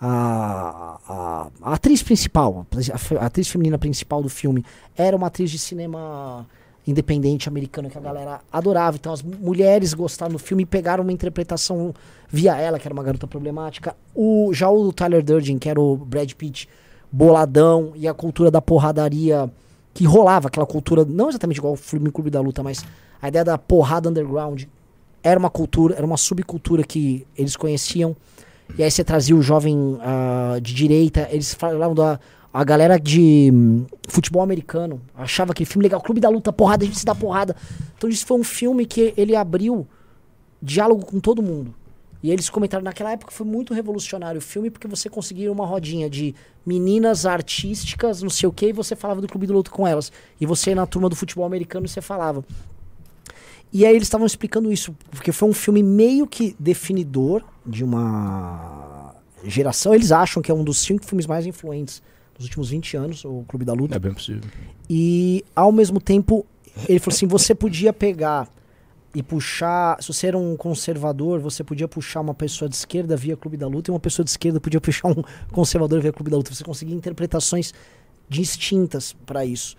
[0.00, 2.64] a, a, a atriz principal,
[3.20, 4.64] a atriz feminina principal do filme,
[4.96, 6.46] era uma atriz de cinema
[6.86, 8.96] independente americano que a galera adorava.
[8.96, 11.94] Então as mu- mulheres gostaram do filme e pegaram uma interpretação
[12.28, 13.96] via ela, que era uma garota problemática.
[14.14, 16.68] O, já o Tyler Durden, que era o Brad Pitt,
[17.10, 19.50] boladão, e a cultura da porradaria
[19.94, 22.84] que rolava, aquela cultura, não exatamente igual o filme Clube da Luta, mas
[23.20, 24.64] a ideia da porrada underground
[25.22, 28.14] era uma cultura, era uma subcultura que eles conheciam.
[28.76, 32.20] E aí você trazia o jovem ah, de direita, eles falavam da
[32.52, 36.86] a galera de hum, futebol americano, achava aquele filme legal, Clube da Luta, porrada, a
[36.86, 37.54] gente se dá porrada.
[37.96, 39.86] Então isso foi um filme que ele abriu
[40.62, 41.74] diálogo com todo mundo.
[42.22, 46.08] E eles comentaram, naquela época foi muito revolucionário o filme, porque você conseguia uma rodinha
[46.08, 49.86] de meninas artísticas, não sei o que, e você falava do Clube da Luta com
[49.86, 50.10] elas.
[50.40, 52.44] E você na turma do futebol americano, você falava.
[53.72, 59.14] E aí eles estavam explicando isso, porque foi um filme meio que definidor de uma
[59.44, 59.94] geração.
[59.94, 62.02] Eles acham que é um dos cinco filmes mais influentes
[62.36, 63.96] dos últimos 20 anos, o Clube da Luta.
[63.96, 64.42] É bem possível.
[64.88, 66.46] E ao mesmo tempo,
[66.88, 68.48] ele falou assim: você podia pegar
[69.14, 70.02] e puxar.
[70.02, 73.66] Se você era um conservador, você podia puxar uma pessoa de esquerda via Clube da
[73.66, 76.54] Luta, e uma pessoa de esquerda podia puxar um conservador via Clube da Luta.
[76.54, 77.72] Você conseguia interpretações
[78.28, 79.76] distintas para isso.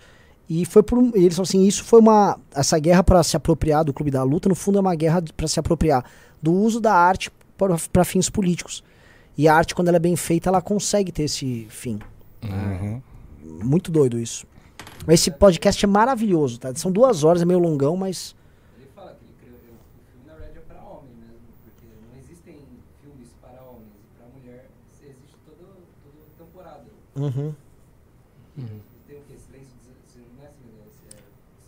[0.48, 3.84] E foi por e eles falam assim, isso foi uma essa guerra para se apropriar
[3.84, 6.04] do Clube da Luta, no fundo é uma guerra para se apropriar
[6.42, 7.30] do uso da arte
[7.92, 8.82] para fins políticos.
[9.36, 11.98] E a arte quando ela é bem feita, ela consegue ter esse fim.
[12.42, 13.02] Uhum.
[13.64, 14.46] Muito doido isso.
[15.06, 16.74] Mas Esse podcast é maravilhoso, tá?
[16.74, 18.34] São duas horas, é meio longão, mas.
[18.76, 22.18] Ele fala que ele criou, o filme na verdade é para homem mesmo, porque não
[22.20, 22.54] existem
[23.02, 24.66] filmes para homens e para mulher
[25.02, 25.64] existe toda,
[26.04, 26.86] toda temporada.
[27.16, 27.54] Uhum.
[29.06, 29.34] Tem o quê?
[29.38, 31.16] Silêncio dos se- não é Silêncio, é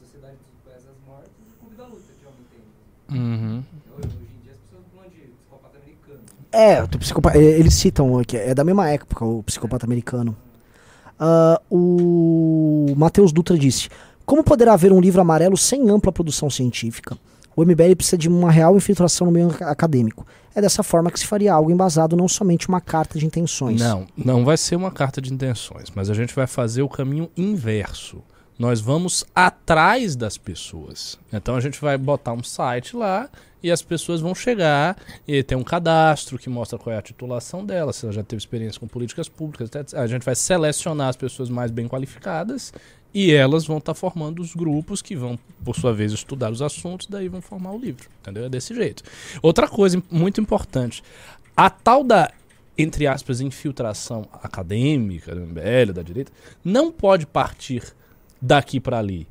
[0.04, 2.62] Sociedade dos Poetas Mortos e Clube da Luta de homem tem.
[3.18, 3.64] Uhum.
[3.96, 6.20] Hoje em dia as pessoas falam de psicopata americano.
[6.52, 10.36] É, o psicopata, é, eles citam aqui, é da mesma época o psicopata americano.
[11.20, 13.88] Ah, o Matheus Dutra disse:
[14.24, 17.16] Como poderá haver um livro amarelo sem ampla produção científica?
[17.54, 20.26] O MBL precisa de uma real infiltração no meio ac- acadêmico.
[20.54, 23.80] É dessa forma que se faria algo embasado, não somente uma carta de intenções.
[23.80, 27.28] Não, não vai ser uma carta de intenções, mas a gente vai fazer o caminho
[27.36, 28.18] inverso.
[28.60, 31.18] Nós vamos atrás das pessoas.
[31.32, 33.26] Então a gente vai botar um site lá
[33.62, 37.64] e as pessoas vão chegar e tem um cadastro que mostra qual é a titulação
[37.64, 39.70] dela, se ela já teve experiência com políticas públicas.
[39.94, 42.70] A gente vai selecionar as pessoas mais bem qualificadas
[43.14, 47.06] e elas vão estar formando os grupos que vão, por sua vez, estudar os assuntos,
[47.06, 48.10] daí vão formar o livro.
[48.20, 48.44] Entendeu?
[48.44, 49.02] É desse jeito.
[49.40, 51.02] Outra coisa muito importante,
[51.56, 52.30] a tal da
[52.76, 56.32] entre aspas, infiltração acadêmica do MBL, da direita,
[56.64, 57.94] não pode partir
[58.40, 59.26] daqui para ali.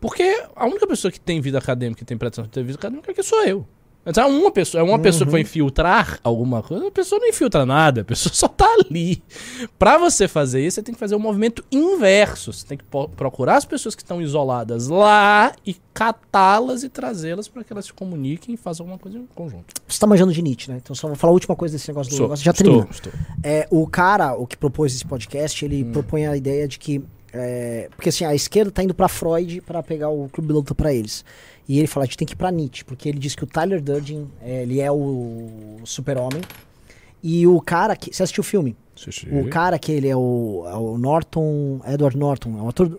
[0.00, 3.10] Porque a única pessoa que tem vida acadêmica e tem pretensão de ter vida acadêmica
[3.10, 3.66] é que sou eu.
[4.06, 7.64] É uma pessoa, é uma pessoa que vai infiltrar alguma coisa, a pessoa não infiltra
[7.64, 9.22] nada, a pessoa só tá ali.
[9.78, 12.52] Pra você fazer isso, você tem que fazer o movimento inverso.
[12.52, 12.84] Você tem que
[13.16, 17.94] procurar as pessoas que estão isoladas lá e catá-las e trazê-las para que elas se
[17.94, 19.72] comuniquem e façam alguma coisa em conjunto.
[19.88, 20.76] Você tá manjando de Nietzsche, né?
[20.82, 22.44] Então só vou falar a última coisa desse negócio do Sou, negócio.
[22.44, 22.88] Já estou, termina.
[22.90, 23.12] estou.
[23.42, 25.92] É, o cara, o que propôs esse podcast, ele Hum.
[25.92, 27.02] propõe a ideia de que.
[27.34, 30.74] É, porque assim, a esquerda tá indo pra Freud pra pegar o clube da luta
[30.74, 31.24] pra eles.
[31.68, 33.46] E ele fala, a gente tem que ir pra Nietzsche, porque ele diz que o
[33.46, 36.40] Tyler Durden, é, ele é o super-homem.
[37.22, 38.14] E o cara que.
[38.14, 38.76] Você assistiu o filme?
[38.94, 39.28] Assisti.
[39.30, 41.80] O cara que ele é o, é o Norton.
[41.86, 42.98] Edward Norton, é um ator.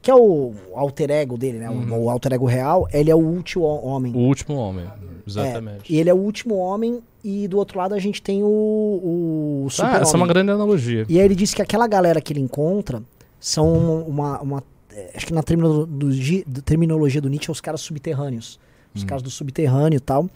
[0.00, 1.68] Que é o alter ego dele, né?
[1.68, 4.14] O- O, alter ego real, ele é o último homem.
[4.14, 4.90] O último homem, É,
[5.26, 5.92] exatamente.
[5.92, 9.64] e ele é o último homem, e do outro lado a gente tem o, o
[9.66, 10.00] Ah, super-homem.
[10.02, 11.04] essa é uma grande analogia.
[11.08, 13.02] E aí ele disse que aquela galera que ele encontra
[13.48, 13.72] são
[14.08, 14.40] uma.
[14.40, 18.58] uma- é, acho que na terminologia, do- terminologia do Nietzsche, é os caras subterrâneos.
[18.94, 19.06] Os Hum.
[19.06, 20.28] caras do subterrâneo e tal.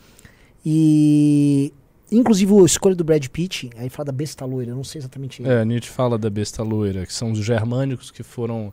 [0.65, 1.73] E.
[2.13, 5.47] Inclusive a escolha do Brad Pitt, aí fala da besta loira, não sei exatamente.
[5.47, 8.73] É, Nietzsche fala da besta loira, que são os germânicos que foram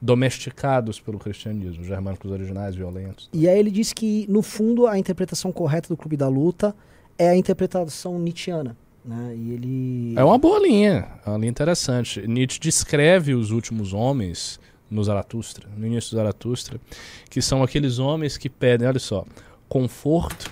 [0.00, 3.28] domesticados pelo cristianismo, os germânicos originais violentos.
[3.32, 6.72] E aí ele disse que, no fundo, a interpretação correta do Clube da Luta
[7.18, 8.76] é a interpretação nietzschiana.
[9.04, 9.34] Né?
[9.36, 10.14] E ele.
[10.16, 12.26] É uma boa linha, é uma linha interessante.
[12.26, 14.60] Nietzsche descreve os últimos homens
[14.90, 16.80] no Zaratustra, no início do Zaratustra,
[17.28, 19.24] que são aqueles homens que pedem, olha só,
[19.68, 20.50] conforto,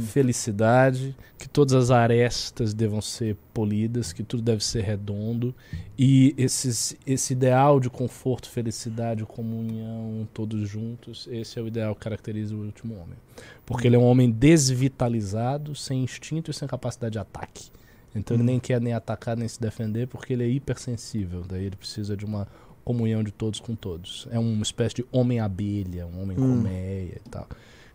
[0.00, 5.54] felicidade, que todas as arestas devam ser polidas, que tudo deve ser redondo,
[5.98, 12.00] e esses, esse ideal de conforto, felicidade, comunhão, todos juntos, esse é o ideal que
[12.00, 13.18] caracteriza o último homem.
[13.66, 17.70] Porque ele é um homem desvitalizado, sem instinto e sem capacidade de ataque.
[18.14, 21.42] Então ele nem quer nem atacar nem se defender porque ele é hipersensível.
[21.48, 22.46] Daí ele precisa de uma
[22.84, 24.26] comunhão de todos com todos.
[24.30, 27.46] É uma espécie de homem abelha, um homem colmeia e tal.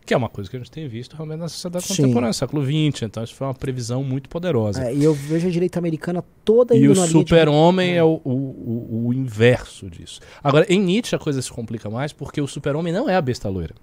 [0.04, 1.96] Que é uma coisa que a gente tem visto realmente na sociedade Sim.
[1.96, 3.02] contemporânea, século XX.
[3.02, 4.84] Então, isso foi uma previsão muito poderosa.
[4.88, 8.18] É, e eu vejo a direita americana toda E o linha de- super-homem é o,
[8.24, 10.20] o, o- inverso disso.
[10.42, 13.50] Agora, em Nietzsche a coisa se complica mais porque o super-homem não é a besta
[13.50, 13.74] loira.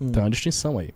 [0.00, 0.10] Hum.
[0.10, 0.90] Tem uma distinção aí.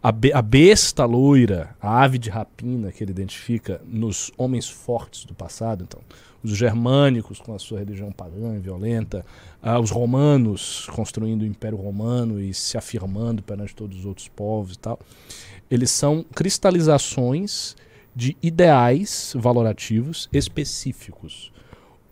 [0.00, 5.24] A, be- a besta loira, a ave de rapina que ele identifica nos homens fortes
[5.24, 6.00] do passado, então,
[6.42, 9.26] os germânicos com a sua religião pagã e violenta,
[9.60, 14.74] ah, os romanos construindo o Império Romano e se afirmando perante todos os outros povos
[14.74, 15.00] e tal,
[15.68, 17.74] eles são cristalizações
[18.14, 21.52] de ideais valorativos específicos.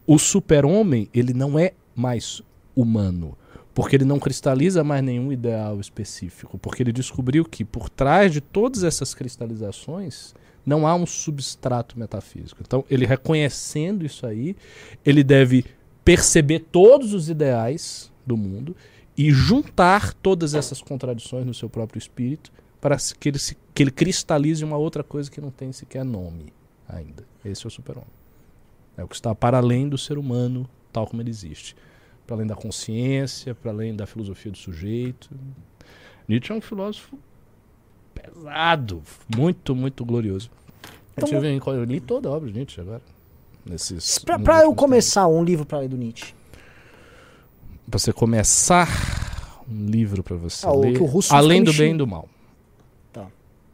[0.05, 2.43] O super-homem, ele não é mais
[2.75, 3.39] humano,
[3.77, 8.41] porque ele não cristaliza mais nenhum ideal específico, porque ele descobriu que por trás de
[8.41, 10.35] todas essas cristalizações
[10.65, 12.63] não há um substrato metafísico.
[12.67, 14.57] Então, ele reconhecendo isso aí,
[15.05, 15.63] ele deve
[16.03, 18.75] perceber todos os ideais do mundo
[19.15, 22.51] e juntar todas essas contradições no seu próprio espírito
[22.81, 26.47] para que ele, se, que ele cristalize uma outra coisa que não tem sequer nome
[26.89, 27.27] ainda.
[27.45, 28.09] Esse é o super-homem.
[28.97, 31.77] É o que está para além do ser humano tal como ele existe.
[32.27, 35.31] Para além da consciência, para além da filosofia do sujeito.
[36.29, 37.17] Nietzsche é um filósofo
[38.15, 39.03] pesado,
[39.37, 40.51] muito, muito glorioso.
[41.17, 43.03] Então- eu, tive, eu li toda a obra de Nietzsche agora.
[44.45, 46.35] Pra eu começar um livro pra ler do Nietzsche.
[47.89, 48.89] Pra você começar
[49.69, 50.99] um livro para você Ah, ler.
[51.31, 52.29] além do bem e do mal.
[53.13, 53.27] Tá.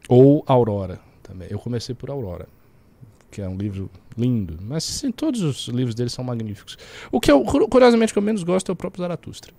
[0.07, 1.47] Ou Aurora também.
[1.49, 2.47] Eu comecei por Aurora,
[3.33, 4.59] que é um livro lindo.
[4.61, 6.77] Mas sim, todos os livros dele são magníficos.
[7.11, 9.51] O que eu, cu- curiosamente, que eu menos gosto é o próprio Zaratustra.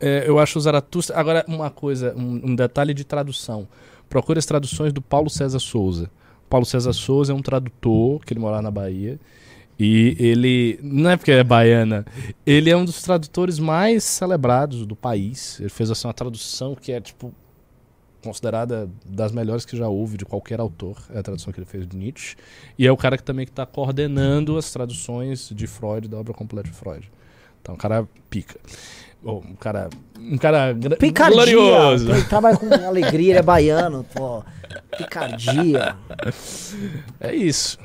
[0.00, 1.16] É, eu acho o Zaratustra.
[1.16, 3.68] Agora, uma coisa, um, um detalhe de tradução.
[4.08, 6.10] Procure as traduções do Paulo César Souza.
[6.50, 9.18] Paulo César Souza é um tradutor que ele mora na Bahia.
[9.78, 12.04] E ele, não é porque é baiana,
[12.46, 15.58] ele é um dos tradutores mais celebrados do país.
[15.60, 17.32] Ele fez assim, uma tradução que é tipo
[18.22, 21.86] considerada das melhores que já houve de qualquer autor, é a tradução que ele fez
[21.86, 22.36] de Nietzsche,
[22.78, 26.68] e é o cara que também está coordenando as traduções de Freud, da obra completa
[26.68, 27.10] de Freud.
[27.60, 28.58] Então, um cara pica.
[29.22, 29.88] Bom, um cara,
[30.18, 31.36] um cara Picardia.
[31.36, 32.10] glorioso.
[32.10, 34.42] Ele trabalha com alegria, ele é baiano, pô.
[34.98, 35.96] Picardia.
[37.20, 37.78] É isso.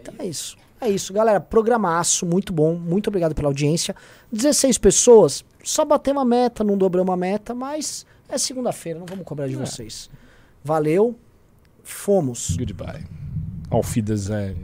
[0.00, 0.56] Então é isso.
[0.80, 1.40] É isso, galera.
[1.40, 2.74] Programaço, muito bom.
[2.74, 3.96] Muito obrigado pela audiência.
[4.30, 5.44] 16 pessoas.
[5.64, 9.54] Só batemos a meta, não dobramos a meta, mas é segunda-feira, não vamos cobrar de
[9.54, 9.58] É.
[9.58, 10.10] vocês.
[10.62, 11.16] Valeu.
[11.82, 12.56] Fomos.
[12.56, 13.04] Goodbye.
[13.70, 14.56] Auf Wiedersehen.